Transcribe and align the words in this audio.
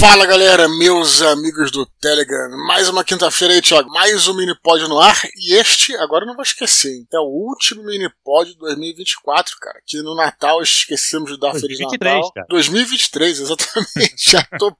Fala 0.00 0.24
galera, 0.24 0.66
meus 0.66 1.20
amigos 1.20 1.70
do 1.70 1.84
Telegram. 2.00 2.56
Mais 2.66 2.88
uma 2.88 3.04
quinta-feira 3.04 3.52
aí, 3.52 3.60
Thiago. 3.60 3.90
Mais 3.90 4.26
um 4.26 4.34
Minipod 4.34 4.88
no 4.88 4.98
ar. 4.98 5.14
E 5.36 5.52
este, 5.52 5.94
agora 5.96 6.24
eu 6.24 6.28
não 6.28 6.34
vou 6.34 6.42
esquecer, 6.42 6.90
hein? 6.90 7.06
É 7.12 7.18
o 7.18 7.24
último 7.24 7.84
Minipod 7.84 8.50
de 8.50 8.56
2024, 8.56 9.56
cara. 9.60 9.78
Que 9.86 10.00
no 10.00 10.16
Natal 10.16 10.62
esquecemos 10.62 11.30
de 11.30 11.38
dar 11.38 11.52
2023, 11.52 11.90
Feliz 11.90 12.00
Natal. 12.00 12.32
Cara. 12.32 12.46
2023, 12.48 13.40
exatamente. 13.40 14.14
já 14.30 14.42
tô, 14.58 14.74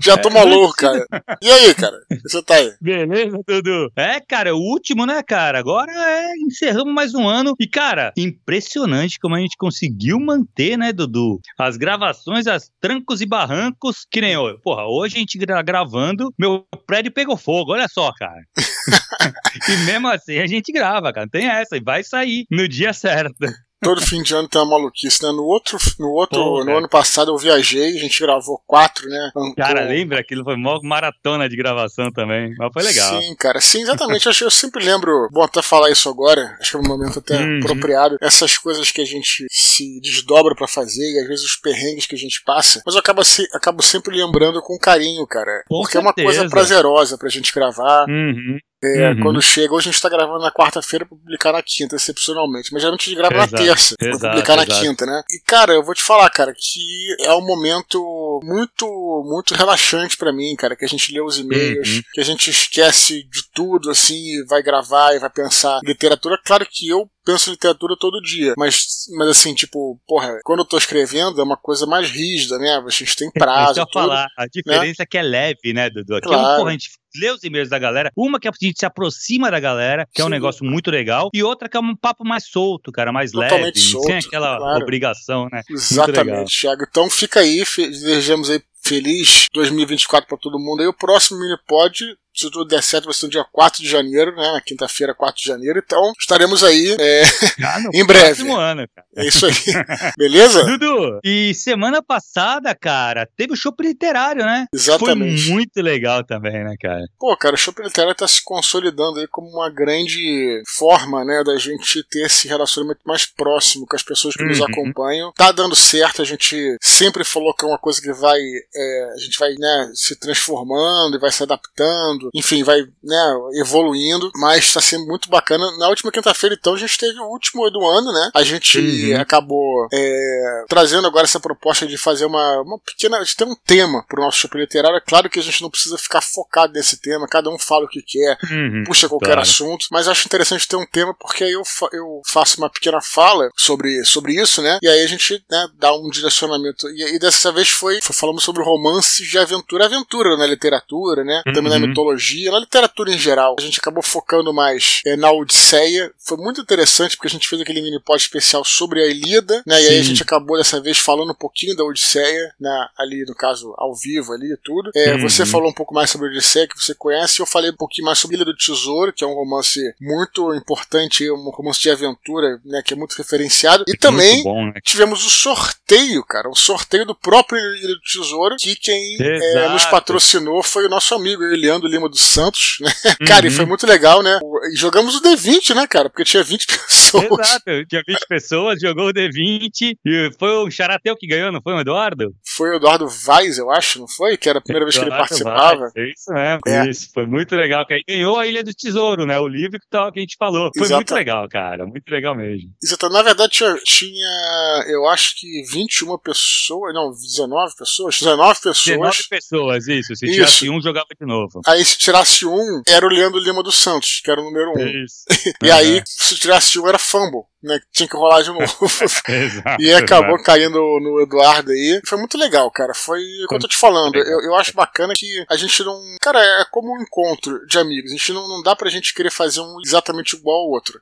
já 0.00 0.16
tô 0.16 0.30
maluco, 0.30 0.72
cara. 0.74 1.06
E 1.42 1.50
aí, 1.50 1.74
cara? 1.74 1.98
Você 2.22 2.42
tá 2.42 2.54
aí? 2.54 2.72
Beleza, 2.80 3.38
Dudu? 3.46 3.92
É, 3.94 4.20
cara, 4.20 4.48
é 4.48 4.52
o 4.54 4.56
último, 4.56 5.04
né, 5.04 5.22
cara? 5.22 5.58
Agora 5.58 5.92
é, 5.92 6.32
encerramos 6.46 6.94
mais 6.94 7.14
um 7.14 7.28
ano. 7.28 7.54
E, 7.60 7.66
cara, 7.66 8.10
impressionante 8.16 9.18
como 9.20 9.34
a 9.34 9.38
gente 9.38 9.58
conseguiu 9.58 10.18
manter, 10.18 10.78
né, 10.78 10.94
Dudu? 10.94 11.40
As 11.58 11.76
gravações, 11.76 12.46
as 12.46 12.70
trancos 12.80 13.20
e 13.20 13.26
barrancos, 13.26 14.06
que 14.10 14.22
nem 14.22 14.32
eu. 14.32 14.61
Porra, 14.62 14.84
hoje 14.86 15.16
a 15.16 15.18
gente 15.18 15.38
gravando, 15.38 16.32
meu 16.38 16.64
prédio 16.86 17.12
pegou 17.12 17.36
fogo, 17.36 17.72
olha 17.72 17.86
só, 17.88 18.12
cara. 18.12 18.40
e 19.68 19.76
mesmo 19.84 20.08
assim 20.08 20.38
a 20.38 20.46
gente 20.46 20.72
grava, 20.72 21.12
cara. 21.12 21.28
Tem 21.28 21.46
essa, 21.46 21.76
e 21.76 21.80
vai 21.80 22.04
sair 22.04 22.44
no 22.50 22.68
dia 22.68 22.92
certo 22.94 23.46
todo 23.82 24.00
fim 24.00 24.22
de 24.22 24.32
ano 24.32 24.48
tem 24.48 24.60
uma 24.60 24.78
maluquice, 24.78 25.22
né? 25.22 25.30
No 25.32 25.42
outro, 25.42 25.76
no 25.98 26.08
outro, 26.12 26.38
Pô, 26.38 26.64
no 26.64 26.78
ano 26.78 26.88
passado 26.88 27.32
eu 27.32 27.36
viajei, 27.36 27.96
a 27.96 28.00
gente 28.00 28.20
gravou 28.20 28.62
quatro, 28.64 29.08
né? 29.08 29.30
Cara, 29.56 29.82
lembra? 29.84 30.20
Aquilo 30.20 30.44
foi 30.44 30.54
uma 30.54 30.78
maratona 30.82 31.48
de 31.48 31.56
gravação 31.56 32.10
também, 32.12 32.54
mas 32.56 32.72
foi 32.72 32.82
legal. 32.84 33.20
Sim, 33.20 33.34
cara, 33.34 33.60
sim, 33.60 33.82
exatamente. 33.82 34.26
eu, 34.26 34.32
eu 34.40 34.50
sempre 34.50 34.84
lembro, 34.84 35.28
bom 35.32 35.42
até 35.42 35.60
falar 35.60 35.90
isso 35.90 36.08
agora, 36.08 36.56
acho 36.60 36.70
que 36.70 36.76
é 36.76 36.80
um 36.80 36.88
momento 36.88 37.18
até 37.18 37.36
uhum. 37.36 37.58
apropriado, 37.58 38.16
essas 38.22 38.56
coisas 38.56 38.90
que 38.92 39.00
a 39.00 39.04
gente 39.04 39.44
se 39.72 40.00
desdobra 40.00 40.54
para 40.54 40.66
fazer 40.66 41.12
e 41.12 41.20
às 41.20 41.28
vezes 41.28 41.44
os 41.44 41.56
perrengues 41.56 42.06
que 42.06 42.14
a 42.14 42.18
gente 42.18 42.42
passa, 42.44 42.82
mas 42.84 42.94
eu 42.94 43.00
acabo, 43.00 43.24
se, 43.24 43.46
acabo 43.52 43.82
sempre 43.82 44.16
lembrando 44.16 44.60
com 44.62 44.78
carinho, 44.78 45.26
cara. 45.26 45.64
Com 45.68 45.80
porque 45.80 45.92
certeza. 45.92 45.98
é 45.98 46.00
uma 46.00 46.14
coisa 46.14 46.48
prazerosa 46.48 47.18
pra 47.18 47.28
gente 47.28 47.52
gravar. 47.52 48.06
Uhum. 48.08 48.58
É, 48.84 49.10
uhum. 49.10 49.20
Quando 49.20 49.40
chega, 49.40 49.72
hoje 49.72 49.88
a 49.88 49.92
gente 49.92 50.02
tá 50.02 50.08
gravando 50.08 50.40
na 50.40 50.50
quarta-feira 50.50 51.06
pra 51.06 51.16
publicar 51.16 51.52
na 51.52 51.62
quinta, 51.62 51.94
excepcionalmente. 51.94 52.72
Mas 52.72 52.82
geralmente 52.82 53.02
a 53.02 53.04
gente 53.04 53.16
grava 53.16 53.34
exato, 53.36 53.52
na 53.52 53.58
terça 53.58 53.96
pra 53.96 54.12
publicar 54.12 54.54
exato. 54.54 54.72
na 54.72 54.80
quinta, 54.80 55.06
né? 55.06 55.22
E, 55.30 55.40
cara, 55.46 55.72
eu 55.72 55.84
vou 55.84 55.94
te 55.94 56.02
falar, 56.02 56.28
cara, 56.30 56.52
que 56.52 57.16
é 57.20 57.32
um 57.32 57.46
momento 57.46 58.40
muito, 58.42 58.86
muito 59.24 59.54
relaxante 59.54 60.16
para 60.16 60.32
mim, 60.32 60.56
cara, 60.56 60.74
que 60.74 60.84
a 60.84 60.88
gente 60.88 61.12
lê 61.12 61.20
os 61.20 61.38
e-mails, 61.38 61.88
uhum. 61.88 62.02
que 62.12 62.20
a 62.20 62.24
gente 62.24 62.50
esquece 62.50 63.22
de 63.22 63.42
tudo, 63.54 63.90
assim, 63.90 64.16
e 64.16 64.44
vai 64.46 64.62
gravar 64.62 65.14
e 65.14 65.20
vai 65.20 65.30
pensar 65.30 65.80
literatura. 65.84 66.38
Claro 66.44 66.66
que 66.68 66.88
eu 66.88 67.08
penso 67.24 67.50
em 67.50 67.52
literatura 67.52 67.94
todo 67.98 68.20
dia, 68.20 68.54
mas, 68.56 69.06
mas 69.16 69.28
assim, 69.28 69.54
tipo, 69.54 70.00
porra, 70.06 70.38
quando 70.44 70.60
eu 70.60 70.64
tô 70.64 70.76
escrevendo 70.76 71.40
é 71.40 71.44
uma 71.44 71.56
coisa 71.56 71.86
mais 71.86 72.10
rígida, 72.10 72.58
né? 72.58 72.82
A 72.84 72.90
gente 72.90 73.14
tem 73.16 73.30
prazo. 73.32 73.74
Deixa 73.74 73.88
eu 73.88 73.92
falar, 73.92 74.26
a 74.36 74.46
diferença 74.46 74.96
né? 74.98 75.04
é 75.04 75.06
que 75.06 75.18
é 75.18 75.22
leve, 75.22 75.72
né, 75.72 75.88
Dudu? 75.88 76.16
Aqui 76.16 76.26
claro. 76.26 76.42
é 76.42 76.54
um, 76.54 76.56
porra, 76.56 76.70
a 76.70 76.72
gente 76.72 76.90
lê 77.16 77.30
os 77.30 77.42
e-mails 77.42 77.68
da 77.68 77.78
galera. 77.78 78.10
Uma 78.16 78.38
que 78.38 78.48
a 78.48 78.52
gente 78.60 78.78
se 78.78 78.86
aproxima 78.86 79.50
da 79.50 79.60
galera, 79.60 80.06
que 80.06 80.20
Sim. 80.20 80.22
é 80.22 80.24
um 80.26 80.30
negócio 80.30 80.64
muito 80.64 80.90
legal, 80.90 81.30
e 81.32 81.42
outra 81.42 81.68
que 81.68 81.76
é 81.76 81.80
um 81.80 81.96
papo 81.96 82.24
mais 82.24 82.46
solto, 82.46 82.92
cara, 82.92 83.12
mais 83.12 83.32
Totalmente 83.32 83.76
leve, 83.76 83.80
solto, 83.80 84.06
sem 84.06 84.16
aquela 84.18 84.58
claro. 84.58 84.82
obrigação, 84.82 85.48
né? 85.52 85.62
Exatamente, 85.68 86.60
Thiago. 86.60 86.84
Então 86.88 87.08
fica 87.10 87.40
aí, 87.40 87.64
desejamos 87.76 88.50
aí 88.50 88.62
feliz 88.82 89.46
2024 89.52 90.28
para 90.28 90.38
todo 90.38 90.58
mundo. 90.58 90.80
Aí 90.80 90.86
o 90.86 90.92
próximo 90.92 91.38
mini 91.38 91.56
pod 91.66 92.04
se 92.34 92.50
tudo 92.50 92.64
der 92.64 92.82
certo, 92.82 93.04
vai 93.04 93.14
ser 93.14 93.26
no 93.26 93.30
dia 93.30 93.44
4 93.52 93.82
de 93.82 93.88
janeiro, 93.88 94.34
né? 94.34 94.52
Na 94.52 94.60
quinta-feira, 94.60 95.14
4 95.14 95.36
de 95.36 95.48
janeiro. 95.48 95.80
Então, 95.84 96.12
estaremos 96.18 96.64
aí 96.64 96.96
é, 96.98 97.22
ah, 97.62 97.78
em 97.92 98.04
breve. 98.04 98.50
Ano, 98.50 98.86
cara. 98.94 99.06
É 99.16 99.26
isso 99.26 99.46
aí. 99.46 99.52
Beleza? 100.16 100.64
Dudu, 100.64 101.20
e 101.22 101.54
semana 101.54 102.02
passada, 102.02 102.74
cara, 102.74 103.28
teve 103.36 103.52
o 103.52 103.56
show 103.56 103.72
literário, 103.80 104.44
né? 104.44 104.66
Exatamente. 104.74 105.42
Foi 105.42 105.52
muito 105.52 105.82
legal 105.82 106.24
também, 106.24 106.64
né, 106.64 106.74
cara? 106.80 107.04
Pô, 107.18 107.36
cara, 107.36 107.54
o 107.54 107.58
show 107.58 107.74
literário 107.78 108.14
tá 108.14 108.28
se 108.28 108.42
consolidando 108.44 109.20
aí 109.20 109.26
como 109.26 109.48
uma 109.48 109.70
grande 109.70 110.62
forma, 110.76 111.24
né, 111.24 111.42
da 111.44 111.56
gente 111.58 112.02
ter 112.08 112.26
esse 112.26 112.48
relacionamento 112.48 113.00
mais 113.04 113.26
próximo 113.26 113.86
com 113.86 113.96
as 113.96 114.02
pessoas 114.02 114.34
que 114.34 114.42
uhum. 114.42 114.48
nos 114.48 114.60
acompanham. 114.60 115.32
Tá 115.32 115.52
dando 115.52 115.74
certo, 115.74 116.22
a 116.22 116.24
gente 116.24 116.76
sempre 116.80 117.24
falou 117.24 117.54
que 117.54 117.64
é 117.64 117.68
uma 117.68 117.78
coisa 117.78 118.00
que 118.00 118.12
vai, 118.12 118.38
é, 118.38 119.12
a 119.14 119.18
gente 119.18 119.38
vai, 119.38 119.52
né, 119.54 119.90
se 119.94 120.16
transformando 120.16 121.16
e 121.16 121.20
vai 121.20 121.30
se 121.30 121.42
adaptando 121.42 122.21
enfim, 122.34 122.62
vai 122.62 122.82
né, 123.02 123.34
evoluindo, 123.54 124.30
mas 124.36 124.64
está 124.64 124.80
sendo 124.80 125.06
muito 125.06 125.28
bacana. 125.28 125.64
Na 125.78 125.88
última 125.88 126.12
quinta-feira, 126.12 126.56
então, 126.58 126.74
a 126.74 126.78
gente 126.78 126.98
teve 126.98 127.18
o 127.18 127.26
último 127.26 127.68
do 127.70 127.84
ano, 127.84 128.12
né? 128.12 128.30
A 128.34 128.42
gente 128.42 128.78
uhum. 128.78 129.20
acabou 129.20 129.88
é, 129.92 130.64
trazendo 130.68 131.06
agora 131.06 131.24
essa 131.24 131.40
proposta 131.40 131.86
de 131.86 131.96
fazer 131.96 132.26
uma, 132.26 132.62
uma 132.62 132.78
pequena. 132.78 133.22
de 133.24 133.36
ter 133.36 133.44
um 133.44 133.54
tema 133.54 134.04
para 134.08 134.20
o 134.20 134.24
nosso 134.24 134.38
shopping 134.38 134.58
literário. 134.58 134.96
É 134.96 135.00
claro 135.00 135.30
que 135.30 135.38
a 135.38 135.42
gente 135.42 135.62
não 135.62 135.70
precisa 135.70 135.98
ficar 135.98 136.20
focado 136.20 136.72
nesse 136.72 137.00
tema, 137.00 137.26
cada 137.26 137.50
um 137.50 137.58
fala 137.58 137.84
o 137.84 137.88
que 137.88 138.02
quer, 138.02 138.38
uhum, 138.50 138.84
puxa 138.86 139.08
qualquer 139.08 139.26
claro. 139.26 139.40
assunto, 139.42 139.86
mas 139.90 140.08
acho 140.08 140.26
interessante 140.26 140.68
ter 140.68 140.76
um 140.76 140.86
tema 140.86 141.14
porque 141.14 141.44
aí 141.44 141.52
eu, 141.52 141.64
fa 141.64 141.88
eu 141.92 142.20
faço 142.26 142.58
uma 142.58 142.70
pequena 142.70 143.00
fala 143.00 143.50
sobre, 143.56 144.04
sobre 144.04 144.40
isso, 144.40 144.62
né? 144.62 144.78
E 144.82 144.88
aí 144.88 145.02
a 145.02 145.06
gente 145.06 145.42
né, 145.50 145.68
dá 145.78 145.94
um 145.94 146.08
direcionamento. 146.08 146.88
E, 146.88 147.16
e 147.16 147.18
dessa 147.18 147.52
vez 147.52 147.68
foi, 147.68 148.00
foi 148.00 148.14
falando 148.14 148.40
sobre 148.40 148.62
romances 148.62 149.26
de 149.26 149.38
aventura, 149.38 149.86
aventura 149.86 150.36
na 150.36 150.46
literatura, 150.46 151.24
né? 151.24 151.42
Uhum. 151.46 151.52
Também 151.52 151.70
na 151.70 151.78
mitologia 151.78 152.11
mitologia, 152.12 152.50
na 152.50 152.58
literatura 152.60 153.10
em 153.10 153.18
geral. 153.18 153.56
A 153.58 153.62
gente 153.62 153.80
acabou 153.80 154.02
focando 154.02 154.52
mais 154.52 155.00
é, 155.06 155.16
na 155.16 155.30
Odisseia. 155.30 156.12
Foi 156.18 156.36
muito 156.36 156.60
interessante 156.60 157.16
porque 157.16 157.28
a 157.28 157.30
gente 157.30 157.48
fez 157.48 157.60
aquele 157.60 157.80
mini 157.80 158.00
pod 158.00 158.20
especial 158.20 158.64
sobre 158.64 159.02
a 159.02 159.08
Ilíada, 159.08 159.62
né? 159.66 159.82
E 159.82 159.88
aí 159.88 159.98
a 159.98 160.02
gente 160.02 160.22
acabou 160.22 160.56
dessa 160.56 160.80
vez 160.80 160.98
falando 160.98 161.32
um 161.32 161.36
pouquinho 161.36 161.76
da 161.76 161.84
Odisseia, 161.84 162.54
né? 162.60 162.88
ali 162.98 163.24
no 163.26 163.34
caso 163.34 163.74
ao 163.76 163.94
vivo 163.94 164.32
ali 164.32 164.52
e 164.52 164.56
tudo. 164.56 164.90
É, 164.94 165.14
uhum. 165.14 165.22
Você 165.22 165.44
falou 165.46 165.68
um 165.68 165.72
pouco 165.72 165.94
mais 165.94 166.10
sobre 166.10 166.28
a 166.28 166.30
Odisseia 166.30 166.68
que 166.68 166.80
você 166.80 166.94
conhece. 166.94 167.40
Eu 167.40 167.46
falei 167.46 167.70
um 167.70 167.76
pouquinho 167.76 168.06
mais 168.06 168.18
sobre 168.18 168.36
Ilha 168.36 168.44
do 168.44 168.56
Tesouro, 168.56 169.12
que 169.12 169.24
é 169.24 169.26
um 169.26 169.34
romance 169.34 169.80
muito 170.00 170.54
importante, 170.54 171.30
um 171.30 171.50
romance 171.50 171.80
de 171.80 171.90
aventura, 171.90 172.60
né? 172.64 172.82
Que 172.84 172.94
é 172.94 172.96
muito 172.96 173.14
referenciado. 173.14 173.84
E 173.88 173.92
é 173.92 173.96
também 173.96 174.42
bom, 174.42 174.66
né? 174.66 174.74
tivemos 174.82 175.24
o 175.24 175.30
sorteio, 175.30 176.24
cara, 176.24 176.48
o 176.48 176.54
sorteio 176.54 177.06
do 177.06 177.14
próprio 177.14 177.58
Ilha 177.76 177.94
do 177.94 178.00
Tesouro, 178.00 178.56
que 178.58 178.76
quem 178.76 179.16
é, 179.20 179.68
nos 179.68 179.86
patrocinou 179.86 180.62
foi 180.62 180.86
o 180.86 180.88
nosso 180.88 181.14
amigo 181.14 181.42
Eliando 181.42 181.86
Lima 181.86 182.01
dos 182.08 182.20
Santos, 182.20 182.76
né? 182.80 182.92
Uhum. 183.20 183.26
Cara, 183.26 183.46
e 183.46 183.50
foi 183.50 183.64
muito 183.64 183.86
legal, 183.86 184.22
né? 184.22 184.38
E 184.72 184.76
jogamos 184.76 185.14
o 185.16 185.22
D20, 185.22 185.74
né, 185.74 185.86
cara? 185.86 186.08
Porque 186.08 186.24
tinha 186.24 186.42
20 186.42 186.66
pessoas. 186.66 187.24
Exato, 187.24 187.86
tinha 187.88 188.02
20 188.06 188.26
pessoas, 188.28 188.80
jogou 188.80 189.08
o 189.08 189.12
D20 189.12 189.96
e 190.04 190.30
foi 190.38 190.50
o 190.50 190.70
Charateu 190.70 191.16
que 191.16 191.26
ganhou, 191.26 191.52
não 191.52 191.60
foi 191.60 191.74
o 191.74 191.80
Eduardo? 191.80 192.34
Foi 192.44 192.70
o 192.70 192.76
Eduardo 192.76 193.06
Vaz, 193.08 193.58
eu 193.58 193.70
acho, 193.70 193.98
não 193.98 194.08
foi? 194.08 194.36
Que 194.36 194.48
era 194.48 194.58
a 194.58 194.62
primeira 194.62 194.84
vez 194.84 194.96
que 194.96 195.04
ele 195.04 195.10
participava. 195.10 195.90
É 195.96 196.10
isso 196.10 196.32
mesmo, 196.32 196.60
é. 196.66 196.88
isso. 196.88 197.10
Foi 197.12 197.26
muito 197.26 197.54
legal. 197.54 197.84
Ganhou 198.08 198.38
a 198.38 198.46
Ilha 198.46 198.64
do 198.64 198.74
Tesouro, 198.74 199.26
né? 199.26 199.38
O 199.38 199.48
livro 199.48 199.78
que, 199.78 199.86
tal, 199.90 200.10
que 200.12 200.18
a 200.18 200.22
gente 200.22 200.36
falou. 200.38 200.70
Foi 200.74 200.86
Exato. 200.86 200.98
muito 200.98 201.14
legal, 201.14 201.48
cara. 201.48 201.86
Muito 201.86 202.08
legal 202.08 202.34
mesmo. 202.34 202.70
Exato. 202.82 203.08
Na 203.08 203.22
verdade, 203.22 203.52
tinha, 203.52 203.74
tinha, 203.84 204.84
eu 204.88 205.06
acho 205.08 205.36
que 205.38 205.62
21 205.70 206.18
pessoas, 206.18 206.94
não, 206.94 207.10
19 207.10 207.76
pessoas? 207.76 208.18
19 208.18 208.60
pessoas. 208.60 208.84
19 208.84 209.28
pessoas, 209.28 209.88
isso. 209.88 210.16
Se 210.16 210.26
isso. 210.26 210.34
tirasse 210.34 210.70
um, 210.70 210.80
jogava 210.80 211.08
de 211.18 211.26
novo. 211.26 211.60
Aí 211.66 211.82
se 211.92 211.98
tirasse 211.98 212.46
um, 212.46 212.82
era 212.86 213.06
o 213.06 213.08
Leandro 213.08 213.40
Lima 213.40 213.62
dos 213.62 213.76
Santos, 213.76 214.20
que 214.22 214.30
era 214.30 214.40
o 214.40 214.44
número 214.44 214.72
um. 214.76 215.04
Isso. 215.04 215.24
e 215.62 215.68
uhum. 215.68 215.74
aí, 215.74 216.02
se 216.04 216.34
tirasse 216.36 216.78
um, 216.78 216.88
era 216.88 216.98
Fumble 216.98 217.44
né? 217.62 217.80
Tinha 217.92 218.08
que 218.08 218.16
rolar 218.16 218.42
de 218.42 218.48
novo. 218.48 218.66
exato, 219.28 219.76
e 219.80 219.94
acabou 219.94 220.34
exato. 220.34 220.44
caindo 220.44 220.78
no 221.00 221.20
Eduardo 221.22 221.70
aí. 221.70 222.00
Foi 222.04 222.18
muito 222.18 222.36
legal, 222.36 222.70
cara. 222.70 222.92
Foi 222.92 223.20
o 223.44 223.48
que 223.48 223.54
eu 223.54 223.60
tô 223.60 223.68
te 223.68 223.76
falando. 223.76 224.16
Eu, 224.16 224.40
eu 224.42 224.54
acho 224.56 224.74
bacana 224.74 225.14
que 225.16 225.44
a 225.48 225.56
gente 225.56 225.82
não. 225.84 226.00
Cara, 226.20 226.42
é 226.42 226.64
como 226.70 226.92
um 226.92 227.02
encontro 227.02 227.64
de 227.66 227.78
amigos. 227.78 228.10
A 228.10 228.16
gente 228.16 228.32
não, 228.32 228.48
não 228.48 228.62
dá 228.62 228.74
pra 228.74 228.90
gente 228.90 229.14
querer 229.14 229.30
fazer 229.30 229.60
um 229.60 229.76
exatamente 229.84 230.34
igual 230.34 230.62
ao 230.62 230.70
outro. 230.70 231.00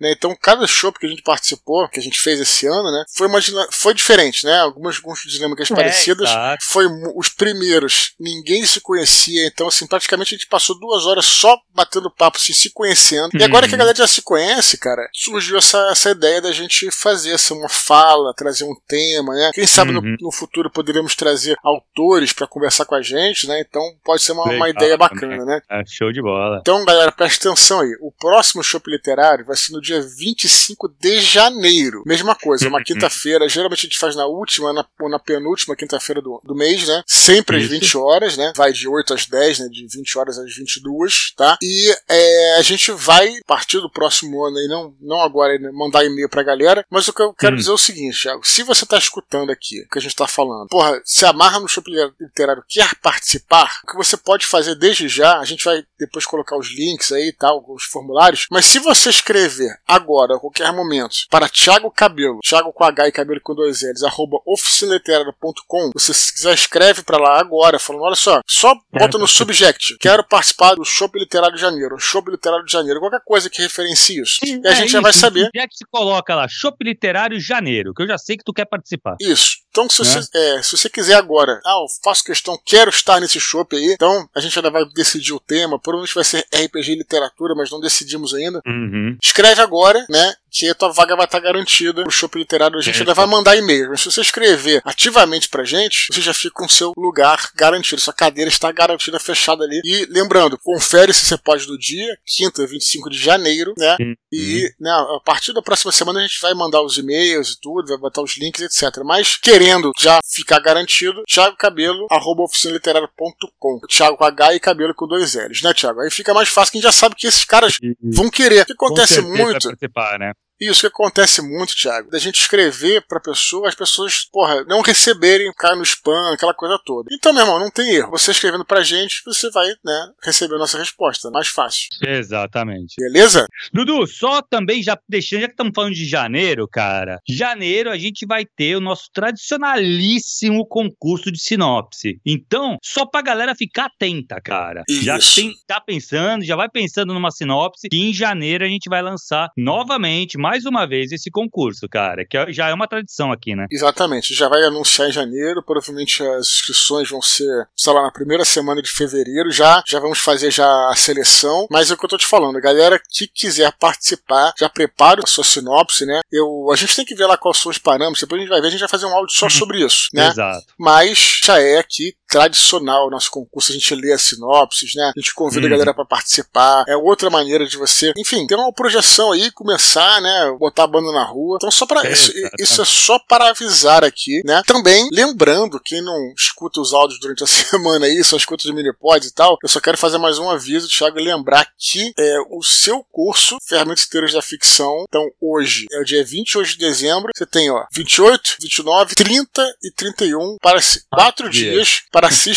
Né? 0.00 0.12
Então, 0.12 0.34
cada 0.40 0.66
show 0.66 0.92
que 0.92 1.04
a 1.04 1.08
gente 1.08 1.22
participou, 1.22 1.88
que 1.88 1.98
a 1.98 2.02
gente 2.02 2.20
fez 2.20 2.40
esse 2.40 2.66
ano, 2.66 2.90
né? 2.90 3.04
Foi, 3.14 3.26
uma, 3.26 3.40
foi 3.70 3.92
diferente, 3.92 4.46
né? 4.46 4.56
Algumas, 4.58 4.96
algumas 4.96 5.20
dinâmicas 5.20 5.70
é, 5.70 5.74
parecidas. 5.74 6.30
Exato. 6.30 6.64
Foi 6.64 6.86
os 7.16 7.28
primeiros, 7.28 8.12
ninguém 8.18 8.64
se 8.64 8.80
conhecia. 8.80 9.46
Então, 9.46 9.68
assim, 9.68 9.86
praticamente 9.86 10.27
a 10.34 10.38
gente 10.38 10.48
passou 10.48 10.78
duas 10.78 11.06
horas 11.06 11.24
só 11.24 11.56
batendo 11.74 12.10
papo, 12.10 12.38
assim, 12.38 12.52
se 12.52 12.70
conhecendo. 12.70 13.30
Uhum. 13.34 13.40
E 13.40 13.44
agora 13.44 13.66
que 13.66 13.74
a 13.74 13.76
uhum. 13.76 13.78
galera 13.78 13.96
já 13.96 14.06
se 14.06 14.22
conhece, 14.22 14.78
cara, 14.78 15.08
surgiu 15.12 15.58
essa 15.58 15.78
essa 15.90 16.10
ideia 16.10 16.40
da 16.40 16.52
gente 16.52 16.90
fazer 16.90 17.32
essa 17.32 17.54
uma 17.54 17.68
fala, 17.68 18.34
trazer 18.34 18.64
um 18.64 18.74
tema, 18.86 19.34
né? 19.34 19.50
Quem 19.54 19.66
sabe 19.66 19.92
uhum. 19.92 20.00
no, 20.00 20.16
no, 20.20 20.32
futuro 20.32 20.70
poderíamos 20.70 21.14
trazer 21.14 21.56
autores 21.62 22.32
para 22.32 22.46
conversar 22.46 22.84
com 22.84 22.94
a 22.94 23.02
gente, 23.02 23.46
né? 23.46 23.60
Então 23.60 23.82
pode 24.04 24.22
ser 24.22 24.32
uma, 24.32 24.44
uma 24.44 24.68
ideia 24.68 24.96
bacana, 24.96 25.44
né? 25.44 25.60
É 25.70 25.82
show 25.86 26.12
de 26.12 26.22
bola. 26.22 26.58
Então, 26.60 26.84
galera, 26.84 27.12
presta 27.12 27.48
atenção 27.48 27.80
aí. 27.80 27.96
O 28.00 28.12
próximo 28.12 28.62
show 28.62 28.80
literário 28.86 29.44
vai 29.44 29.56
ser 29.56 29.72
no 29.72 29.80
dia 29.80 30.00
25 30.00 30.88
de 31.00 31.20
janeiro. 31.20 32.02
Mesma 32.06 32.34
coisa, 32.34 32.68
uma 32.68 32.78
uhum. 32.78 32.84
quinta-feira. 32.84 33.48
Geralmente 33.48 33.80
a 33.80 33.88
gente 33.88 33.98
faz 33.98 34.14
na 34.14 34.26
última 34.26 34.72
na, 34.72 34.84
ou 35.00 35.08
na 35.08 35.18
penúltima 35.18 35.76
quinta-feira 35.76 36.22
do, 36.22 36.40
do 36.44 36.54
mês, 36.54 36.86
né? 36.86 37.02
Sempre 37.06 37.58
às 37.58 37.66
20 37.66 37.96
horas, 37.96 38.36
né? 38.36 38.52
Vai 38.56 38.72
de 38.72 38.88
8 38.88 39.14
às 39.14 39.26
10, 39.26 39.58
né? 39.60 39.68
De 39.68 39.86
20 39.86 40.17
horas 40.18 40.38
às 40.38 40.54
22, 40.54 41.32
tá? 41.36 41.56
E 41.62 41.96
é, 42.08 42.56
a 42.56 42.62
gente 42.62 42.90
vai, 42.92 43.28
a 43.28 43.44
partir 43.46 43.80
do 43.80 43.90
próximo 43.90 44.44
ano 44.44 44.58
aí, 44.58 44.68
não, 44.68 44.94
não 45.00 45.20
agora, 45.20 45.58
né? 45.58 45.70
mandar 45.72 46.04
e-mail 46.04 46.28
pra 46.28 46.42
galera, 46.42 46.84
mas 46.90 47.08
o 47.08 47.12
que 47.12 47.22
eu 47.22 47.32
quero 47.32 47.54
hum. 47.54 47.58
dizer 47.58 47.70
é 47.70 47.74
o 47.74 47.78
seguinte, 47.78 48.22
Thiago, 48.22 48.46
se 48.46 48.62
você 48.62 48.84
tá 48.84 48.98
escutando 48.98 49.50
aqui 49.50 49.82
o 49.82 49.88
que 49.88 49.98
a 49.98 50.02
gente 50.02 50.16
tá 50.16 50.26
falando, 50.26 50.68
porra, 50.68 51.00
se 51.04 51.24
amarra 51.24 51.60
no 51.60 51.68
Shopping 51.68 51.92
Literário, 52.20 52.64
quer 52.68 52.94
participar, 52.96 53.80
o 53.84 53.90
que 53.90 53.96
você 53.96 54.16
pode 54.16 54.46
fazer 54.46 54.74
desde 54.74 55.08
já, 55.08 55.38
a 55.38 55.44
gente 55.44 55.64
vai 55.64 55.84
depois 55.98 56.26
colocar 56.26 56.56
os 56.56 56.68
links 56.74 57.12
aí 57.12 57.28
e 57.28 57.32
tal, 57.32 57.64
os 57.68 57.84
formulários, 57.84 58.46
mas 58.50 58.66
se 58.66 58.78
você 58.78 59.10
escrever 59.10 59.78
agora, 59.86 60.36
a 60.36 60.40
qualquer 60.40 60.72
momento, 60.72 61.16
para 61.30 61.48
Thiago 61.48 61.90
Cabelo, 61.90 62.40
Thiago 62.40 62.72
com 62.72 62.84
H 62.84 63.08
e 63.08 63.12
Cabelo 63.12 63.40
com 63.40 63.54
dois 63.54 63.82
L's, 63.82 64.02
arroba 64.02 64.38
oficinaliterária.com, 64.46 65.90
você 65.94 66.12
se 66.14 66.32
quiser 66.32 66.54
escreve 66.54 67.02
para 67.02 67.18
lá 67.18 67.40
agora, 67.40 67.78
falando, 67.78 68.02
olha 68.02 68.16
só, 68.16 68.40
só 68.46 68.74
bota 68.92 69.18
no 69.18 69.26
subject, 69.26 69.96
quero 70.08 70.24
participar 70.24 70.74
do 70.74 70.84
Shopping 70.84 71.18
Literário 71.18 71.54
de 71.54 71.60
Janeiro, 71.60 71.98
Shopping 71.98 72.30
Literário 72.30 72.64
de 72.64 72.72
Janeiro, 72.72 73.00
qualquer 73.00 73.20
coisa 73.24 73.50
que 73.50 73.60
referencie 73.60 74.20
isso. 74.20 74.38
E 74.42 74.66
a 74.66 74.70
é 74.70 74.74
gente 74.74 74.86
isso, 74.86 74.92
já 74.92 75.00
vai 75.00 75.12
saber. 75.12 75.50
Já 75.54 75.68
que 75.68 75.76
se 75.76 75.84
coloca 75.90 76.34
lá, 76.34 76.48
Shopping 76.48 76.84
Literário 76.84 77.38
Janeiro, 77.38 77.92
que 77.92 78.02
eu 78.02 78.06
já 78.06 78.16
sei 78.16 78.36
que 78.36 78.44
tu 78.44 78.52
quer 78.52 78.64
participar. 78.64 79.16
Isso. 79.20 79.58
Então, 79.70 79.88
se, 79.88 80.02
né? 80.02 80.08
você, 80.08 80.38
é, 80.38 80.62
se 80.62 80.76
você 80.76 80.88
quiser 80.88 81.14
agora, 81.14 81.60
ah, 81.64 81.80
eu 81.82 81.86
faço 82.02 82.24
questão, 82.24 82.58
quero 82.64 82.90
estar 82.90 83.20
nesse 83.20 83.38
shopping 83.38 83.76
aí, 83.76 83.92
então 83.92 84.28
a 84.34 84.40
gente 84.40 84.58
ainda 84.58 84.70
vai 84.70 84.84
decidir 84.94 85.32
o 85.32 85.40
tema, 85.40 85.78
provavelmente 85.78 86.14
vai 86.14 86.24
ser 86.24 86.46
RPG 86.52 86.92
e 86.92 86.96
literatura, 86.96 87.54
mas 87.54 87.70
não 87.70 87.80
decidimos 87.80 88.34
ainda. 88.34 88.60
Uhum. 88.66 89.16
Escreve 89.22 89.60
agora, 89.60 90.04
né? 90.08 90.34
que 90.50 90.68
a 90.68 90.74
tua 90.74 90.92
vaga 90.92 91.14
vai 91.14 91.26
estar 91.26 91.40
garantida 91.40 92.02
pro 92.02 92.10
Shopping 92.10 92.38
Literário. 92.40 92.78
A 92.78 92.82
gente 92.82 92.96
é, 92.96 93.00
ainda 93.00 93.14
vai 93.14 93.26
mandar 93.26 93.56
e-mail. 93.56 93.90
Mas 93.90 94.00
se 94.00 94.10
você 94.10 94.20
escrever 94.20 94.80
ativamente 94.84 95.48
pra 95.48 95.64
gente, 95.64 96.08
você 96.10 96.20
já 96.20 96.34
fica 96.34 96.54
com 96.54 96.68
seu 96.68 96.92
lugar 96.96 97.50
garantido. 97.54 98.00
Sua 98.00 98.12
cadeira 98.12 98.48
está 98.48 98.70
garantida, 98.72 99.18
fechada 99.18 99.64
ali. 99.64 99.80
E 99.84 100.06
lembrando, 100.10 100.58
confere 100.58 101.12
se 101.12 101.26
você 101.26 101.36
pode 101.36 101.66
do 101.66 101.78
dia, 101.78 102.18
quinta, 102.24 102.66
25 102.66 103.10
de 103.10 103.18
janeiro, 103.18 103.74
né? 103.76 103.96
Uhum. 104.00 104.14
E 104.32 104.72
né, 104.80 104.90
a 104.90 105.20
partir 105.24 105.52
da 105.52 105.62
próxima 105.62 105.92
semana 105.92 106.20
a 106.20 106.22
gente 106.22 106.40
vai 106.40 106.54
mandar 106.54 106.82
os 106.82 106.96
e-mails 106.98 107.50
e 107.50 107.60
tudo, 107.60 107.88
vai 107.88 107.98
botar 107.98 108.22
os 108.22 108.36
links, 108.36 108.62
etc. 108.62 109.02
Mas 109.04 109.36
querendo 109.58 109.90
já 109.98 110.20
ficar 110.24 110.60
garantido, 110.60 111.22
Thiago 111.24 111.56
Cabelo, 111.56 112.06
arroba 112.10 112.42
oficinaliterária.com. 112.42 113.80
Thiago 113.88 114.16
com 114.16 114.24
H 114.24 114.54
e 114.54 114.60
Cabelo 114.60 114.94
com 114.94 115.06
dois 115.06 115.34
L's, 115.34 115.62
né, 115.62 115.74
Thiago? 115.74 116.00
Aí 116.00 116.10
fica 116.10 116.32
mais 116.32 116.48
fácil 116.48 116.72
que 116.72 116.78
a 116.78 116.80
gente 116.80 116.92
já 116.92 116.92
sabe 116.92 117.16
que 117.16 117.26
esses 117.26 117.44
caras 117.44 117.78
vão 118.00 118.30
querer. 118.30 118.62
O 118.62 118.66
que 118.66 118.72
acontece 118.72 119.20
muito. 119.20 119.68
Né? 119.68 120.32
Isso 120.60 120.80
que 120.80 120.86
acontece 120.86 121.40
muito, 121.40 121.74
Thiago, 121.74 122.10
da 122.10 122.18
gente 122.18 122.40
escrever 122.40 123.04
pra 123.06 123.20
pessoa, 123.20 123.68
as 123.68 123.74
pessoas, 123.74 124.24
porra, 124.24 124.64
não 124.64 124.80
receberem, 124.80 125.52
cair 125.56 125.76
no 125.76 125.82
spam, 125.82 126.32
aquela 126.32 126.54
coisa 126.54 126.78
toda. 126.84 127.08
Então, 127.12 127.32
meu 127.32 127.42
irmão, 127.42 127.60
não 127.60 127.70
tem 127.70 127.94
erro. 127.94 128.10
Você 128.10 128.30
escrevendo 128.30 128.64
pra 128.64 128.82
gente, 128.82 129.22
você 129.24 129.50
vai, 129.50 129.68
né, 129.84 130.10
receber 130.22 130.56
a 130.56 130.58
nossa 130.58 130.78
resposta. 130.78 131.30
Mais 131.30 131.48
fácil. 131.48 131.88
Exatamente. 132.04 132.94
Beleza? 132.98 133.46
Dudu, 133.72 134.06
só 134.06 134.42
também 134.42 134.82
já 134.82 134.98
deixando, 135.08 135.42
já 135.42 135.46
que 135.46 135.52
estamos 135.52 135.72
falando 135.74 135.94
de 135.94 136.06
janeiro, 136.06 136.66
cara, 136.66 137.20
janeiro 137.28 137.90
a 137.90 137.98
gente 137.98 138.26
vai 138.26 138.44
ter 138.44 138.76
o 138.76 138.80
nosso 138.80 139.10
tradicionalíssimo 139.12 140.66
concurso 140.66 141.30
de 141.30 141.38
sinopse. 141.40 142.20
Então, 142.24 142.78
só 142.82 143.06
pra 143.06 143.22
galera 143.22 143.54
ficar 143.54 143.86
atenta, 143.86 144.40
cara. 144.40 144.82
Isso. 144.88 145.04
Já 145.04 145.18
tem, 145.18 145.52
tá 145.66 145.80
pensando, 145.80 146.44
já 146.44 146.56
vai 146.56 146.68
pensando 146.68 147.14
numa 147.14 147.30
sinopse 147.30 147.88
que 147.88 147.96
em 147.96 148.12
janeiro 148.12 148.64
a 148.64 148.68
gente 148.68 148.88
vai 148.88 149.02
lançar 149.02 149.50
novamente, 149.56 150.38
mais 150.38 150.47
uma 150.64 150.86
vez 150.86 151.12
esse 151.12 151.30
concurso, 151.30 151.88
cara, 151.88 152.24
que 152.24 152.52
já 152.52 152.68
é 152.68 152.74
uma 152.74 152.88
tradição 152.88 153.32
aqui, 153.32 153.54
né? 153.54 153.66
Exatamente, 153.70 154.34
já 154.34 154.48
vai 154.48 154.62
anunciar 154.64 155.08
em 155.08 155.12
janeiro, 155.12 155.62
provavelmente 155.62 156.22
as 156.22 156.46
inscrições 156.46 157.08
vão 157.10 157.22
ser, 157.22 157.68
sei 157.76 157.92
lá, 157.92 158.02
na 158.02 158.10
primeira 158.12 158.44
semana 158.44 158.82
de 158.82 158.90
fevereiro, 158.90 159.50
já, 159.50 159.82
já 159.86 159.98
vamos 159.98 160.18
fazer 160.18 160.50
já 160.50 160.66
a 160.66 160.94
seleção, 160.96 161.66
mas 161.70 161.90
é 161.90 161.94
o 161.94 161.96
que 161.96 162.04
eu 162.04 162.10
tô 162.10 162.18
te 162.18 162.26
falando, 162.26 162.60
galera 162.60 163.00
que 163.10 163.26
quiser 163.26 163.72
participar, 163.78 164.52
já 164.58 164.68
prepara 164.68 165.20
a 165.22 165.26
sua 165.26 165.44
sinopse, 165.44 166.04
né? 166.04 166.20
Eu, 166.30 166.70
a 166.72 166.76
gente 166.76 166.94
tem 166.94 167.04
que 167.04 167.14
ver 167.14 167.26
lá 167.26 167.36
quais 167.36 167.58
são 167.58 167.70
os 167.70 167.78
parâmetros, 167.78 168.20
depois 168.20 168.40
a 168.40 168.42
gente 168.42 168.50
vai 168.50 168.60
ver, 168.60 168.68
a 168.68 168.70
gente 168.70 168.80
vai 168.80 168.88
fazer 168.88 169.06
um 169.06 169.14
áudio 169.14 169.34
só 169.34 169.46
uhum. 169.46 169.50
sobre 169.50 169.84
isso, 169.84 170.08
né? 170.12 170.28
Exato. 170.28 170.66
Mas 170.78 171.40
já 171.44 171.60
é 171.60 171.78
aqui 171.78 172.14
tradicional 172.28 173.06
o 173.06 173.10
nosso 173.10 173.30
concurso, 173.30 173.72
a 173.72 173.74
gente 173.74 173.94
lê 173.94 174.12
as 174.12 174.22
sinopses, 174.22 174.94
né? 174.94 175.12
A 175.16 175.20
gente 175.20 175.34
convida 175.34 175.62
a 175.62 175.64
uhum. 175.64 175.70
galera 175.70 175.94
para 175.94 176.04
participar. 176.04 176.84
É 176.86 176.96
outra 176.96 177.30
maneira 177.30 177.66
de 177.66 177.76
você, 177.76 178.12
enfim, 178.16 178.46
ter 178.46 178.54
uma 178.54 178.72
projeção 178.72 179.32
aí, 179.32 179.50
começar, 179.50 180.20
né? 180.20 180.56
Botar 180.58 180.84
a 180.84 180.86
banda 180.86 181.10
na 181.10 181.24
rua. 181.24 181.56
Então, 181.56 181.70
só 181.70 181.86
para 181.86 182.06
é, 182.06 182.12
isso, 182.12 182.32
isso, 182.58 182.82
é 182.82 182.84
só 182.84 183.18
para 183.18 183.48
avisar 183.48 184.04
aqui, 184.04 184.42
né? 184.44 184.62
Também, 184.66 185.08
lembrando, 185.10 185.80
quem 185.80 186.02
não 186.02 186.32
escuta 186.36 186.80
os 186.80 186.92
áudios 186.92 187.18
durante 187.18 187.42
a 187.42 187.46
semana 187.48 188.06
aí, 188.06 188.22
só 188.22 188.36
escuta 188.36 188.68
os 188.68 188.74
mini-pods 188.74 189.28
e 189.28 189.34
tal, 189.34 189.56
eu 189.62 189.68
só 189.68 189.80
quero 189.80 189.96
fazer 189.96 190.18
mais 190.18 190.38
um 190.38 190.50
aviso, 190.50 190.88
Thiago, 190.88 191.18
lembrar 191.18 191.66
que 191.78 192.12
é, 192.18 192.36
o 192.50 192.62
seu 192.62 193.04
curso, 193.10 193.56
Ferramentas 193.66 194.06
Inteiras 194.06 194.32
da 194.32 194.42
Ficção, 194.42 195.04
então 195.08 195.26
hoje 195.40 195.86
é 195.90 196.00
o 196.00 196.04
dia 196.04 196.24
28 196.24 196.70
de 196.72 196.78
dezembro, 196.78 197.30
você 197.34 197.46
tem, 197.46 197.70
ó, 197.70 197.84
28, 197.92 198.56
29, 198.60 199.14
30 199.14 199.66
e 199.82 199.90
31 199.92 200.56
para 200.60 200.78
quatro 201.10 201.46
ah, 201.46 201.50
dias 201.50 202.02
para 202.18 202.30
se, 202.32 202.52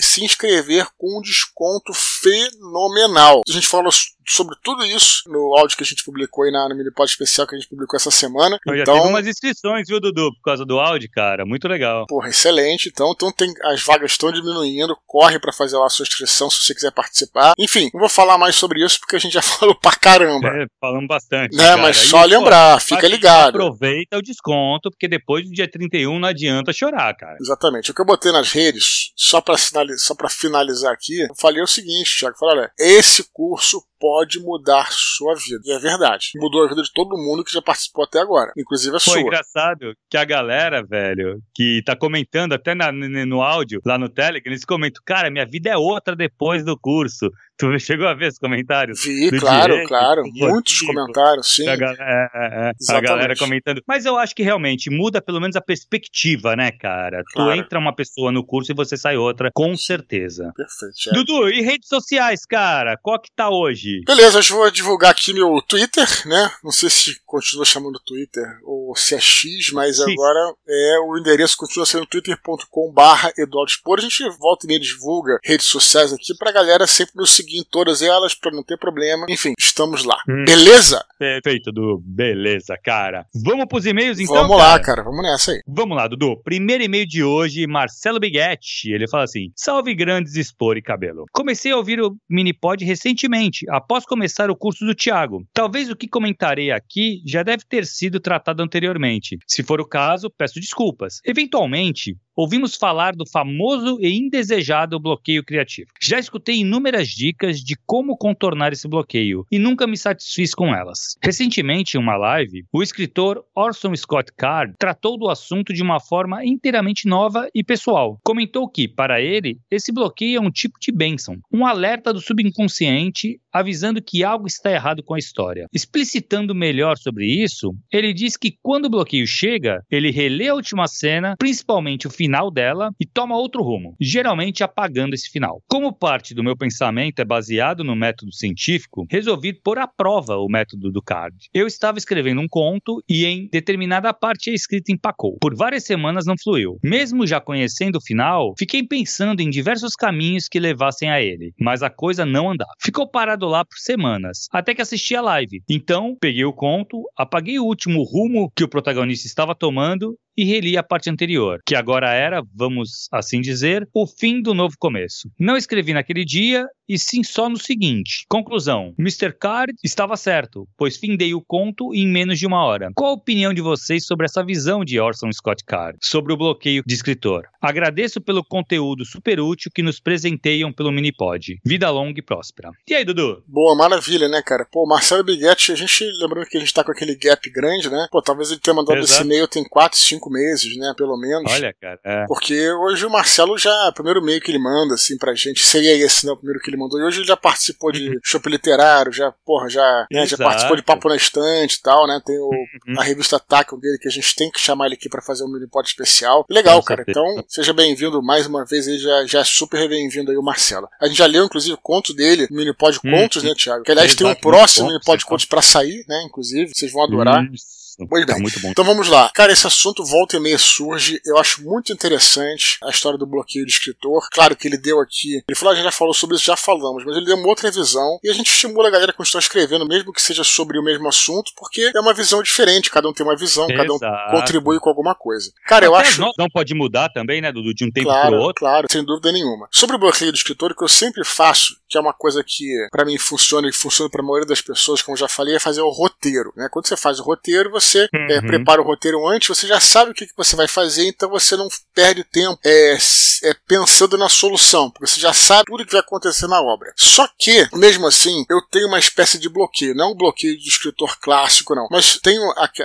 se 0.00 0.24
inscrever 0.24 0.88
com 0.98 1.18
um 1.18 1.20
desconto 1.20 1.92
fenomenal. 1.94 3.42
A 3.48 3.52
gente 3.52 3.68
fala 3.68 3.88
sobre 4.26 4.56
tudo 4.62 4.84
isso 4.84 5.22
no 5.26 5.56
áudio 5.56 5.76
que 5.76 5.82
a 5.82 5.86
gente 5.86 6.04
publicou 6.04 6.44
aí 6.44 6.50
na, 6.50 6.68
no 6.68 6.76
Minipod 6.76 7.08
especial 7.10 7.46
que 7.46 7.54
a 7.54 7.58
gente 7.58 7.68
publicou 7.68 7.96
essa 7.96 8.10
semana. 8.10 8.58
Eu 8.66 8.74
então, 8.74 8.94
já 8.94 9.00
teve 9.00 9.12
umas 9.12 9.26
inscrições, 9.26 9.86
viu, 9.88 10.00
Dudu, 10.00 10.32
por 10.34 10.42
causa 10.42 10.64
do 10.64 10.78
áudio, 10.78 11.08
cara. 11.10 11.44
Muito 11.44 11.68
legal. 11.68 12.06
Porra, 12.06 12.28
excelente. 12.28 12.88
Então, 12.88 13.12
então 13.14 13.30
tem, 13.30 13.52
as 13.64 13.82
vagas 13.82 14.12
estão 14.12 14.32
diminuindo. 14.32 14.96
Corre 15.06 15.38
para 15.38 15.52
fazer 15.52 15.76
lá 15.76 15.86
a 15.86 15.90
sua 15.90 16.04
inscrição 16.04 16.50
se 16.50 16.64
você 16.64 16.74
quiser 16.74 16.92
participar. 16.92 17.52
Enfim, 17.58 17.90
não 17.92 18.00
vou 18.00 18.08
falar 18.08 18.38
mais 18.38 18.56
sobre 18.56 18.84
isso 18.84 18.98
porque 19.00 19.16
a 19.16 19.18
gente 19.18 19.32
já 19.32 19.42
falou 19.42 19.74
pra 19.74 19.92
caramba. 19.92 20.48
É, 20.48 20.66
falamos 20.80 21.06
bastante. 21.06 21.56
Né, 21.56 21.76
mas 21.76 21.96
só 21.96 22.24
lembrar, 22.24 22.74
pô, 22.74 22.80
fica 22.80 23.06
ligado. 23.06 23.56
Aproveita 23.56 24.18
o 24.18 24.22
desconto, 24.22 24.90
porque 24.90 25.08
depois 25.08 25.44
do 25.44 25.52
dia 25.52 25.70
31 25.70 26.18
não 26.18 26.28
adianta 26.28 26.72
chorar, 26.72 27.14
cara. 27.14 27.36
Exatamente. 27.40 27.90
O 27.90 27.94
que 27.94 28.00
eu 28.00 28.06
botei 28.06 28.32
nas 28.32 28.50
redes, 28.50 29.03
só 29.16 29.40
pra 29.40 30.28
finalizar 30.28 30.92
aqui, 30.92 31.20
eu 31.20 31.34
falei 31.34 31.62
o 31.62 31.66
seguinte, 31.66 32.18
Thiago. 32.18 32.38
Falei, 32.38 32.58
olha, 32.60 32.72
esse 32.78 33.24
curso 33.32 33.84
pode 34.04 34.38
mudar 34.38 34.86
sua 34.90 35.34
vida. 35.34 35.62
E 35.64 35.72
é 35.72 35.78
verdade. 35.78 36.32
Mudou 36.36 36.62
a 36.62 36.68
vida 36.68 36.82
de 36.82 36.92
todo 36.92 37.16
mundo 37.16 37.42
que 37.42 37.50
já 37.50 37.62
participou 37.62 38.04
até 38.04 38.20
agora, 38.20 38.52
inclusive 38.54 38.94
a 38.94 39.00
Foi 39.00 39.14
sua. 39.14 39.22
engraçado 39.22 39.94
que 40.10 40.18
a 40.18 40.24
galera, 40.26 40.82
velho, 40.84 41.40
que 41.54 41.82
tá 41.86 41.96
comentando 41.96 42.52
até 42.52 42.74
na, 42.74 42.92
no 42.92 43.40
áudio, 43.40 43.80
lá 43.82 43.96
no 43.96 44.10
Telegram, 44.10 44.52
eles 44.52 44.62
comentam, 44.62 45.02
cara, 45.06 45.30
minha 45.30 45.46
vida 45.46 45.70
é 45.70 45.76
outra 45.78 46.14
depois 46.14 46.62
do 46.62 46.78
curso. 46.78 47.30
Tu 47.56 47.78
chegou 47.78 48.08
a 48.08 48.14
ver 48.14 48.32
os 48.32 48.38
comentários? 48.38 49.00
Vi, 49.04 49.30
claro, 49.38 49.74
Diego, 49.74 49.88
claro. 49.88 50.22
Muitos 50.26 50.80
comentários, 50.80 51.54
sim. 51.54 51.68
A, 51.68 51.76
galera, 51.76 52.02
é, 52.34 52.70
é, 52.70 52.72
é 52.90 52.96
a 52.96 53.00
galera 53.00 53.36
comentando. 53.36 53.80
Mas 53.86 54.04
eu 54.04 54.18
acho 54.18 54.34
que 54.34 54.42
realmente 54.42 54.90
muda 54.90 55.22
pelo 55.22 55.40
menos 55.40 55.54
a 55.54 55.60
perspectiva, 55.60 56.56
né, 56.56 56.72
cara? 56.72 57.22
Claro. 57.32 57.52
Tu 57.52 57.56
entra 57.56 57.78
uma 57.78 57.94
pessoa 57.94 58.32
no 58.32 58.44
curso 58.44 58.72
e 58.72 58.74
você 58.74 58.96
sai 58.96 59.16
outra, 59.16 59.52
com 59.54 59.76
certeza. 59.76 60.52
Perfeito. 60.56 61.10
É. 61.10 61.12
Dudu, 61.12 61.48
e 61.48 61.60
redes 61.62 61.88
sociais, 61.88 62.44
cara? 62.44 62.98
Qual 63.00 63.20
que 63.20 63.30
tá 63.30 63.48
hoje? 63.48 63.93
Beleza, 64.04 64.38
eu 64.38 64.56
vou 64.56 64.70
divulgar 64.70 65.10
aqui 65.10 65.32
meu 65.32 65.60
Twitter, 65.62 66.06
né? 66.26 66.50
Não 66.62 66.70
sei 66.70 66.90
se 66.90 67.20
continua 67.24 67.64
chamando 67.64 68.00
Twitter 68.04 68.44
ou 68.64 68.94
se 68.96 69.14
é 69.14 69.20
X, 69.20 69.70
mas 69.72 69.96
Sim. 69.96 70.12
agora 70.12 70.54
é 70.68 70.98
o 71.00 71.18
endereço 71.18 71.56
continua 71.56 71.86
sendo 71.86 72.06
twitter.com/barra 72.06 73.32
Eduardo 73.38 73.72
A 73.96 74.00
gente 74.00 74.28
volta 74.38 74.66
e 74.66 74.68
meia 74.68 74.80
divulga 74.80 75.38
redes 75.44 75.66
sociais 75.66 76.12
aqui 76.12 76.36
pra 76.36 76.52
galera 76.52 76.86
sempre 76.86 77.14
nos 77.16 77.30
seguir 77.30 77.58
em 77.58 77.64
todas 77.64 78.02
elas 78.02 78.34
para 78.34 78.52
não 78.52 78.62
ter 78.62 78.78
problema. 78.78 79.26
Enfim, 79.28 79.54
estamos 79.58 80.04
lá. 80.04 80.16
Hum. 80.28 80.44
Beleza? 80.44 81.04
Perfeito, 81.18 81.72
Dudu. 81.72 82.02
Beleza, 82.04 82.76
cara. 82.82 83.26
Vamos 83.34 83.66
pros 83.66 83.86
e-mails 83.86 84.18
então? 84.18 84.34
Vamos 84.34 84.56
lá, 84.56 84.78
cara. 84.78 85.02
Vamos 85.02 85.22
nessa 85.22 85.52
aí. 85.52 85.62
Vamos 85.66 85.96
lá, 85.96 86.06
Dudu. 86.06 86.40
Primeiro 86.42 86.84
e-mail 86.84 87.06
de 87.06 87.22
hoje, 87.22 87.66
Marcelo 87.66 88.20
Biguetti. 88.20 88.92
Ele 88.92 89.08
fala 89.08 89.24
assim: 89.24 89.52
Salve 89.56 89.94
grandes 89.94 90.36
expor 90.36 90.76
e 90.76 90.82
cabelo. 90.82 91.24
Comecei 91.32 91.72
a 91.72 91.76
ouvir 91.76 92.00
o 92.00 92.16
Minipod 92.28 92.84
recentemente, 92.84 93.66
após 93.76 94.04
começar 94.04 94.50
o 94.50 94.56
curso 94.56 94.84
do 94.84 94.94
Thiago. 94.94 95.46
Talvez 95.52 95.90
o 95.90 95.96
que 95.96 96.08
comentarei 96.08 96.70
aqui 96.70 97.22
já 97.26 97.42
deve 97.42 97.64
ter 97.68 97.86
sido 97.86 98.20
tratado 98.20 98.62
anteriormente. 98.62 99.38
Se 99.46 99.62
for 99.62 99.80
o 99.80 99.88
caso, 99.88 100.30
peço 100.30 100.60
desculpas. 100.60 101.20
Eventualmente, 101.24 102.16
ouvimos 102.36 102.74
falar 102.74 103.14
do 103.14 103.24
famoso 103.26 103.98
e 104.00 104.12
indesejado 104.16 104.98
bloqueio 104.98 105.44
criativo. 105.44 105.90
Já 106.00 106.18
escutei 106.18 106.56
inúmeras 106.56 107.08
dicas 107.08 107.60
de 107.60 107.76
como 107.86 108.16
contornar 108.16 108.72
esse 108.72 108.88
bloqueio 108.88 109.46
e 109.50 109.58
nunca 109.58 109.86
me 109.86 109.96
satisfiz 109.96 110.54
com 110.54 110.74
elas. 110.74 111.16
Recentemente, 111.22 111.96
em 111.96 112.00
uma 112.00 112.16
live, 112.16 112.64
o 112.72 112.82
escritor 112.82 113.44
Orson 113.54 113.94
Scott 113.94 114.32
Card 114.36 114.74
tratou 114.78 115.18
do 115.18 115.28
assunto 115.28 115.72
de 115.72 115.82
uma 115.82 116.00
forma 116.00 116.44
inteiramente 116.44 117.06
nova 117.06 117.48
e 117.54 117.62
pessoal. 117.62 118.18
Comentou 118.24 118.68
que, 118.68 118.88
para 118.88 119.20
ele, 119.20 119.58
esse 119.70 119.92
bloqueio 119.92 120.38
é 120.38 120.40
um 120.40 120.50
tipo 120.50 120.78
de 120.80 120.90
bênção, 120.90 121.38
um 121.52 121.66
alerta 121.66 122.12
do 122.12 122.20
subconsciente 122.20 123.38
avisando 123.52 124.02
que 124.02 124.24
algo 124.24 124.48
está 124.48 124.72
errado 124.72 125.02
com 125.02 125.14
a 125.14 125.18
história. 125.18 125.68
Explicitando 125.72 126.54
melhor 126.54 126.96
sobre 126.98 127.24
isso, 127.26 127.72
ele 127.92 128.12
diz 128.12 128.36
que 128.36 128.56
quando 128.60 128.86
o 128.86 128.90
bloqueio 128.90 129.26
chega, 129.28 129.80
ele 129.88 130.10
relê 130.10 130.48
a 130.48 130.54
última 130.54 130.88
cena, 130.88 131.36
principalmente 131.38 132.08
o 132.08 132.10
final 132.10 132.23
final 132.24 132.50
dela 132.50 132.90
e 132.98 133.06
toma 133.06 133.36
outro 133.36 133.62
rumo, 133.62 133.94
geralmente 134.00 134.64
apagando 134.64 135.12
esse 135.12 135.28
final. 135.28 135.62
Como 135.68 135.92
parte 135.92 136.34
do 136.34 136.42
meu 136.42 136.56
pensamento 136.56 137.20
é 137.20 137.24
baseado 137.24 137.84
no 137.84 137.94
método 137.94 138.32
científico, 138.32 139.06
resolvi 139.10 139.52
pôr 139.52 139.78
à 139.78 139.86
prova 139.86 140.36
o 140.36 140.48
método 140.48 140.90
do 140.90 141.02
Card. 141.02 141.36
Eu 141.52 141.66
estava 141.66 141.98
escrevendo 141.98 142.40
um 142.40 142.48
conto 142.48 143.02
e 143.06 143.26
em 143.26 143.46
determinada 143.52 144.12
parte 144.14 144.50
a 144.50 144.54
escrita 144.54 144.90
empacou. 144.90 145.36
Por 145.38 145.54
várias 145.54 145.84
semanas 145.84 146.24
não 146.24 146.34
fluiu. 146.42 146.78
Mesmo 146.82 147.26
já 147.26 147.40
conhecendo 147.40 147.96
o 147.96 148.04
final, 148.04 148.54
fiquei 148.58 148.82
pensando 148.82 149.40
em 149.40 149.50
diversos 149.50 149.94
caminhos 149.94 150.48
que 150.48 150.58
levassem 150.58 151.10
a 151.10 151.20
ele, 151.20 151.52
mas 151.60 151.82
a 151.82 151.90
coisa 151.90 152.24
não 152.24 152.50
andava. 152.50 152.70
Ficou 152.82 153.06
parado 153.06 153.46
lá 153.46 153.64
por 153.66 153.76
semanas, 153.76 154.48
até 154.50 154.74
que 154.74 154.80
assisti 154.80 155.14
a 155.14 155.20
live. 155.20 155.62
Então, 155.68 156.16
peguei 156.18 156.44
o 156.44 156.54
conto, 156.54 157.02
apaguei 157.18 157.58
o 157.58 157.64
último 157.64 158.02
rumo 158.02 158.50
que 158.56 158.64
o 158.64 158.68
protagonista 158.68 159.26
estava 159.26 159.54
tomando 159.54 160.16
e 160.36 160.44
reli 160.44 160.76
a 160.76 160.82
parte 160.82 161.10
anterior, 161.10 161.60
que 161.66 161.74
agora 161.74 162.12
era, 162.12 162.42
vamos 162.54 163.08
assim 163.12 163.40
dizer, 163.40 163.88
o 163.92 164.06
fim 164.06 164.40
do 164.40 164.54
novo 164.54 164.74
começo. 164.78 165.28
Não 165.38 165.56
escrevi 165.56 165.92
naquele 165.92 166.24
dia 166.24 166.66
e 166.88 166.98
sim 166.98 167.22
só 167.22 167.48
no 167.48 167.58
seguinte. 167.58 168.24
Conclusão: 168.28 168.94
Mr. 168.98 169.32
Card 169.32 169.74
estava 169.82 170.16
certo, 170.16 170.68
pois 170.76 170.96
findei 170.96 171.34
o 171.34 171.42
conto 171.42 171.94
em 171.94 172.06
menos 172.06 172.38
de 172.38 172.46
uma 172.46 172.64
hora. 172.64 172.90
Qual 172.94 173.10
a 173.10 173.14
opinião 173.14 173.54
de 173.54 173.60
vocês 173.60 174.06
sobre 174.06 174.26
essa 174.26 174.44
visão 174.44 174.84
de 174.84 175.00
Orson 175.00 175.32
Scott 175.32 175.64
Card 175.64 175.98
sobre 176.02 176.32
o 176.32 176.36
bloqueio 176.36 176.82
de 176.86 176.94
escritor? 176.94 177.44
Agradeço 177.60 178.20
pelo 178.20 178.44
conteúdo 178.44 179.04
super 179.04 179.40
útil 179.40 179.70
que 179.74 179.82
nos 179.82 180.00
presenteiam 180.00 180.72
pelo 180.72 180.92
Minipod. 180.92 181.58
Vida 181.64 181.90
longa 181.90 182.18
e 182.18 182.22
próspera. 182.22 182.70
E 182.86 182.94
aí, 182.94 183.04
Dudu? 183.04 183.42
Boa, 183.46 183.74
maravilha, 183.74 184.28
né, 184.28 184.42
cara? 184.42 184.66
Pô, 184.70 184.86
Marcelo 184.86 185.24
Biguetti, 185.24 185.72
a 185.72 185.74
gente, 185.74 186.04
lembrando 186.20 186.46
que 186.46 186.56
a 186.56 186.60
gente 186.60 186.74
tá 186.74 186.84
com 186.84 186.92
aquele 186.92 187.16
gap 187.16 187.48
grande, 187.50 187.88
né? 187.90 188.06
Pô, 188.10 188.20
talvez 188.20 188.50
ele 188.50 188.60
tenha 188.60 188.74
mandado 188.74 188.98
Exato. 188.98 189.12
esse 189.12 189.22
e-mail 189.22 189.48
tem 189.48 189.64
4, 189.64 189.98
5 189.98 190.23
meses, 190.30 190.76
né, 190.76 190.92
pelo 190.96 191.16
menos. 191.16 191.50
Olha, 191.52 191.74
cara. 191.80 191.98
É. 192.04 192.26
Porque 192.26 192.70
hoje 192.72 193.06
o 193.06 193.10
Marcelo 193.10 193.56
já, 193.58 193.88
o 193.88 193.92
primeiro 193.92 194.20
e-mail 194.20 194.40
que 194.40 194.50
ele 194.50 194.58
manda, 194.58 194.94
assim, 194.94 195.16
pra 195.16 195.34
gente, 195.34 195.66
seria 195.66 195.94
esse, 195.94 196.26
né, 196.26 196.32
o 196.32 196.36
primeiro 196.36 196.60
que 196.60 196.70
ele 196.70 196.76
mandou. 196.76 196.98
E 196.98 197.04
hoje 197.04 197.20
ele 197.20 197.26
já 197.26 197.36
participou 197.36 197.92
de 197.92 198.08
uhum. 198.08 198.18
shopping 198.22 198.50
literário, 198.50 199.12
já, 199.12 199.32
porra, 199.44 199.68
já, 199.68 200.06
né, 200.10 200.26
já 200.26 200.36
participou 200.36 200.76
de 200.76 200.82
Papo 200.82 201.08
na 201.08 201.16
Estante 201.16 201.76
e 201.76 201.82
tal, 201.82 202.06
né? 202.06 202.20
Tem 202.24 202.38
o, 202.38 202.50
uhum. 202.50 202.98
a 202.98 203.02
revista 203.02 203.38
Tackle 203.38 203.80
dele, 203.80 203.98
que 203.98 204.08
a 204.08 204.10
gente 204.10 204.34
tem 204.34 204.50
que 204.50 204.60
chamar 204.60 204.86
ele 204.86 204.94
aqui 204.94 205.08
pra 205.08 205.22
fazer 205.22 205.44
um 205.44 205.52
mini-pod 205.52 205.88
especial. 205.88 206.44
Legal, 206.48 206.80
Com 206.80 206.84
cara. 206.84 207.04
Certeza. 207.04 207.20
Então, 207.20 207.44
seja 207.48 207.72
bem-vindo 207.72 208.22
mais 208.22 208.46
uma 208.46 208.64
vez 208.64 208.86
aí, 208.88 208.98
já, 208.98 209.26
já 209.26 209.40
é 209.40 209.44
super 209.44 209.88
bem-vindo 209.88 210.30
aí 210.30 210.36
o 210.36 210.42
Marcelo. 210.42 210.88
A 211.00 211.06
gente 211.06 211.18
já 211.18 211.26
leu, 211.26 211.44
inclusive, 211.44 211.74
o 211.74 211.78
conto 211.78 212.14
dele, 212.14 212.46
no 212.50 212.56
mini-pod 212.56 212.98
uhum. 213.04 213.10
Contos, 213.10 213.42
né, 213.42 213.54
Thiago? 213.54 213.84
Que, 213.84 213.92
aliás, 213.92 214.10
Exato, 214.10 214.24
tem 214.24 214.32
um 214.32 214.34
próximo 214.34 214.88
mini-pod 214.88 215.24
Contos 215.24 215.44
pra 215.44 215.62
sair, 215.62 216.04
né, 216.08 216.22
inclusive, 216.26 216.72
vocês 216.74 216.92
vão 216.92 217.04
adorar. 217.04 217.44
Isso. 217.52 217.83
Pois 218.08 218.24
bem. 218.24 218.34
Tá 218.34 218.40
muito 218.40 218.60
bom. 218.60 218.70
Então 218.70 218.84
vamos 218.84 219.08
lá. 219.08 219.30
Cara, 219.34 219.52
esse 219.52 219.66
assunto 219.66 220.04
volta 220.04 220.36
e 220.36 220.40
meia 220.40 220.58
surge. 220.58 221.20
Eu 221.24 221.38
acho 221.38 221.62
muito 221.62 221.92
interessante 221.92 222.78
a 222.82 222.90
história 222.90 223.18
do 223.18 223.26
bloqueio 223.26 223.64
de 223.64 223.72
escritor. 223.72 224.28
Claro 224.32 224.56
que 224.56 224.66
ele 224.66 224.76
deu 224.76 225.00
aqui. 225.00 225.42
Ele 225.48 225.56
falou, 225.56 225.72
a 225.72 225.76
gente 225.76 225.84
já 225.84 225.92
falou 225.92 226.14
sobre 226.14 226.36
isso, 226.36 226.44
já 226.44 226.56
falamos, 226.56 227.04
mas 227.04 227.16
ele 227.16 227.26
deu 227.26 227.36
uma 227.36 227.48
outra 227.48 227.70
visão. 227.70 228.18
E 228.22 228.30
a 228.30 228.32
gente 228.32 228.50
estimula 228.50 228.88
a 228.88 228.90
galera 228.90 229.12
a 229.12 229.14
continuar 229.14 229.40
escrevendo, 229.40 229.86
mesmo 229.86 230.12
que 230.12 230.20
seja 230.20 230.44
sobre 230.44 230.78
o 230.78 230.82
mesmo 230.82 231.08
assunto, 231.08 231.52
porque 231.56 231.92
é 231.94 232.00
uma 232.00 232.14
visão 232.14 232.42
diferente. 232.42 232.90
Cada 232.90 233.08
um 233.08 233.12
tem 233.12 233.24
uma 233.24 233.36
visão, 233.36 233.68
Exato. 233.70 233.98
cada 233.98 234.32
um 234.34 234.40
contribui 234.40 234.78
com 234.80 234.88
alguma 234.88 235.14
coisa. 235.14 235.50
Cara, 235.66 235.86
Até 235.86 235.94
eu 235.94 235.94
acho. 235.94 236.20
Não 236.38 236.48
pode 236.48 236.74
mudar 236.74 237.08
também, 237.10 237.40
né, 237.40 237.52
Dudu, 237.52 237.74
de 237.74 237.84
um 237.84 237.90
tempo 237.90 238.06
claro, 238.06 238.28
pro 238.28 238.38
outro. 238.38 238.60
Claro, 238.60 238.86
sem 238.90 239.04
dúvida 239.04 239.32
nenhuma. 239.32 239.68
Sobre 239.70 239.96
o 239.96 239.98
bloqueio 239.98 240.32
de 240.32 240.38
escritor, 240.38 240.72
o 240.72 240.76
que 240.76 240.84
eu 240.84 240.88
sempre 240.88 241.24
faço, 241.24 241.74
que 241.94 241.98
é 241.98 242.00
uma 242.00 242.12
coisa 242.12 242.42
que 242.44 242.88
para 242.90 243.04
mim 243.04 243.16
funciona 243.16 243.68
e 243.68 243.72
funciona 243.72 244.10
para 244.10 244.20
a 244.20 244.24
maioria 244.24 244.48
das 244.48 244.60
pessoas, 244.60 245.00
como 245.00 245.16
já 245.16 245.28
falei, 245.28 245.54
é 245.54 245.60
fazer 245.60 245.80
o 245.80 245.90
roteiro. 245.90 246.52
Né? 246.56 246.68
Quando 246.70 246.88
você 246.88 246.96
faz 246.96 247.20
o 247.20 247.22
roteiro, 247.22 247.70
você 247.70 248.08
uhum. 248.12 248.26
é, 248.30 248.40
prepara 248.40 248.82
o 248.82 248.84
roteiro 248.84 249.26
antes, 249.28 249.48
você 249.48 249.66
já 249.66 249.78
sabe 249.78 250.10
o 250.10 250.14
que, 250.14 250.26
que 250.26 250.36
você 250.36 250.56
vai 250.56 250.66
fazer, 250.66 251.06
então 251.06 251.30
você 251.30 251.56
não 251.56 251.68
perde 251.94 252.24
tempo 252.24 252.58
é, 252.64 252.96
é, 253.44 253.54
pensando 253.66 254.18
na 254.18 254.28
solução, 254.28 254.90
porque 254.90 255.06
você 255.06 255.20
já 255.20 255.32
sabe 255.32 255.64
tudo 255.66 255.86
que 255.86 255.92
vai 255.92 256.00
acontecer 256.00 256.48
na 256.48 256.60
obra. 256.60 256.92
Só 256.96 257.28
que, 257.38 257.68
mesmo 257.74 258.08
assim, 258.08 258.44
eu 258.50 258.60
tenho 258.70 258.88
uma 258.88 258.98
espécie 258.98 259.38
de 259.38 259.48
bloqueio, 259.48 259.94
não 259.94 260.12
um 260.12 260.16
bloqueio 260.16 260.58
de 260.58 260.68
escritor 260.68 261.16
clássico, 261.20 261.76
não, 261.76 261.86
mas 261.90 262.18
tenho 262.20 262.42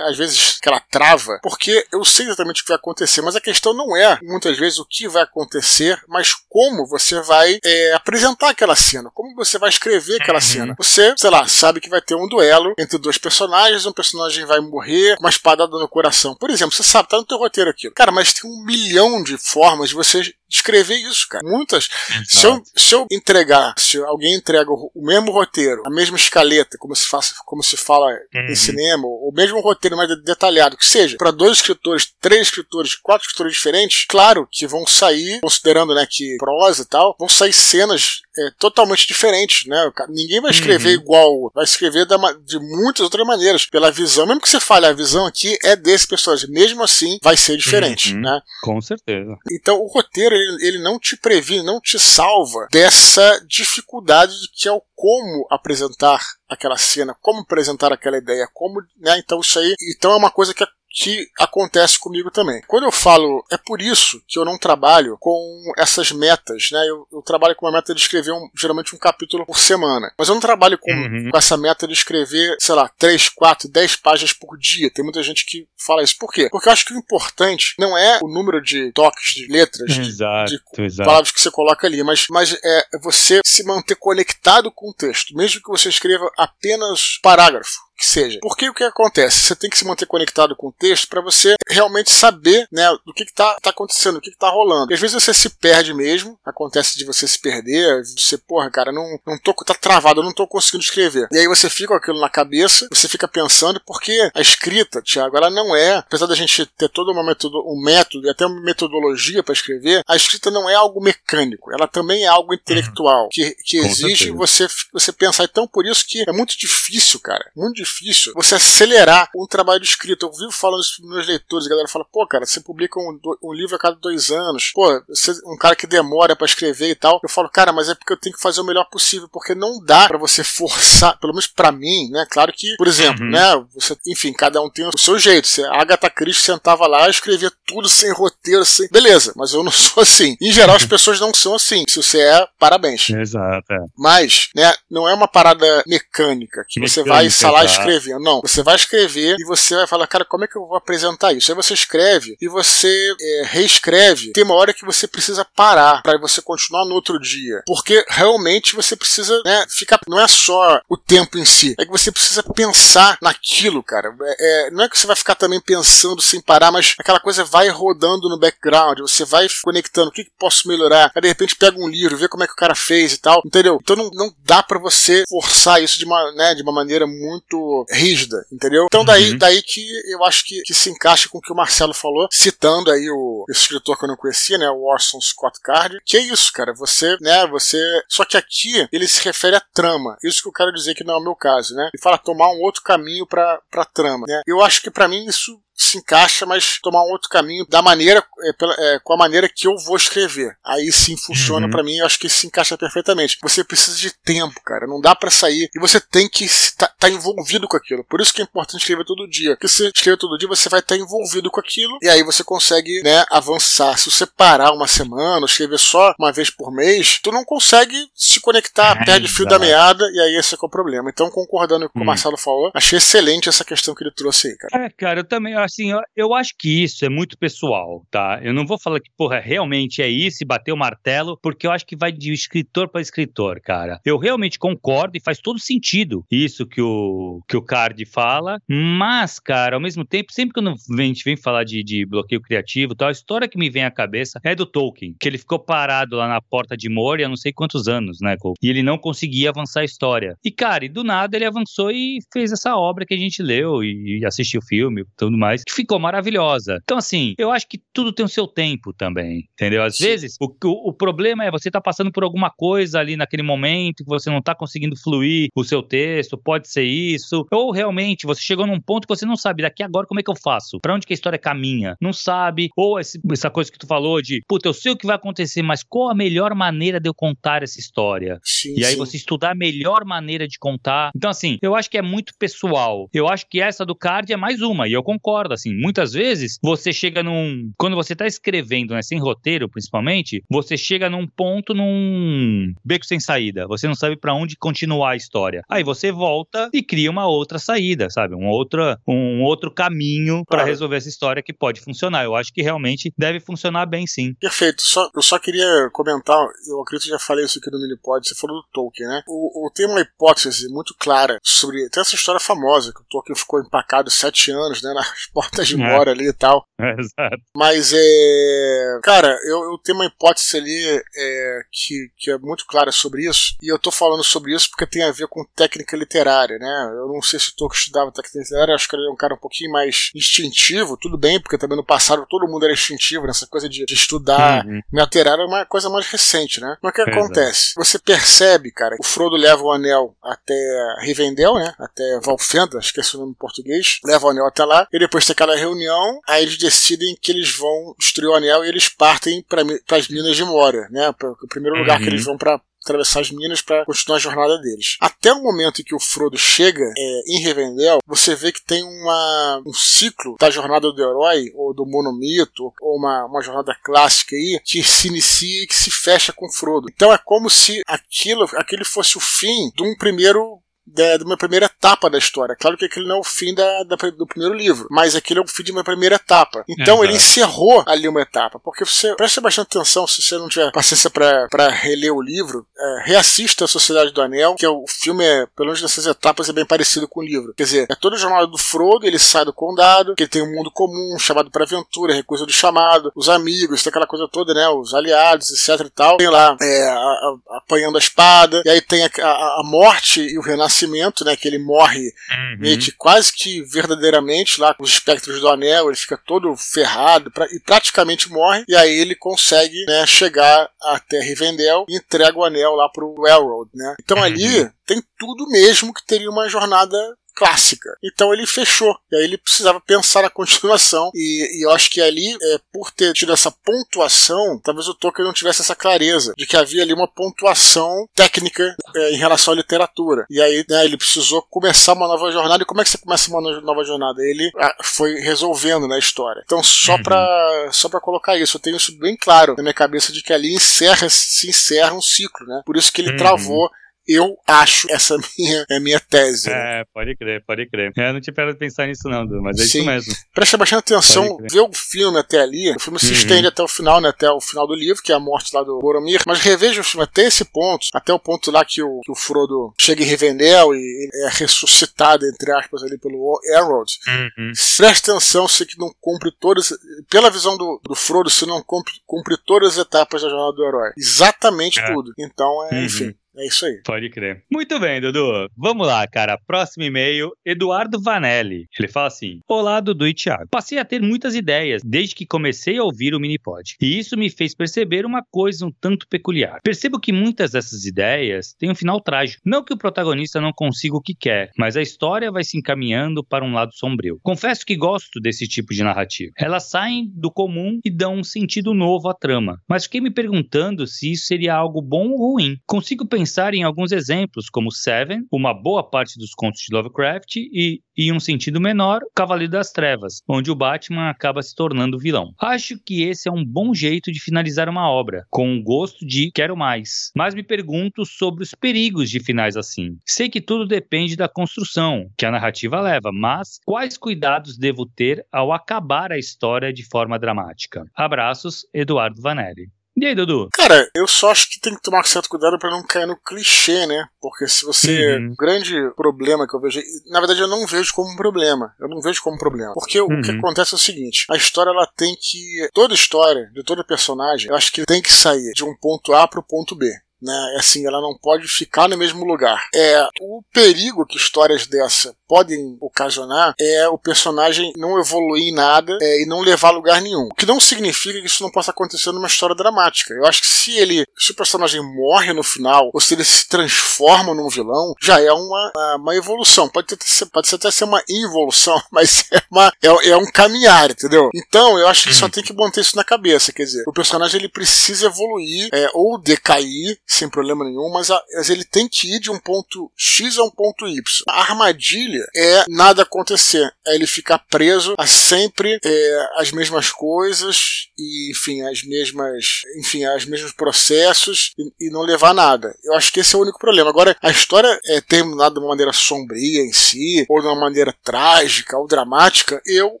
às 0.08 0.16
vezes 0.16 0.58
aquela 0.60 0.78
trava, 0.78 1.40
porque 1.42 1.84
eu 1.92 2.04
sei 2.04 2.26
exatamente 2.26 2.60
o 2.60 2.64
que 2.64 2.68
vai 2.68 2.78
acontecer, 2.78 3.22
mas 3.22 3.34
a 3.34 3.40
questão 3.40 3.74
não 3.74 3.96
é 3.96 4.18
muitas 4.22 4.56
vezes 4.56 4.78
o 4.78 4.86
que 4.86 5.08
vai 5.08 5.22
acontecer, 5.22 6.00
mas 6.06 6.32
como 6.48 6.86
você 6.86 7.20
vai 7.22 7.58
é, 7.64 7.92
apresentar 7.94 8.50
aquela 8.50 8.76
cena, 8.76 8.99
como 9.14 9.34
você 9.34 9.58
vai 9.58 9.68
escrever 9.68 10.20
aquela 10.20 10.38
uhum. 10.38 10.44
cena. 10.44 10.74
Você, 10.76 11.14
sei 11.16 11.30
lá, 11.30 11.46
sabe 11.46 11.80
que 11.80 11.88
vai 11.88 12.02
ter 12.02 12.14
um 12.14 12.28
duelo 12.28 12.74
entre 12.78 12.98
dois 12.98 13.16
personagens, 13.16 13.86
um 13.86 13.92
personagem 13.92 14.44
vai 14.44 14.60
morrer, 14.60 15.16
uma 15.20 15.30
espada 15.30 15.66
no 15.66 15.88
coração. 15.88 16.34
Por 16.34 16.50
exemplo, 16.50 16.74
você 16.74 16.82
sabe, 16.82 17.08
tá 17.08 17.16
no 17.16 17.24
teu 17.24 17.38
roteiro 17.38 17.70
aqui. 17.70 17.90
Cara, 17.92 18.12
mas 18.12 18.32
tem 18.32 18.50
um 18.50 18.64
milhão 18.64 19.22
de 19.22 19.38
formas 19.38 19.90
de 19.90 19.94
você 19.94 20.34
escrever 20.50 20.96
isso, 20.96 21.28
cara. 21.28 21.46
Muitas. 21.46 21.88
Se 22.26 22.46
eu, 22.46 22.62
se 22.76 22.94
eu 22.94 23.06
entregar, 23.10 23.74
se 23.78 23.98
alguém 23.98 24.34
entrega 24.34 24.70
o, 24.70 24.90
o, 24.94 25.04
mesmo 25.04 25.30
roteiro, 25.30 25.82
a 25.86 25.90
mesma 25.90 26.16
escaleta, 26.16 26.76
como 26.78 26.94
se, 26.94 27.06
faça, 27.06 27.34
como 27.44 27.62
se 27.62 27.76
fala 27.76 28.06
uhum. 28.06 28.46
em 28.50 28.54
cinema, 28.54 29.04
o 29.06 29.32
mesmo 29.34 29.60
roteiro 29.60 29.96
mais 29.96 30.08
detalhado, 30.22 30.76
que 30.76 30.86
seja, 30.86 31.16
para 31.16 31.30
dois 31.30 31.58
escritores, 31.58 32.12
três 32.20 32.42
escritores, 32.42 32.94
quatro 32.96 33.26
escritores 33.26 33.52
diferentes, 33.52 34.04
claro 34.08 34.48
que 34.50 34.66
vão 34.66 34.86
sair, 34.86 35.40
considerando 35.40 35.94
né, 35.94 36.06
que 36.08 36.36
prosa 36.38 36.82
e 36.82 36.86
tal, 36.86 37.14
vão 37.18 37.28
sair 37.28 37.52
cenas 37.52 38.22
é, 38.36 38.50
totalmente 38.58 39.06
diferentes, 39.06 39.66
né? 39.66 39.90
Ninguém 40.08 40.40
vai 40.40 40.50
escrever 40.50 40.96
uhum. 40.96 41.02
igual, 41.02 41.52
vai 41.54 41.64
escrever 41.64 42.06
de 42.44 42.58
muitas 42.58 43.00
outras 43.00 43.26
maneiras, 43.26 43.66
pela 43.66 43.90
visão, 43.90 44.26
mesmo 44.26 44.40
que 44.40 44.48
você 44.48 44.60
fale, 44.60 44.86
a 44.86 44.92
visão 44.92 45.26
aqui 45.26 45.56
é 45.62 45.76
desse 45.76 46.06
personagem, 46.06 46.50
mesmo 46.50 46.82
assim 46.82 47.18
vai 47.22 47.36
ser 47.36 47.56
diferente, 47.56 48.14
uhum. 48.14 48.20
né? 48.20 48.40
Com 48.62 48.80
certeza. 48.80 49.36
Então 49.50 49.80
o 49.80 49.86
roteiro 49.86 50.34
ele, 50.40 50.66
ele 50.66 50.78
não 50.82 50.98
te 50.98 51.16
previne, 51.16 51.62
não 51.62 51.80
te 51.80 51.98
salva 51.98 52.68
dessa 52.70 53.40
dificuldade 53.46 54.40
de 54.40 54.48
que 54.48 54.68
é 54.68 54.72
o 54.72 54.82
como 54.94 55.46
apresentar 55.50 56.20
aquela 56.48 56.76
cena, 56.76 57.16
como 57.20 57.40
apresentar 57.40 57.92
aquela 57.92 58.18
ideia, 58.18 58.48
como, 58.52 58.80
né? 58.98 59.18
Então 59.18 59.40
isso 59.40 59.58
aí, 59.58 59.74
então 59.96 60.12
é 60.12 60.16
uma 60.16 60.30
coisa 60.30 60.52
que 60.52 60.62
é 60.62 60.66
que 60.90 61.28
acontece 61.38 61.98
comigo 61.98 62.30
também. 62.30 62.60
Quando 62.66 62.84
eu 62.84 62.92
falo, 62.92 63.44
é 63.50 63.56
por 63.56 63.80
isso 63.80 64.20
que 64.26 64.38
eu 64.38 64.44
não 64.44 64.58
trabalho 64.58 65.16
com 65.20 65.72
essas 65.78 66.10
metas, 66.10 66.70
né? 66.72 66.84
Eu, 66.88 67.06
eu 67.12 67.22
trabalho 67.22 67.54
com 67.54 67.66
uma 67.66 67.72
meta 67.72 67.94
de 67.94 68.00
escrever 68.00 68.32
um, 68.32 68.50
geralmente 68.58 68.94
um 68.94 68.98
capítulo 68.98 69.46
por 69.46 69.58
semana. 69.58 70.12
Mas 70.18 70.28
eu 70.28 70.34
não 70.34 70.40
trabalho 70.40 70.76
com, 70.78 70.92
uhum. 70.92 71.30
com, 71.30 71.38
essa 71.38 71.56
meta 71.56 71.86
de 71.86 71.92
escrever, 71.92 72.56
sei 72.58 72.74
lá, 72.74 72.90
3, 72.98 73.28
4, 73.28 73.68
10 73.68 73.96
páginas 73.96 74.32
por 74.32 74.58
dia. 74.58 74.90
Tem 74.90 75.04
muita 75.04 75.22
gente 75.22 75.44
que 75.46 75.68
fala 75.78 76.02
isso. 76.02 76.16
Por 76.18 76.32
quê? 76.32 76.48
Porque 76.50 76.68
eu 76.68 76.72
acho 76.72 76.84
que 76.84 76.94
o 76.94 76.98
importante 76.98 77.74
não 77.78 77.96
é 77.96 78.18
o 78.22 78.28
número 78.28 78.60
de 78.60 78.90
toques 78.92 79.34
de 79.34 79.46
letras, 79.46 79.96
exato, 79.96 80.50
de, 80.50 80.82
exato. 80.82 81.06
palavras 81.06 81.30
que 81.30 81.40
você 81.40 81.50
coloca 81.50 81.86
ali, 81.86 82.02
mas, 82.02 82.26
mas 82.28 82.52
é 82.52 82.98
você 83.00 83.40
se 83.46 83.62
manter 83.62 83.94
conectado 83.94 84.72
com 84.72 84.90
o 84.90 84.94
texto. 84.94 85.36
Mesmo 85.36 85.62
que 85.62 85.70
você 85.70 85.88
escreva 85.88 86.30
apenas 86.36 87.18
parágrafo 87.22 87.89
que 88.00 88.06
seja. 88.06 88.38
Porque 88.40 88.66
o 88.66 88.72
que 88.72 88.82
acontece? 88.82 89.40
Você 89.40 89.54
tem 89.54 89.68
que 89.68 89.76
se 89.76 89.84
manter 89.84 90.06
conectado 90.06 90.56
com 90.56 90.68
o 90.68 90.72
texto 90.72 91.06
para 91.06 91.20
você 91.20 91.54
realmente 91.68 92.10
saber 92.10 92.66
né, 92.72 92.88
do 93.04 93.12
que 93.12 93.24
está 93.24 93.54
tá 93.60 93.68
acontecendo, 93.68 94.16
o 94.16 94.20
que 94.22 94.30
está 94.30 94.48
rolando. 94.48 94.90
E 94.90 94.94
às 94.94 95.00
vezes 95.00 95.22
você 95.22 95.34
se 95.34 95.50
perde 95.50 95.92
mesmo, 95.92 96.38
acontece 96.42 96.96
de 96.96 97.04
você 97.04 97.28
se 97.28 97.38
perder, 97.38 98.02
você, 98.16 98.38
porra, 98.38 98.70
cara, 98.70 98.90
não, 98.90 99.20
não 99.26 99.36
tô, 99.38 99.52
tá 99.52 99.74
travado, 99.74 100.20
eu 100.20 100.24
não 100.24 100.32
tô 100.32 100.46
conseguindo 100.46 100.82
escrever. 100.82 101.28
E 101.30 101.38
aí 101.38 101.46
você 101.46 101.68
fica 101.68 101.88
com 101.88 101.94
aquilo 101.94 102.20
na 102.20 102.30
cabeça, 102.30 102.88
você 102.90 103.06
fica 103.06 103.28
pensando, 103.28 103.78
porque 103.84 104.30
a 104.34 104.40
escrita, 104.40 105.02
Tiago, 105.02 105.36
ela 105.36 105.50
não 105.50 105.76
é, 105.76 105.96
apesar 105.96 106.24
da 106.24 106.34
gente 106.34 106.64
ter 106.64 106.88
todo 106.88 107.12
uma 107.12 107.22
metodo, 107.22 107.58
um 107.66 107.82
método 107.82 108.26
e 108.26 108.30
até 108.30 108.46
uma 108.46 108.62
metodologia 108.62 109.42
para 109.42 109.52
escrever, 109.52 110.02
a 110.08 110.16
escrita 110.16 110.50
não 110.50 110.70
é 110.70 110.74
algo 110.74 111.02
mecânico, 111.02 111.70
ela 111.70 111.86
também 111.86 112.24
é 112.24 112.28
algo 112.28 112.54
intelectual, 112.54 113.28
que, 113.30 113.54
que 113.62 113.76
exige 113.76 114.30
você, 114.30 114.66
você 114.90 115.12
pensar. 115.12 115.44
Então, 115.44 115.68
por 115.68 115.84
isso 115.86 116.06
que 116.06 116.24
é 116.26 116.32
muito 116.32 116.56
difícil, 116.58 117.20
cara, 117.20 117.50
muito 117.54 117.76
difícil 117.76 117.89
difícil 117.90 118.32
você 118.34 118.54
acelerar 118.54 119.28
um 119.36 119.46
trabalho 119.46 119.80
de 119.80 119.86
escrita. 119.86 120.24
Eu 120.24 120.32
vivo 120.32 120.50
falando 120.50 120.82
isso 120.82 121.02
para 121.02 121.10
meus 121.10 121.26
leitores, 121.26 121.66
a 121.66 121.70
galera 121.70 121.88
fala, 121.88 122.04
pô, 122.10 122.26
cara, 122.26 122.46
você 122.46 122.60
publica 122.60 122.98
um, 122.98 123.18
um 123.42 123.52
livro 123.52 123.76
a 123.76 123.78
cada 123.78 123.96
dois 123.96 124.30
anos, 124.30 124.70
pô, 124.72 125.02
você, 125.08 125.32
um 125.46 125.56
cara 125.56 125.76
que 125.76 125.86
demora 125.86 126.36
para 126.36 126.46
escrever 126.46 126.90
e 126.90 126.94
tal. 126.94 127.20
Eu 127.22 127.28
falo, 127.28 127.48
cara, 127.48 127.72
mas 127.72 127.88
é 127.88 127.94
porque 127.94 128.12
eu 128.12 128.16
tenho 128.16 128.34
que 128.34 128.42
fazer 128.42 128.60
o 128.60 128.64
melhor 128.64 128.84
possível, 128.90 129.28
porque 129.28 129.54
não 129.54 129.82
dá 129.84 130.08
para 130.08 130.18
você 130.18 130.44
forçar, 130.44 131.18
pelo 131.18 131.32
menos 131.32 131.46
para 131.46 131.72
mim, 131.72 132.08
né? 132.10 132.26
Claro 132.30 132.52
que, 132.54 132.76
por 132.76 132.86
exemplo, 132.86 133.24
uhum. 133.24 133.30
né? 133.30 133.66
Você, 133.74 133.96
enfim, 134.06 134.32
cada 134.32 134.60
um 134.62 134.70
tem 134.70 134.86
o 134.86 134.98
seu 134.98 135.18
jeito. 135.18 135.46
Você, 135.46 135.64
a 135.64 135.80
Agatha 135.80 136.10
Christie 136.10 136.44
sentava 136.44 136.86
lá 136.86 137.06
e 137.06 137.10
escrevia 137.10 137.50
tudo 137.66 137.88
sem 137.88 138.12
roteiro, 138.12 138.64
sem. 138.64 138.88
Beleza, 138.90 139.32
mas 139.36 139.52
eu 139.52 139.62
não 139.62 139.72
sou 139.72 140.02
assim. 140.02 140.36
Em 140.40 140.52
geral, 140.52 140.76
as 140.76 140.86
pessoas 140.86 141.20
não 141.20 141.32
são 141.34 141.54
assim. 141.54 141.84
Se 141.88 141.96
você 141.96 142.20
é, 142.20 142.46
parabéns. 142.58 143.10
Exato. 143.10 143.72
É. 143.72 143.78
Mas, 143.96 144.48
né, 144.54 144.72
não 144.90 145.08
é 145.08 145.14
uma 145.14 145.28
parada 145.28 145.82
mecânica, 145.86 146.64
que 146.68 146.80
mecânica, 146.80 147.02
você 147.02 147.08
vai 147.08 147.26
instalar 147.26 147.64
escrevendo. 147.72 148.20
Não, 148.20 148.40
você 148.40 148.62
vai 148.62 148.76
escrever 148.76 149.36
e 149.38 149.44
você 149.44 149.76
vai 149.76 149.86
falar, 149.86 150.06
cara, 150.06 150.24
como 150.24 150.44
é 150.44 150.48
que 150.48 150.56
eu 150.56 150.66
vou 150.66 150.76
apresentar 150.76 151.32
isso? 151.32 151.50
Aí 151.50 151.56
você 151.56 151.74
escreve 151.74 152.36
e 152.40 152.48
você 152.48 153.14
é, 153.20 153.42
reescreve. 153.46 154.32
Tem 154.32 154.44
uma 154.44 154.54
hora 154.54 154.74
que 154.74 154.84
você 154.84 155.06
precisa 155.06 155.44
parar 155.44 156.02
para 156.02 156.18
você 156.18 156.40
continuar 156.42 156.84
no 156.84 156.94
outro 156.94 157.18
dia. 157.18 157.62
Porque 157.66 158.04
realmente 158.08 158.74
você 158.74 158.96
precisa, 158.96 159.40
né, 159.44 159.64
ficar. 159.68 160.00
Não 160.08 160.20
é 160.20 160.28
só 160.28 160.80
o 160.88 160.96
tempo 160.96 161.38
em 161.38 161.44
si, 161.44 161.74
é 161.78 161.84
que 161.84 161.90
você 161.90 162.10
precisa 162.10 162.42
pensar 162.42 163.18
naquilo, 163.22 163.82
cara. 163.82 164.14
É, 164.22 164.66
é, 164.66 164.70
não 164.70 164.84
é 164.84 164.88
que 164.88 164.98
você 164.98 165.06
vai 165.06 165.16
ficar 165.16 165.34
também 165.34 165.60
pensando 165.60 166.20
sem 166.20 166.40
parar, 166.40 166.70
mas 166.72 166.94
aquela 166.98 167.20
coisa 167.20 167.44
vai 167.44 167.68
rodando 167.68 168.28
no 168.28 168.38
background, 168.38 169.00
você 169.00 169.24
vai 169.24 169.46
conectando 169.62 170.08
o 170.08 170.12
que, 170.12 170.24
que 170.24 170.32
posso 170.38 170.68
melhorar. 170.68 171.10
Aí 171.14 171.22
de 171.22 171.28
repente 171.28 171.56
pega 171.56 171.78
um 171.78 171.88
livro, 171.88 172.16
vê 172.16 172.28
como 172.28 172.42
é 172.42 172.46
que 172.46 172.52
o 172.52 172.56
cara 172.56 172.74
fez 172.74 173.14
e 173.14 173.18
tal, 173.18 173.42
entendeu? 173.44 173.78
Então 173.80 173.96
não, 173.96 174.10
não 174.12 174.32
dá 174.44 174.62
para 174.62 174.78
você 174.78 175.24
forçar 175.28 175.82
isso 175.82 175.98
de 175.98 176.04
uma, 176.04 176.32
né, 176.32 176.54
de 176.54 176.62
uma 176.62 176.72
maneira 176.72 177.06
muito 177.06 177.59
rígida, 177.90 178.44
entendeu? 178.52 178.86
Então 178.86 179.04
daí, 179.04 179.32
uhum. 179.32 179.38
daí 179.38 179.62
que 179.62 179.86
eu 180.12 180.24
acho 180.24 180.44
que, 180.44 180.62
que 180.62 180.74
se 180.74 180.90
encaixa 180.90 181.28
com 181.28 181.38
o 181.38 181.40
que 181.40 181.52
o 181.52 181.56
Marcelo 181.56 181.94
falou, 181.94 182.28
citando 182.30 182.90
aí 182.90 183.08
o 183.10 183.44
escritor 183.48 183.98
que 183.98 184.04
eu 184.04 184.08
não 184.08 184.16
conhecia, 184.16 184.58
né, 184.58 184.68
o 184.70 184.84
Orson 184.84 185.20
Scott 185.20 185.60
Card, 185.60 185.98
que 186.04 186.16
é 186.16 186.20
isso, 186.20 186.52
cara, 186.52 186.72
você, 186.74 187.16
né, 187.20 187.46
você, 187.46 187.78
só 188.08 188.24
que 188.24 188.36
aqui 188.36 188.88
ele 188.92 189.06
se 189.06 189.22
refere 189.22 189.56
à 189.56 189.60
trama, 189.60 190.16
isso 190.22 190.42
que 190.42 190.48
eu 190.48 190.52
quero 190.52 190.72
dizer 190.72 190.94
que 190.94 191.04
não 191.04 191.14
é 191.14 191.18
o 191.18 191.22
meu 191.22 191.34
caso, 191.34 191.74
né, 191.74 191.90
ele 191.92 192.02
fala 192.02 192.18
tomar 192.18 192.50
um 192.50 192.60
outro 192.60 192.82
caminho 192.82 193.26
pra, 193.26 193.60
pra 193.70 193.84
trama, 193.84 194.26
né, 194.26 194.42
eu 194.46 194.62
acho 194.62 194.82
que 194.82 194.90
para 194.90 195.08
mim 195.08 195.26
isso 195.26 195.60
se 195.84 195.98
encaixa, 195.98 196.46
mas 196.46 196.78
tomar 196.82 197.02
um 197.02 197.10
outro 197.10 197.28
caminho 197.28 197.66
da 197.68 197.82
maneira, 197.82 198.24
é, 198.44 198.52
pela, 198.52 198.74
é, 198.74 198.98
com 199.02 199.14
a 199.14 199.16
maneira 199.16 199.48
que 199.48 199.66
eu 199.66 199.76
vou 199.78 199.96
escrever. 199.96 200.56
Aí 200.64 200.90
sim 200.92 201.16
funciona 201.16 201.66
uhum. 201.66 201.72
para 201.72 201.82
mim, 201.82 201.96
eu 201.96 202.06
acho 202.06 202.18
que 202.18 202.28
se 202.28 202.46
encaixa 202.46 202.76
perfeitamente. 202.76 203.38
Você 203.42 203.64
precisa 203.64 203.96
de 203.96 204.10
tempo, 204.10 204.60
cara, 204.64 204.86
não 204.86 205.00
dá 205.00 205.14
para 205.14 205.30
sair 205.30 205.70
e 205.74 205.80
você 205.80 206.00
tem 206.00 206.28
que 206.28 206.44
estar 206.44 206.88
tá, 206.88 206.94
tá 206.98 207.10
envolvido 207.10 207.66
com 207.66 207.76
aquilo. 207.76 208.04
Por 208.04 208.20
isso 208.20 208.32
que 208.32 208.42
é 208.42 208.44
importante 208.44 208.80
escrever 208.80 209.04
todo 209.04 209.28
dia. 209.28 209.50
Porque 209.50 209.68
se 209.68 209.90
escrever 209.94 210.16
todo 210.16 210.36
dia, 210.38 210.48
você 210.48 210.68
vai 210.68 210.80
estar 210.80 210.94
tá 210.94 211.00
envolvido 211.00 211.50
com 211.50 211.60
aquilo 211.60 211.98
e 212.02 212.08
aí 212.08 212.22
você 212.22 212.44
consegue, 212.44 213.02
né, 213.02 213.24
avançar. 213.30 213.98
Se 213.98 214.10
você 214.10 214.26
parar 214.26 214.72
uma 214.72 214.86
semana, 214.86 215.46
escrever 215.46 215.78
só 215.78 216.14
uma 216.18 216.32
vez 216.32 216.50
por 216.50 216.72
mês, 216.72 217.18
tu 217.22 217.30
não 217.32 217.44
consegue 217.44 217.96
se 218.14 218.40
conectar, 218.40 219.00
é, 219.00 219.04
perde 219.04 219.26
o 219.26 219.28
fio 219.28 219.46
da 219.46 219.58
meada 219.58 220.04
e 220.12 220.20
aí 220.20 220.36
esse 220.36 220.54
é, 220.54 220.58
é 220.60 220.66
o 220.66 220.68
problema. 220.68 221.10
Então, 221.10 221.30
concordando 221.30 221.88
com 221.88 221.90
o 221.90 221.92
que 221.92 221.98
o 221.98 222.02
hum. 222.02 222.06
Marcelo 222.06 222.36
falou, 222.36 222.70
achei 222.74 222.98
excelente 222.98 223.48
essa 223.48 223.64
questão 223.64 223.94
que 223.94 224.04
ele 224.04 224.12
trouxe 224.14 224.48
aí, 224.48 224.56
cara. 224.56 224.84
É, 224.84 224.90
cara, 224.90 225.20
eu 225.20 225.24
também 225.24 225.54
acho 225.54 225.69
assim, 225.72 225.90
eu, 225.90 226.00
eu, 226.16 226.34
acho 226.34 226.54
que 226.58 226.82
isso 226.82 227.04
é 227.04 227.08
muito 227.08 227.38
pessoal, 227.38 228.04
tá? 228.10 228.40
Eu 228.42 228.52
não 228.52 228.66
vou 228.66 228.78
falar 228.78 229.00
que, 229.00 229.10
porra, 229.16 229.40
realmente 229.40 230.02
é 230.02 230.08
isso 230.08 230.42
e 230.42 230.46
bater 230.46 230.72
o 230.72 230.76
martelo, 230.76 231.38
porque 231.42 231.66
eu 231.66 231.72
acho 231.72 231.86
que 231.86 231.96
vai 231.96 232.12
de 232.12 232.32
escritor 232.32 232.88
para 232.88 233.00
escritor, 233.00 233.60
cara. 233.60 234.00
Eu 234.04 234.18
realmente 234.18 234.58
concordo 234.58 235.16
e 235.16 235.22
faz 235.22 235.38
todo 235.38 235.58
sentido 235.58 236.24
isso 236.30 236.66
que 236.66 236.80
o, 236.82 237.40
que 237.48 237.56
o 237.56 237.62
Card 237.62 238.04
fala, 238.04 238.58
mas, 238.68 239.38
cara, 239.38 239.76
ao 239.76 239.80
mesmo 239.80 240.04
tempo, 240.04 240.32
sempre 240.32 240.54
que 240.54 240.68
a 240.68 241.02
gente 241.02 241.24
vem 241.24 241.36
falar 241.36 241.64
de, 241.64 241.82
de 241.82 242.04
bloqueio 242.04 242.40
criativo 242.40 242.94
tal, 242.94 243.08
a 243.08 243.12
história 243.12 243.48
que 243.48 243.58
me 243.58 243.70
vem 243.70 243.84
à 243.84 243.90
cabeça 243.90 244.40
é 244.44 244.54
do 244.54 244.66
Tolkien, 244.66 245.14
que 245.18 245.28
ele 245.28 245.38
ficou 245.38 245.58
parado 245.58 246.16
lá 246.16 246.28
na 246.28 246.40
porta 246.40 246.76
de 246.76 246.88
Moria 246.88 247.28
não 247.28 247.36
sei 247.36 247.52
quantos 247.52 247.88
anos, 247.88 248.18
né, 248.20 248.36
E 248.62 248.68
ele 248.68 248.82
não 248.82 248.98
conseguia 248.98 249.50
avançar 249.50 249.80
a 249.80 249.84
história. 249.84 250.36
E, 250.44 250.50
cara, 250.50 250.84
e 250.84 250.88
do 250.88 251.04
nada 251.04 251.36
ele 251.36 251.44
avançou 251.44 251.90
e 251.90 252.18
fez 252.32 252.52
essa 252.52 252.76
obra 252.76 253.06
que 253.06 253.14
a 253.14 253.18
gente 253.18 253.42
leu 253.42 253.82
e, 253.82 254.20
e 254.20 254.26
assistiu 254.26 254.60
o 254.60 254.66
filme 254.66 255.02
e 255.02 255.04
tudo 255.16 255.36
mais, 255.36 255.59
que 255.64 255.72
ficou 255.72 255.98
maravilhosa. 255.98 256.78
Então, 256.82 256.98
assim, 256.98 257.34
eu 257.38 257.50
acho 257.50 257.68
que 257.68 257.80
tudo 257.92 258.12
tem 258.12 258.24
o 258.24 258.28
seu 258.28 258.46
tempo 258.46 258.92
também, 258.92 259.48
entendeu? 259.52 259.82
Às 259.82 259.96
Sim. 259.96 260.04
vezes, 260.04 260.36
o, 260.40 260.46
o, 260.64 260.90
o, 260.90 260.92
problema 260.92 261.44
é 261.44 261.50
você 261.50 261.70
tá 261.70 261.80
passando 261.80 262.12
por 262.12 262.24
alguma 262.24 262.50
coisa 262.50 262.98
ali 262.98 263.16
naquele 263.16 263.42
momento 263.42 264.04
que 264.04 264.08
você 264.08 264.30
não 264.30 264.42
tá 264.42 264.54
conseguindo 264.54 264.96
fluir 264.96 265.48
o 265.54 265.64
seu 265.64 265.82
texto, 265.82 266.38
pode 266.38 266.68
ser 266.68 266.84
isso, 266.84 267.46
ou 267.50 267.70
realmente 267.72 268.26
você 268.26 268.40
chegou 268.40 268.66
num 268.66 268.80
ponto 268.80 269.06
que 269.06 269.14
você 269.14 269.26
não 269.26 269.36
sabe, 269.36 269.62
daqui 269.62 269.82
agora 269.82 270.06
como 270.06 270.20
é 270.20 270.22
que 270.22 270.30
eu 270.30 270.36
faço? 270.36 270.78
Para 270.80 270.94
onde 270.94 271.06
que 271.06 271.12
a 271.12 271.14
história 271.14 271.38
caminha? 271.38 271.96
Não 272.00 272.12
sabe, 272.12 272.68
ou 272.76 272.98
esse, 272.98 273.18
essa 273.32 273.50
coisa 273.50 273.70
que 273.70 273.78
tu 273.78 273.86
falou 273.86 274.20
de, 274.20 274.42
puta, 274.46 274.68
eu 274.68 274.74
sei 274.74 274.92
o 274.92 274.96
que 274.96 275.06
vai 275.06 275.16
acontecer, 275.16 275.62
mas 275.62 275.82
qual 275.82 276.10
a 276.10 276.14
melhor 276.14 276.54
maneira 276.54 277.00
de 277.00 277.08
eu 277.08 277.14
contar 277.14 277.62
essa 277.62 277.78
história? 277.78 278.38
Sim, 278.42 278.74
e 278.76 278.84
aí 278.84 278.92
sim. 278.92 278.98
você 278.98 279.16
estudar 279.16 279.52
a 279.52 279.54
melhor 279.54 280.04
maneira 280.04 280.46
de 280.46 280.58
contar. 280.58 281.10
Então, 281.16 281.30
assim, 281.30 281.58
eu 281.62 281.74
acho 281.74 281.90
que 281.90 281.98
é 281.98 282.02
muito 282.02 282.32
pessoal. 282.38 283.08
Eu 283.12 283.28
acho 283.28 283.46
que 283.48 283.60
essa 283.60 283.84
do 283.84 283.94
card 283.94 284.32
é 284.32 284.36
mais 284.36 284.60
uma, 284.60 284.88
e 284.88 284.92
eu 284.92 285.02
concordo, 285.02 285.39
assim, 285.48 285.74
muitas 285.74 286.12
vezes 286.12 286.58
você 286.62 286.92
chega 286.92 287.22
num. 287.22 287.72
Quando 287.78 287.96
você 287.96 288.12
está 288.12 288.26
escrevendo, 288.26 288.94
né, 288.94 289.02
sem 289.02 289.18
roteiro 289.18 289.68
principalmente, 289.68 290.42
você 290.50 290.76
chega 290.76 291.08
num 291.08 291.26
ponto, 291.26 291.74
num 291.74 292.72
beco 292.84 293.04
sem 293.04 293.20
saída. 293.20 293.66
Você 293.66 293.86
não 293.86 293.94
sabe 293.94 294.16
para 294.16 294.34
onde 294.34 294.56
continuar 294.56 295.12
a 295.12 295.16
história. 295.16 295.62
Aí 295.68 295.82
você 295.82 296.12
volta 296.12 296.68
e 296.72 296.82
cria 296.82 297.10
uma 297.10 297.26
outra 297.26 297.58
saída, 297.58 298.08
sabe? 298.10 298.34
Um, 298.34 298.48
outra, 298.48 298.98
um 299.06 299.42
outro 299.42 299.70
caminho 299.72 300.44
para 300.46 300.64
resolver 300.64 300.96
essa 300.96 301.08
história 301.08 301.42
que 301.42 301.52
pode 301.52 301.80
funcionar. 301.80 302.24
Eu 302.24 302.34
acho 302.34 302.52
que 302.52 302.62
realmente 302.62 303.12
deve 303.16 303.40
funcionar 303.40 303.86
bem 303.86 304.06
sim. 304.06 304.34
Perfeito. 304.34 304.82
Só, 304.82 305.08
eu 305.14 305.22
só 305.22 305.38
queria 305.38 305.88
comentar, 305.92 306.38
eu 306.68 306.80
acredito 306.80 307.06
que 307.06 307.10
já 307.10 307.18
falei 307.18 307.44
isso 307.44 307.58
aqui 307.58 307.70
no 307.70 307.80
Minipod, 307.80 308.26
você 308.26 308.34
falou 308.34 308.60
do 308.60 308.68
Tolkien, 308.72 309.08
né? 309.08 309.22
O, 309.26 309.66
o, 309.66 309.70
tem 309.70 309.86
uma 309.86 310.00
hipótese 310.00 310.68
muito 310.68 310.94
clara 310.98 311.38
sobre. 311.42 311.88
Tem 311.90 312.00
essa 312.00 312.14
história 312.14 312.40
famosa 312.40 312.92
que 312.92 313.00
o 313.00 313.04
Tolkien 313.08 313.36
ficou 313.36 313.60
empacado 313.60 314.10
sete 314.10 314.50
anos, 314.50 314.82
né? 314.82 314.92
Nas 314.92 315.29
portas 315.32 315.68
de 315.68 315.76
memória 315.76 316.10
é. 316.10 316.14
ali 316.14 316.28
e 316.28 316.32
tal. 316.32 316.66
É, 316.80 316.90
exato. 316.98 317.42
Mas 317.54 317.92
é. 317.94 319.00
Cara, 319.02 319.36
eu, 319.44 319.72
eu 319.72 319.78
tenho 319.78 319.98
uma 319.98 320.06
hipótese 320.06 320.56
ali 320.56 321.02
é, 321.16 321.60
que, 321.70 322.10
que 322.16 322.30
é 322.30 322.38
muito 322.38 322.66
clara 322.66 322.92
sobre 322.92 323.28
isso. 323.28 323.56
E 323.62 323.68
eu 323.68 323.78
tô 323.78 323.90
falando 323.90 324.24
sobre 324.24 324.54
isso 324.54 324.70
porque 324.70 324.86
tem 324.86 325.02
a 325.02 325.12
ver 325.12 325.26
com 325.26 325.44
técnica 325.54 325.96
literária, 325.96 326.58
né? 326.58 326.90
Eu 326.94 327.08
não 327.08 327.22
sei 327.22 327.38
se 327.38 327.50
o 327.50 327.56
Tolkien 327.56 327.78
estudava 327.78 328.12
técnica 328.12 328.38
literária, 328.38 328.74
acho 328.74 328.88
que 328.88 328.96
ele 328.96 329.06
é 329.06 329.10
um 329.10 329.16
cara 329.16 329.34
um 329.34 329.38
pouquinho 329.38 329.70
mais 329.72 330.10
instintivo, 330.14 330.96
tudo 330.96 331.18
bem, 331.18 331.40
porque 331.40 331.58
também 331.58 331.76
no 331.76 331.84
passado 331.84 332.26
todo 332.28 332.48
mundo 332.48 332.64
era 332.64 332.72
instintivo, 332.72 333.26
nessa 333.26 333.46
coisa 333.46 333.68
de, 333.68 333.84
de 333.84 333.94
estudar 333.94 334.64
uhum. 334.64 334.80
literária 334.92 335.42
é 335.42 335.46
uma 335.46 335.64
coisa 335.66 335.88
mais 335.88 336.06
recente, 336.06 336.60
né? 336.60 336.76
Mas 336.82 336.92
o 336.92 336.94
que 336.94 337.02
Exato. 337.02 337.18
acontece? 337.18 337.74
Você 337.76 337.98
percebe, 337.98 338.70
cara, 338.70 338.96
o 338.98 339.04
Frodo 339.04 339.36
leva 339.36 339.62
o 339.62 339.72
anel 339.72 340.16
até 340.22 340.54
Rivendell, 341.00 341.54
né? 341.54 341.74
Até 341.78 342.20
Valfenda, 342.20 342.78
esqueci 342.78 343.16
o 343.16 343.20
nome 343.20 343.32
em 343.32 343.38
português, 343.38 344.00
leva 344.04 344.26
o 344.26 344.30
anel 344.30 344.46
até 344.46 344.64
lá, 344.64 344.86
e 344.92 344.98
depois 344.98 345.19
tem 345.26 345.32
aquela 345.32 345.56
reunião, 345.56 346.20
aí 346.26 346.42
eles 346.42 346.56
decidem 346.56 347.16
que 347.20 347.32
eles 347.32 347.54
vão 347.56 347.94
destruir 347.98 348.28
o 348.28 348.34
anel 348.34 348.64
e 348.64 348.68
eles 348.68 348.88
partem 348.88 349.42
para 349.42 349.62
as 349.96 350.08
minas 350.08 350.36
de 350.36 350.44
Moria, 350.44 350.88
né? 350.90 351.08
O 351.10 351.48
primeiro 351.48 351.78
lugar 351.78 351.98
uhum. 351.98 352.04
que 352.04 352.10
eles 352.10 352.24
vão 352.24 352.36
para 352.36 352.60
atravessar 352.82 353.20
as 353.20 353.30
minas 353.30 353.60
para 353.60 353.84
continuar 353.84 354.16
a 354.16 354.20
jornada 354.20 354.58
deles. 354.58 354.96
Até 355.00 355.32
o 355.32 355.42
momento 355.42 355.80
em 355.80 355.84
que 355.84 355.94
o 355.94 356.00
Frodo 356.00 356.38
chega 356.38 356.82
é, 356.96 357.20
em 357.28 357.40
Rivendell, 357.40 357.98
você 358.06 358.34
vê 358.34 358.50
que 358.50 358.64
tem 358.64 358.82
uma, 358.82 359.62
um 359.66 359.72
ciclo 359.72 360.36
da 360.40 360.50
jornada 360.50 360.90
do 360.90 361.02
herói, 361.02 361.50
ou 361.54 361.74
do 361.74 361.86
monomito, 361.86 362.72
ou 362.80 362.96
uma, 362.96 363.26
uma 363.26 363.42
jornada 363.42 363.76
clássica 363.82 364.34
aí, 364.34 364.60
que 364.64 364.82
se 364.82 365.08
inicia 365.08 365.62
e 365.62 365.66
que 365.66 365.74
se 365.74 365.90
fecha 365.90 366.32
com 366.32 366.50
Frodo. 366.50 366.88
Então 366.90 367.12
é 367.12 367.18
como 367.18 367.50
se 367.50 367.82
aquilo, 367.86 368.48
aquele 368.54 368.84
fosse 368.84 369.16
o 369.16 369.20
fim 369.20 369.70
de 369.76 369.82
um 369.82 369.94
primeiro 369.96 370.60
da, 370.94 371.16
de 371.16 371.24
uma 371.24 371.36
primeira 371.36 371.66
etapa 371.66 372.08
da 372.10 372.18
história. 372.18 372.56
Claro 372.58 372.76
que 372.76 372.84
aquele 372.84 373.06
não 373.06 373.16
é 373.16 373.20
o 373.20 373.24
fim 373.24 373.54
da, 373.54 373.82
da, 373.84 373.96
do 373.96 374.26
primeiro 374.26 374.54
livro, 374.54 374.88
mas 374.90 375.14
aquele 375.14 375.40
é 375.40 375.42
o 375.42 375.46
fim 375.46 375.62
de 375.62 375.72
uma 375.72 375.84
primeira 375.84 376.16
etapa. 376.16 376.64
Então 376.68 377.04
ele 377.04 377.14
encerrou 377.14 377.82
ali 377.86 378.08
uma 378.08 378.22
etapa, 378.22 378.58
porque 378.58 378.84
você 378.84 379.14
preste 379.14 379.40
bastante 379.40 379.78
atenção, 379.78 380.06
se 380.06 380.22
você 380.22 380.36
não 380.36 380.48
tiver 380.48 380.70
paciência 380.72 381.10
para 381.10 381.68
reler 381.68 382.12
o 382.12 382.22
livro, 382.22 382.66
é, 382.78 383.02
reassista 383.06 383.64
a 383.64 383.68
Sociedade 383.68 384.12
do 384.12 384.22
Anel, 384.22 384.54
que 384.54 384.66
é 384.66 384.68
o 384.68 384.84
filme, 384.88 385.24
é, 385.24 385.46
pelo 385.56 385.66
menos 385.66 385.82
nessas 385.82 386.06
etapas, 386.06 386.48
é 386.48 386.52
bem 386.52 386.64
parecido 386.64 387.08
com 387.08 387.20
o 387.20 387.24
livro. 387.24 387.54
Quer 387.54 387.64
dizer, 387.64 387.86
é 387.90 387.94
toda 387.94 388.16
a 388.16 388.18
jornada 388.18 388.46
do 388.46 388.58
Frodo, 388.58 389.06
ele 389.06 389.18
sai 389.18 389.44
do 389.44 389.52
condado, 389.52 390.14
que 390.14 390.24
ele 390.24 390.30
tem 390.30 390.42
um 390.42 390.54
mundo 390.54 390.70
comum, 390.70 391.18
chamado 391.18 391.50
para 391.50 391.64
aventura, 391.64 392.14
recusa 392.14 392.46
do 392.46 392.52
chamado, 392.52 393.12
os 393.14 393.28
amigos, 393.28 393.82
tem 393.82 393.90
aquela 393.90 394.06
coisa 394.06 394.28
toda, 394.30 394.54
né? 394.54 394.68
Os 394.68 394.94
aliados, 394.94 395.50
etc 395.50 395.86
e 395.86 395.90
tal. 395.90 396.16
Tem 396.16 396.28
lá 396.28 396.56
é, 396.60 396.88
a, 396.88 396.94
a, 396.94 397.36
apanhando 397.58 397.96
a 397.96 397.98
espada, 397.98 398.62
e 398.64 398.68
aí 398.68 398.80
tem 398.80 399.04
a, 399.04 399.10
a 399.22 399.62
morte 399.64 400.20
e 400.20 400.38
o 400.38 400.42
renascimento 400.42 400.79
Nascimento, 400.80 401.24
né? 401.24 401.36
Que 401.36 401.48
ele 401.48 401.58
morre 401.58 402.12
uhum. 402.30 402.56
meio 402.58 402.78
que 402.78 402.92
quase 402.92 403.32
que 403.32 403.62
verdadeiramente 403.62 404.60
lá 404.60 404.74
com 404.74 404.82
os 404.82 404.92
espectros 404.92 405.40
do 405.40 405.48
anel, 405.48 405.88
ele 405.88 405.96
fica 405.96 406.16
todo 406.16 406.54
ferrado 406.56 407.30
pra, 407.30 407.46
e 407.46 407.60
praticamente 407.60 408.30
morre. 408.30 408.64
E 408.68 408.74
aí 408.74 408.92
ele 408.92 409.14
consegue 409.14 409.84
né, 409.86 410.06
chegar 410.06 410.68
até 410.80 411.20
Rivendell 411.20 411.84
e 411.88 411.96
entrega 411.96 412.38
o 412.38 412.44
anel 412.44 412.74
lá 412.74 412.88
pro 412.88 413.14
Elrond, 413.26 413.68
né? 413.74 413.94
Então 414.02 414.18
uhum. 414.18 414.24
ali 414.24 414.70
tem 414.86 415.02
tudo 415.18 415.48
mesmo 415.48 415.94
que 415.94 416.04
teria 416.04 416.30
uma 416.30 416.48
jornada 416.48 416.96
clássica. 417.40 417.96
Então 418.04 418.34
ele 418.34 418.46
fechou. 418.46 418.94
E 419.10 419.16
aí 419.16 419.24
ele 419.24 419.38
precisava 419.38 419.80
pensar 419.80 420.22
na 420.22 420.28
continuação. 420.28 421.10
E, 421.14 421.58
e 421.58 421.64
eu 421.64 421.70
acho 421.70 421.88
que 421.88 421.98
ali, 421.98 422.34
é, 422.34 422.60
por 422.70 422.90
ter 422.90 423.14
tido 423.14 423.32
essa 423.32 423.50
pontuação, 423.50 424.60
talvez 424.62 424.86
o 424.88 424.94
Tolkien 424.94 425.26
não 425.26 425.32
tivesse 425.32 425.62
essa 425.62 425.74
clareza 425.74 426.34
de 426.36 426.46
que 426.46 426.54
havia 426.54 426.82
ali 426.82 426.92
uma 426.92 427.08
pontuação 427.08 428.06
técnica 428.14 428.76
é, 428.94 429.12
em 429.12 429.16
relação 429.16 429.54
à 429.54 429.56
literatura. 429.56 430.26
E 430.28 430.38
aí 430.38 430.62
né, 430.68 430.84
ele 430.84 430.98
precisou 430.98 431.40
começar 431.48 431.94
uma 431.94 432.06
nova 432.06 432.30
jornada. 432.30 432.62
E 432.62 432.66
como 432.66 432.82
é 432.82 432.84
que 432.84 432.90
você 432.90 432.98
começa 432.98 433.30
uma 433.30 433.40
nova 433.62 433.84
jornada? 433.84 434.22
Ele 434.22 434.50
ah, 434.58 434.76
foi 434.82 435.14
resolvendo 435.14 435.88
na 435.88 435.94
né, 435.94 435.98
história. 435.98 436.42
Então, 436.44 436.62
só 436.62 436.96
uhum. 436.96 437.02
para 437.02 437.68
só 437.72 437.88
pra 437.88 438.00
colocar 438.00 438.36
isso, 438.36 438.58
eu 438.58 438.60
tenho 438.60 438.76
isso 438.76 438.98
bem 438.98 439.16
claro 439.16 439.54
na 439.56 439.62
minha 439.62 439.74
cabeça 439.74 440.12
de 440.12 440.22
que 440.22 440.32
ali 440.32 440.52
encerra, 440.52 441.08
se 441.08 441.48
encerra 441.48 441.94
um 441.94 442.02
ciclo, 442.02 442.46
né? 442.46 442.60
Por 442.66 442.76
isso 442.76 442.92
que 442.92 443.00
ele 443.00 443.12
uhum. 443.12 443.16
travou 443.16 443.70
Eu 444.12 444.36
acho 444.44 444.90
essa 444.90 445.16
minha, 445.38 445.64
é 445.70 445.76
a 445.76 445.80
minha 445.80 446.00
tese. 446.00 446.50
Né? 446.50 446.80
É, 446.80 446.84
pode 446.92 447.16
crer, 447.16 447.44
pode 447.46 447.70
crer. 447.70 447.92
Eu 447.96 448.12
não 448.12 448.20
tinha 448.20 448.34
parado 448.34 448.54
de 448.54 448.58
pensar 448.58 448.88
nisso, 448.88 449.08
não, 449.08 449.24
mas 449.40 449.60
é 449.60 449.62
Sim. 449.62 449.78
isso 449.78 449.86
mesmo. 449.86 450.14
Presta 450.34 450.58
bastante 450.58 450.92
atenção, 450.92 451.38
vê 451.48 451.60
o 451.60 451.70
filme 451.72 452.18
até 452.18 452.40
ali. 452.40 452.74
O 452.74 452.80
filme 452.80 452.98
se 452.98 453.06
uhum. 453.06 453.12
estende 453.12 453.46
até 453.46 453.62
o 453.62 453.68
final, 453.68 454.00
né? 454.00 454.08
Até 454.08 454.28
o 454.28 454.40
final 454.40 454.66
do 454.66 454.74
livro, 454.74 455.00
que 455.00 455.12
é 455.12 455.14
a 455.14 455.20
morte 455.20 455.54
lá 455.54 455.62
do 455.62 455.78
Boromir. 455.78 456.22
Mas 456.26 456.40
reveja 456.40 456.80
o 456.80 456.84
filme 456.84 457.04
até 457.04 457.22
esse 457.22 457.44
ponto, 457.44 457.86
até 457.94 458.12
o 458.12 458.18
ponto 458.18 458.50
lá 458.50 458.64
que 458.64 458.82
o, 458.82 459.00
que 459.04 459.12
o 459.12 459.14
Frodo 459.14 459.72
chega 459.78 460.02
em 460.02 460.06
Rivendell 460.06 460.74
e 460.74 461.08
é 461.26 461.28
ressuscitado, 461.30 462.26
entre 462.26 462.50
aspas, 462.52 462.82
ali 462.82 462.98
pelo 462.98 463.40
Elrond. 463.54 463.92
Uhum. 464.08 464.52
Presta 464.76 465.12
atenção, 465.12 465.46
se 465.46 465.64
que 465.64 465.78
não 465.78 465.94
cumpre 466.00 466.32
todas. 466.40 466.70
Pela 467.08 467.30
visão 467.30 467.56
do, 467.56 467.80
do 467.84 467.94
Frodo, 467.94 468.28
se 468.28 468.44
não 468.44 468.60
cumpre, 468.62 468.94
cumpre 469.06 469.36
todas 469.46 469.78
as 469.78 469.86
etapas 469.86 470.22
da 470.22 470.28
jornada 470.28 470.52
do 470.52 470.64
herói. 470.64 470.90
Exatamente 470.98 471.78
é. 471.78 471.92
tudo. 471.92 472.12
Então, 472.18 472.66
é, 472.70 472.74
uhum. 472.74 472.84
enfim. 472.84 473.14
É 473.36 473.46
isso 473.46 473.64
aí. 473.64 473.80
Pode 473.84 474.10
crer. 474.10 474.42
Muito 474.50 474.78
bem, 474.80 475.00
Dudu. 475.00 475.48
Vamos 475.56 475.86
lá, 475.86 476.06
cara. 476.06 476.38
Próximo 476.46 476.84
e-mail, 476.84 477.30
Eduardo 477.46 478.00
Vanelli. 478.02 478.66
Ele 478.78 478.88
fala 478.88 479.06
assim: 479.06 479.38
Olá, 479.48 479.80
Dudu 479.80 480.06
e 480.06 480.14
Thiago. 480.14 480.48
Passei 480.50 480.78
a 480.78 480.84
ter 480.84 481.00
muitas 481.00 481.34
ideias 481.34 481.80
desde 481.84 482.14
que 482.14 482.26
comecei 482.26 482.78
a 482.78 482.82
ouvir 482.82 483.14
o 483.14 483.20
Minipod. 483.20 483.76
E 483.80 483.98
isso 483.98 484.16
me 484.16 484.28
fez 484.28 484.54
perceber 484.54 485.06
uma 485.06 485.22
coisa 485.30 485.64
um 485.64 485.70
tanto 485.70 486.08
peculiar. 486.08 486.58
Percebo 486.62 486.98
que 486.98 487.12
muitas 487.12 487.52
dessas 487.52 487.84
ideias 487.84 488.54
têm 488.58 488.70
um 488.70 488.74
final 488.74 489.00
trágico. 489.00 489.40
Não 489.44 489.64
que 489.64 489.72
o 489.72 489.78
protagonista 489.78 490.40
não 490.40 490.52
consiga 490.52 490.96
o 490.96 491.02
que 491.02 491.14
quer, 491.14 491.50
mas 491.56 491.76
a 491.76 491.82
história 491.82 492.32
vai 492.32 492.42
se 492.42 492.58
encaminhando 492.58 493.24
para 493.24 493.44
um 493.44 493.52
lado 493.52 493.72
sombrio. 493.74 494.18
Confesso 494.22 494.66
que 494.66 494.76
gosto 494.76 495.20
desse 495.20 495.46
tipo 495.46 495.72
de 495.72 495.84
narrativa. 495.84 496.32
Elas 496.36 496.68
saem 496.68 497.08
do 497.14 497.30
comum 497.30 497.78
e 497.84 497.90
dão 497.90 498.16
um 498.16 498.24
sentido 498.24 498.74
novo 498.74 499.08
à 499.08 499.14
trama. 499.14 499.60
Mas 499.68 499.84
fiquei 499.84 500.00
me 500.00 500.10
perguntando 500.10 500.86
se 500.86 501.12
isso 501.12 501.26
seria 501.26 501.54
algo 501.54 501.80
bom 501.80 502.10
ou 502.10 502.32
ruim. 502.32 502.56
Consigo 502.66 503.06
pensar 503.06 503.19
pensar 503.20 503.52
em 503.52 503.62
alguns 503.62 503.92
exemplos, 503.92 504.48
como 504.48 504.72
Seven, 504.72 505.26
uma 505.30 505.52
boa 505.52 505.82
parte 505.82 506.18
dos 506.18 506.32
contos 506.34 506.62
de 506.62 506.74
Lovecraft, 506.74 507.36
e, 507.36 507.82
em 507.94 508.10
um 508.12 508.18
sentido 508.18 508.58
menor, 508.58 509.02
Cavaleiro 509.14 509.52
das 509.52 509.72
Trevas, 509.72 510.22
onde 510.26 510.50
o 510.50 510.54
Batman 510.54 511.10
acaba 511.10 511.42
se 511.42 511.54
tornando 511.54 511.98
vilão. 511.98 512.32
Acho 512.40 512.78
que 512.82 513.02
esse 513.02 513.28
é 513.28 513.32
um 513.32 513.44
bom 513.44 513.74
jeito 513.74 514.10
de 514.10 514.18
finalizar 514.18 514.70
uma 514.70 514.90
obra, 514.90 515.26
com 515.28 515.46
um 515.46 515.62
gosto 515.62 516.06
de 516.06 516.30
quero 516.34 516.56
mais. 516.56 517.10
Mas 517.14 517.34
me 517.34 517.42
pergunto 517.42 518.06
sobre 518.06 518.42
os 518.42 518.54
perigos 518.54 519.10
de 519.10 519.20
finais 519.20 519.54
assim. 519.54 519.98
Sei 520.06 520.30
que 520.30 520.40
tudo 520.40 520.66
depende 520.66 521.14
da 521.14 521.28
construção 521.28 522.08
que 522.16 522.24
a 522.24 522.30
narrativa 522.30 522.80
leva, 522.80 523.10
mas 523.12 523.58
quais 523.66 523.98
cuidados 523.98 524.56
devo 524.56 524.86
ter 524.86 525.26
ao 525.30 525.52
acabar 525.52 526.10
a 526.10 526.18
história 526.18 526.72
de 526.72 526.88
forma 526.88 527.18
dramática? 527.18 527.84
Abraços, 527.94 528.62
Eduardo 528.72 529.20
Vanelli. 529.20 529.68
E 529.96 530.06
aí, 530.06 530.14
Dudu? 530.14 530.48
Cara, 530.52 530.88
eu 530.94 531.06
só 531.06 531.30
acho 531.30 531.50
que 531.50 531.60
tem 531.60 531.74
que 531.74 531.82
tomar 531.82 532.06
certo 532.06 532.28
cuidado 532.28 532.58
para 532.58 532.70
não 532.70 532.82
cair 532.82 533.06
no 533.06 533.16
clichê, 533.16 533.86
né? 533.86 534.06
Porque 534.20 534.46
se 534.46 534.64
você. 534.64 535.16
Uhum. 535.16 535.32
O 535.32 535.36
grande 535.36 535.74
problema 535.96 536.46
que 536.46 536.54
eu 536.54 536.60
vejo. 536.60 536.80
Na 537.06 537.18
verdade, 537.18 537.40
eu 537.40 537.48
não 537.48 537.66
vejo 537.66 537.92
como 537.92 538.10
um 538.10 538.16
problema. 538.16 538.74
Eu 538.80 538.88
não 538.88 539.00
vejo 539.00 539.22
como 539.22 539.36
um 539.36 539.38
problema. 539.38 539.74
Porque 539.74 540.00
uhum. 540.00 540.06
o 540.06 540.22
que 540.22 540.30
uhum. 540.30 540.38
acontece 540.38 540.74
é 540.74 540.76
o 540.76 540.78
seguinte: 540.78 541.26
a 541.30 541.36
história 541.36 541.70
ela 541.70 541.86
tem 541.96 542.16
que. 542.18 542.68
Toda 542.72 542.94
história, 542.94 543.50
de 543.52 543.62
todo 543.62 543.84
personagem, 543.84 544.50
eu 544.50 544.56
acho 544.56 544.72
que 544.72 544.84
tem 544.84 545.02
que 545.02 545.12
sair 545.12 545.52
de 545.52 545.64
um 545.64 545.76
ponto 545.76 546.14
A 546.14 546.26
pro 546.26 546.42
ponto 546.42 546.74
B 546.74 546.90
né? 547.22 547.54
Assim, 547.58 547.86
ela 547.86 548.00
não 548.00 548.16
pode 548.16 548.46
ficar 548.48 548.88
no 548.88 548.96
mesmo 548.96 549.24
lugar. 549.24 549.68
É 549.74 550.06
o 550.20 550.42
perigo 550.52 551.06
que 551.06 551.16
histórias 551.16 551.66
dessa 551.66 552.14
podem 552.26 552.76
ocasionar 552.80 553.54
é 553.58 553.88
o 553.88 553.98
personagem 553.98 554.72
não 554.76 555.00
evoluir 555.00 555.48
em 555.48 555.52
nada 555.52 555.98
é, 556.00 556.22
e 556.22 556.26
não 556.26 556.40
levar 556.40 556.68
a 556.68 556.72
lugar 556.72 557.02
nenhum. 557.02 557.28
O 557.30 557.34
que 557.34 557.44
não 557.44 557.58
significa 557.58 558.20
que 558.20 558.26
isso 558.26 558.42
não 558.42 558.50
possa 558.50 558.70
acontecer 558.70 559.10
numa 559.10 559.26
história 559.26 559.54
dramática. 559.54 560.14
Eu 560.14 560.24
acho 560.24 560.42
que 560.42 560.48
se 560.48 560.76
ele, 560.76 561.04
se 561.18 561.32
o 561.32 561.34
personagem 561.34 561.82
morre 561.82 562.32
no 562.32 562.44
final 562.44 562.90
ou 562.94 563.00
se 563.00 563.14
ele 563.14 563.24
se 563.24 563.48
transforma 563.48 564.32
num 564.32 564.48
vilão, 564.48 564.94
já 565.00 565.20
é 565.20 565.32
uma, 565.32 565.72
uma 565.96 566.14
evolução. 566.14 566.68
Pode, 566.68 566.86
ter, 566.86 566.98
pode 567.32 567.52
até 567.52 567.70
ser 567.70 567.84
uma 567.84 568.02
involução, 568.08 568.80
mas 568.92 569.24
é, 569.32 569.42
uma, 569.50 569.72
é, 569.82 570.10
é 570.10 570.16
um 570.16 570.30
caminhar, 570.30 570.90
entendeu? 570.90 571.30
Então 571.34 571.78
eu 571.78 571.88
acho 571.88 572.06
que 572.06 572.14
só 572.14 572.26
uhum. 572.26 572.30
tem 572.30 572.44
que 572.44 572.54
manter 572.54 572.82
isso 572.82 572.96
na 572.96 573.02
cabeça. 573.02 573.52
Quer 573.52 573.64
dizer, 573.64 573.82
o 573.88 573.92
personagem 573.92 574.38
ele 574.38 574.48
precisa 574.48 575.06
evoluir 575.06 575.68
é, 575.72 575.90
ou 575.94 576.16
decair 576.20 576.96
sem 577.10 577.28
problema 577.28 577.64
nenhum, 577.64 577.90
mas, 577.90 578.10
a, 578.10 578.22
mas 578.34 578.48
ele 578.50 578.64
tem 578.64 578.88
que 578.88 579.16
ir 579.16 579.20
de 579.20 579.30
um 579.30 579.38
ponto 579.38 579.90
X 579.96 580.38
a 580.38 580.44
um 580.44 580.50
ponto 580.50 580.86
Y. 580.86 581.02
A 581.28 581.40
armadilha 581.40 582.24
é 582.36 582.64
nada 582.68 583.02
acontecer, 583.02 583.68
é 583.84 583.96
ele 583.96 584.06
ficar 584.06 584.38
preso 584.38 584.94
a 584.96 585.06
sempre 585.06 585.78
é, 585.84 586.26
as 586.36 586.52
mesmas 586.52 586.90
coisas 586.90 587.88
e, 587.98 588.30
enfim, 588.30 588.62
as 588.62 588.84
mesmas, 588.84 589.62
enfim, 589.78 590.04
as 590.04 590.24
mesmos 590.24 590.52
processos 590.52 591.52
e, 591.58 591.88
e, 591.88 591.90
não 591.90 592.02
levar 592.02 592.32
nada. 592.32 592.72
Eu 592.84 592.94
acho 592.94 593.12
que 593.12 593.20
esse 593.20 593.34
é 593.34 593.38
o 593.38 593.42
único 593.42 593.58
problema. 593.58 593.90
Agora, 593.90 594.16
a 594.22 594.30
história 594.30 594.78
é 594.86 595.00
terminada 595.00 595.54
de 595.54 595.60
uma 595.60 595.70
maneira 595.70 595.92
sombria 595.92 596.60
em 596.62 596.72
si, 596.72 597.26
ou 597.28 597.40
de 597.40 597.46
uma 597.46 597.58
maneira 597.58 597.92
trágica 598.04 598.78
ou 598.78 598.86
dramática, 598.86 599.60
eu 599.66 600.00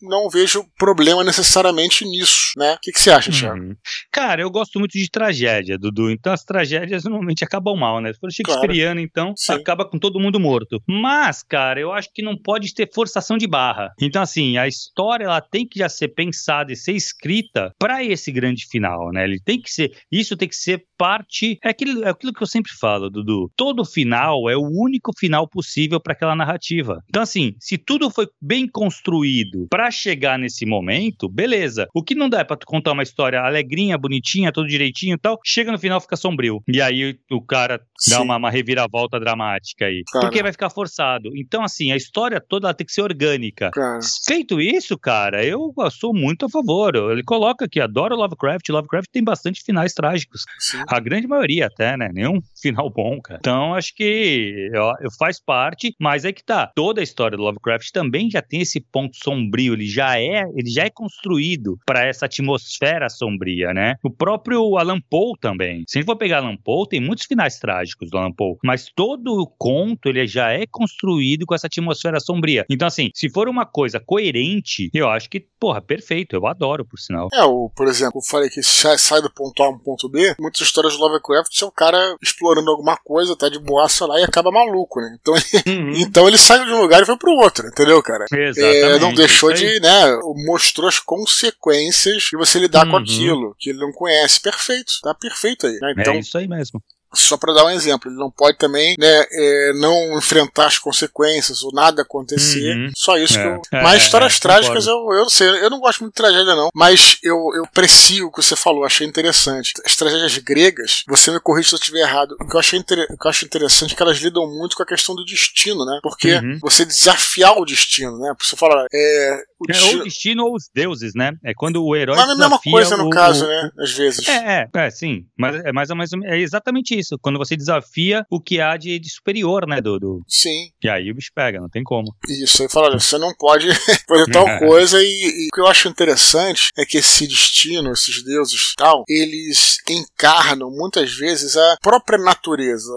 não 0.00 0.30
vejo 0.30 0.64
problema 0.78 1.24
necessariamente 1.24 2.04
nisso, 2.04 2.52
né? 2.56 2.74
O 2.74 2.78
que, 2.80 2.92
que 2.92 3.00
você 3.00 3.10
acha, 3.10 3.32
Thiago? 3.32 3.60
Hum. 3.60 3.76
Cara, 4.12 4.42
eu 4.42 4.50
gosto 4.50 4.78
muito 4.78 4.92
de 4.92 5.10
tragédia, 5.10 5.78
Dudu. 5.78 6.10
Então 6.10 6.32
as 6.32 6.44
tragédias 6.44 6.91
tragédias 6.92 7.04
normalmente 7.04 7.44
acabam 7.44 7.76
mal, 7.76 8.00
né? 8.00 8.12
Se 8.12 8.20
for 8.20 8.30
Shakespeareano, 8.30 9.00
claro. 9.00 9.00
então, 9.00 9.34
Sim. 9.36 9.52
acaba 9.54 9.88
com 9.88 9.98
todo 9.98 10.20
mundo 10.20 10.38
morto. 10.38 10.80
Mas, 10.86 11.42
cara, 11.42 11.80
eu 11.80 11.92
acho 11.92 12.10
que 12.12 12.22
não 12.22 12.36
pode 12.36 12.74
ter 12.74 12.90
forçação 12.92 13.38
de 13.38 13.46
barra. 13.46 13.90
Então, 14.00 14.20
assim, 14.20 14.58
a 14.58 14.68
história 14.68 15.24
ela 15.24 15.40
tem 15.40 15.66
que 15.66 15.78
já 15.78 15.88
ser 15.88 16.08
pensada 16.08 16.72
e 16.72 16.76
ser 16.76 16.92
escrita 16.92 17.72
para 17.78 18.04
esse 18.04 18.30
grande 18.30 18.66
final, 18.66 19.10
né? 19.12 19.24
Ele 19.24 19.40
tem 19.40 19.60
que 19.60 19.70
ser. 19.70 19.92
Isso 20.10 20.36
tem 20.36 20.48
que 20.48 20.56
ser 20.56 20.84
parte. 20.98 21.58
É 21.64 21.70
aquilo, 21.70 22.04
é 22.04 22.10
aquilo 22.10 22.32
que 22.32 22.42
eu 22.42 22.46
sempre 22.46 22.72
falo, 22.72 23.10
Dudu. 23.10 23.50
Todo 23.56 23.84
final 23.84 24.50
é 24.50 24.56
o 24.56 24.68
único 24.68 25.12
final 25.18 25.48
possível 25.48 26.00
para 26.00 26.12
aquela 26.12 26.36
narrativa. 26.36 27.02
Então, 27.08 27.22
assim, 27.22 27.54
se 27.58 27.78
tudo 27.78 28.10
foi 28.10 28.26
bem 28.40 28.68
construído 28.68 29.66
para 29.70 29.90
chegar 29.90 30.38
nesse 30.38 30.66
momento, 30.66 31.28
beleza. 31.28 31.86
O 31.94 32.02
que 32.02 32.14
não 32.14 32.28
dá 32.28 32.40
é 32.40 32.44
pra 32.44 32.56
tu 32.56 32.66
contar 32.66 32.92
uma 32.92 33.02
história 33.02 33.40
alegrinha, 33.40 33.98
bonitinha, 33.98 34.52
tudo 34.52 34.68
direitinho 34.68 35.14
e 35.14 35.18
tal, 35.18 35.38
chega 35.44 35.72
no 35.72 35.78
final 35.78 36.00
fica 36.00 36.16
sombrio. 36.16 36.62
E 36.68 36.80
aí 36.82 37.16
o 37.30 37.40
cara 37.40 37.80
dá 38.08 38.20
uma, 38.20 38.36
uma, 38.36 38.50
reviravolta 38.50 39.18
dramática 39.18 39.86
aí. 39.86 40.02
Cara. 40.12 40.26
Porque 40.26 40.42
vai 40.42 40.52
ficar 40.52 40.70
forçado. 40.70 41.30
Então, 41.36 41.62
assim, 41.62 41.92
a 41.92 41.96
história 41.96 42.40
toda 42.40 42.66
ela 42.66 42.74
tem 42.74 42.86
que 42.86 42.92
ser 42.92 43.02
orgânica. 43.02 43.70
Cara. 43.70 44.00
Feito 44.26 44.60
isso, 44.60 44.98
cara, 44.98 45.44
eu 45.44 45.72
sou 45.90 46.12
muito 46.14 46.46
a 46.46 46.48
favor. 46.48 46.94
Ele 47.10 47.22
coloca 47.22 47.68
que 47.68 47.80
adora 47.80 48.14
Lovecraft. 48.14 48.68
Lovecraft 48.68 49.08
tem 49.12 49.22
bastante 49.22 49.62
finais 49.62 49.92
trágicos. 49.92 50.44
Sim. 50.58 50.82
A 50.88 51.00
grande 51.00 51.26
maioria 51.26 51.66
até, 51.66 51.96
né? 51.96 52.10
Nenhum 52.12 52.40
final 52.60 52.90
bom, 52.90 53.20
cara. 53.20 53.38
Então, 53.40 53.74
acho 53.74 53.94
que 53.94 54.70
ó, 54.74 54.94
faz 55.18 55.40
parte, 55.40 55.94
mas 56.00 56.24
é 56.24 56.32
que 56.32 56.44
tá. 56.44 56.70
Toda 56.74 57.00
a 57.00 57.04
história 57.04 57.36
do 57.36 57.42
Lovecraft 57.42 57.90
também 57.92 58.30
já 58.30 58.42
tem 58.42 58.60
esse 58.62 58.80
ponto 58.80 59.16
sombrio. 59.16 59.74
Ele 59.74 59.86
já 59.86 60.18
é, 60.18 60.44
ele 60.54 60.70
já 60.70 60.84
é 60.84 60.90
construído 60.90 61.78
para 61.86 62.06
essa 62.06 62.26
atmosfera 62.26 63.08
sombria, 63.08 63.72
né? 63.72 63.94
O 64.02 64.10
próprio 64.10 64.76
Alan 64.76 65.00
Poe 65.10 65.32
também. 65.40 65.84
Se 65.86 65.98
a 65.98 66.00
gente 66.00 66.06
for 66.06 66.16
pegar 66.16 66.38
Alan 66.38 66.56
Poe, 66.56 66.71
tem 66.88 67.00
muitos 67.00 67.26
finais 67.26 67.58
trágicos 67.58 68.10
do 68.10 68.18
Alan 68.18 68.32
Poe, 68.32 68.56
mas 68.64 68.90
todo 68.94 69.40
o 69.40 69.46
conto 69.46 70.08
ele 70.08 70.26
já 70.26 70.50
é 70.50 70.66
construído 70.66 71.46
com 71.46 71.54
essa 71.54 71.66
atmosfera 71.66 72.20
sombria. 72.20 72.64
Então, 72.68 72.88
assim, 72.88 73.10
se 73.14 73.30
for 73.30 73.48
uma 73.48 73.66
coisa 73.66 74.00
coerente, 74.00 74.90
eu 74.92 75.08
acho 75.08 75.28
que, 75.28 75.46
porra, 75.58 75.80
perfeito. 75.80 76.34
Eu 76.34 76.46
adoro, 76.46 76.84
por 76.84 76.98
sinal. 76.98 77.28
É, 77.32 77.44
o, 77.44 77.70
por 77.74 77.86
exemplo, 77.88 78.18
eu 78.18 78.22
falei 78.22 78.48
que 78.48 78.62
sai 78.62 78.96
do 79.20 79.32
ponto 79.32 79.62
A 79.62 79.68
um 79.68 79.78
ponto 79.78 80.08
B, 80.08 80.34
muitas 80.38 80.60
histórias 80.60 80.94
de 80.94 80.98
Lovecraft 80.98 81.52
são 81.52 81.68
o 81.68 81.72
cara 81.72 82.16
explorando 82.22 82.70
alguma 82.70 82.96
coisa, 82.96 83.36
tá 83.36 83.48
de 83.48 83.58
boaça 83.58 84.06
lá 84.06 84.20
e 84.20 84.24
acaba 84.24 84.50
maluco, 84.50 85.00
né? 85.00 85.16
Então 85.20 85.34
ele, 85.34 85.44
uhum. 85.78 85.92
então 85.96 86.28
ele 86.28 86.38
saiu 86.38 86.64
de 86.64 86.72
um 86.72 86.80
lugar 86.80 87.02
e 87.02 87.06
foi 87.06 87.16
pro 87.16 87.32
outro, 87.32 87.66
entendeu, 87.68 88.02
cara? 88.02 88.26
Exatamente. 88.32 88.84
É, 88.84 88.98
não 88.98 89.12
deixou 89.12 89.52
de, 89.52 89.80
né? 89.80 90.18
Mostrou 90.46 90.88
as 90.88 90.98
consequências 90.98 92.24
de 92.30 92.36
você 92.36 92.58
lidar 92.58 92.86
uhum. 92.86 92.92
com 92.92 92.96
aquilo 92.98 93.56
que 93.58 93.70
ele 93.70 93.78
não 93.78 93.92
conhece. 93.92 94.40
Perfeito, 94.40 94.92
tá 95.02 95.14
perfeito 95.14 95.66
aí. 95.66 95.78
Né? 95.80 95.94
Então, 95.98 96.14
é 96.14 96.18
isso 96.18 96.36
aí 96.38 96.48
mesmo. 96.52 96.82
Só 97.14 97.36
para 97.36 97.52
dar 97.54 97.64
um 97.66 97.70
exemplo, 97.70 98.10
ele 98.10 98.18
não 98.18 98.30
pode 98.30 98.56
também 98.58 98.94
né, 98.98 99.24
é, 99.30 99.72
não 99.74 100.18
enfrentar 100.18 100.66
as 100.66 100.78
consequências 100.78 101.62
ou 101.62 101.72
nada 101.72 102.02
acontecer. 102.02 102.74
Uhum. 102.74 102.90
Só 102.94 103.16
isso 103.16 103.38
é. 103.38 103.42
que 103.42 103.48
eu. 103.48 103.62
É, 103.72 103.82
mas 103.82 104.02
histórias 104.02 104.36
é, 104.36 104.40
trágicas 104.40 104.86
eu, 104.86 104.94
eu 104.94 105.22
não 105.22 105.28
sei, 105.28 105.48
eu 105.48 105.70
não 105.70 105.80
gosto 105.80 106.00
muito 106.00 106.14
de 106.14 106.22
tragédia, 106.22 106.54
não. 106.54 106.70
Mas 106.74 107.18
eu, 107.22 107.36
eu 107.54 107.64
aprecio 107.64 108.26
o 108.26 108.32
que 108.32 108.42
você 108.42 108.56
falou, 108.56 108.84
achei 108.84 109.06
interessante. 109.06 109.72
As 109.84 109.96
tragédias 109.96 110.36
gregas, 110.38 111.04
você 111.08 111.30
me 111.30 111.40
corrige 111.40 111.68
se 111.68 111.74
eu 111.74 111.78
estiver 111.78 112.00
errado. 112.00 112.36
O 112.40 112.48
que 112.48 112.56
eu, 112.56 112.60
achei 112.60 112.78
o 112.78 112.84
que 112.84 112.94
eu 112.94 113.30
acho 113.30 113.44
interessante 113.44 113.92
é 113.92 113.96
que 113.96 114.02
elas 114.02 114.18
lidam 114.18 114.46
muito 114.46 114.76
com 114.76 114.82
a 114.82 114.86
questão 114.86 115.14
do 115.14 115.24
destino, 115.24 115.84
né? 115.84 116.00
Porque 116.02 116.34
uhum. 116.34 116.58
você 116.62 116.84
desafiar 116.84 117.58
o 117.58 117.64
destino, 117.64 118.18
né? 118.18 118.34
Você 118.40 118.56
fala, 118.56 118.86
é, 118.92 119.42
o 119.60 119.64
é, 119.68 119.72
destino... 119.72 119.92
ou 119.92 120.00
o 120.00 120.04
destino 120.04 120.44
ou 120.44 120.54
os 120.54 120.70
deuses, 120.74 121.12
né? 121.14 121.32
É 121.44 121.52
quando 121.54 121.84
o 121.84 121.94
herói. 121.94 122.16
Mas 122.16 122.28
é 122.28 122.32
a 122.32 122.36
mesma 122.36 122.58
coisa 122.58 122.96
no 122.96 123.10
caso, 123.10 123.46
né? 123.46 123.70
Às 123.78 123.92
vezes. 123.92 124.26
É, 124.28 124.68
é, 124.74 124.86
é, 124.86 124.90
sim. 124.90 125.24
Mas 125.36 125.56
é 125.56 125.72
mais 125.72 125.90
ou 125.90 125.96
menos 125.96 126.10
é 126.24 126.38
exatamente 126.38 126.98
isso 126.98 127.01
isso. 127.02 127.18
Quando 127.20 127.38
você 127.38 127.56
desafia 127.56 128.24
o 128.30 128.40
que 128.40 128.60
há 128.60 128.76
de, 128.76 128.98
de 128.98 129.10
superior, 129.10 129.66
né, 129.66 129.80
Dudu? 129.80 130.22
Sim. 130.26 130.70
E 130.82 130.88
aí 130.88 131.10
o 131.10 131.14
bicho 131.14 131.30
pega, 131.34 131.60
não 131.60 131.68
tem 131.68 131.82
como. 131.82 132.14
Isso, 132.28 132.62
aí 132.62 132.68
fala, 132.68 132.88
olha, 132.88 133.00
você 133.00 133.18
não 133.18 133.34
pode 133.34 133.68
fazer 134.08 134.30
tal 134.32 134.46
coisa, 134.58 135.02
e, 135.02 135.06
e, 135.06 135.48
o 135.48 135.54
que 135.54 135.60
eu 135.60 135.66
acho 135.66 135.88
interessante 135.88 136.70
é 136.76 136.84
que 136.84 136.98
esse 136.98 137.26
destino, 137.26 137.92
esses 137.92 138.24
deuses 138.24 138.74
tal, 138.76 139.04
eles 139.08 139.78
encarnam 139.88 140.70
muitas 140.70 141.12
vezes 141.12 141.56
a 141.56 141.76
própria 141.82 142.18
natureza, 142.18 142.92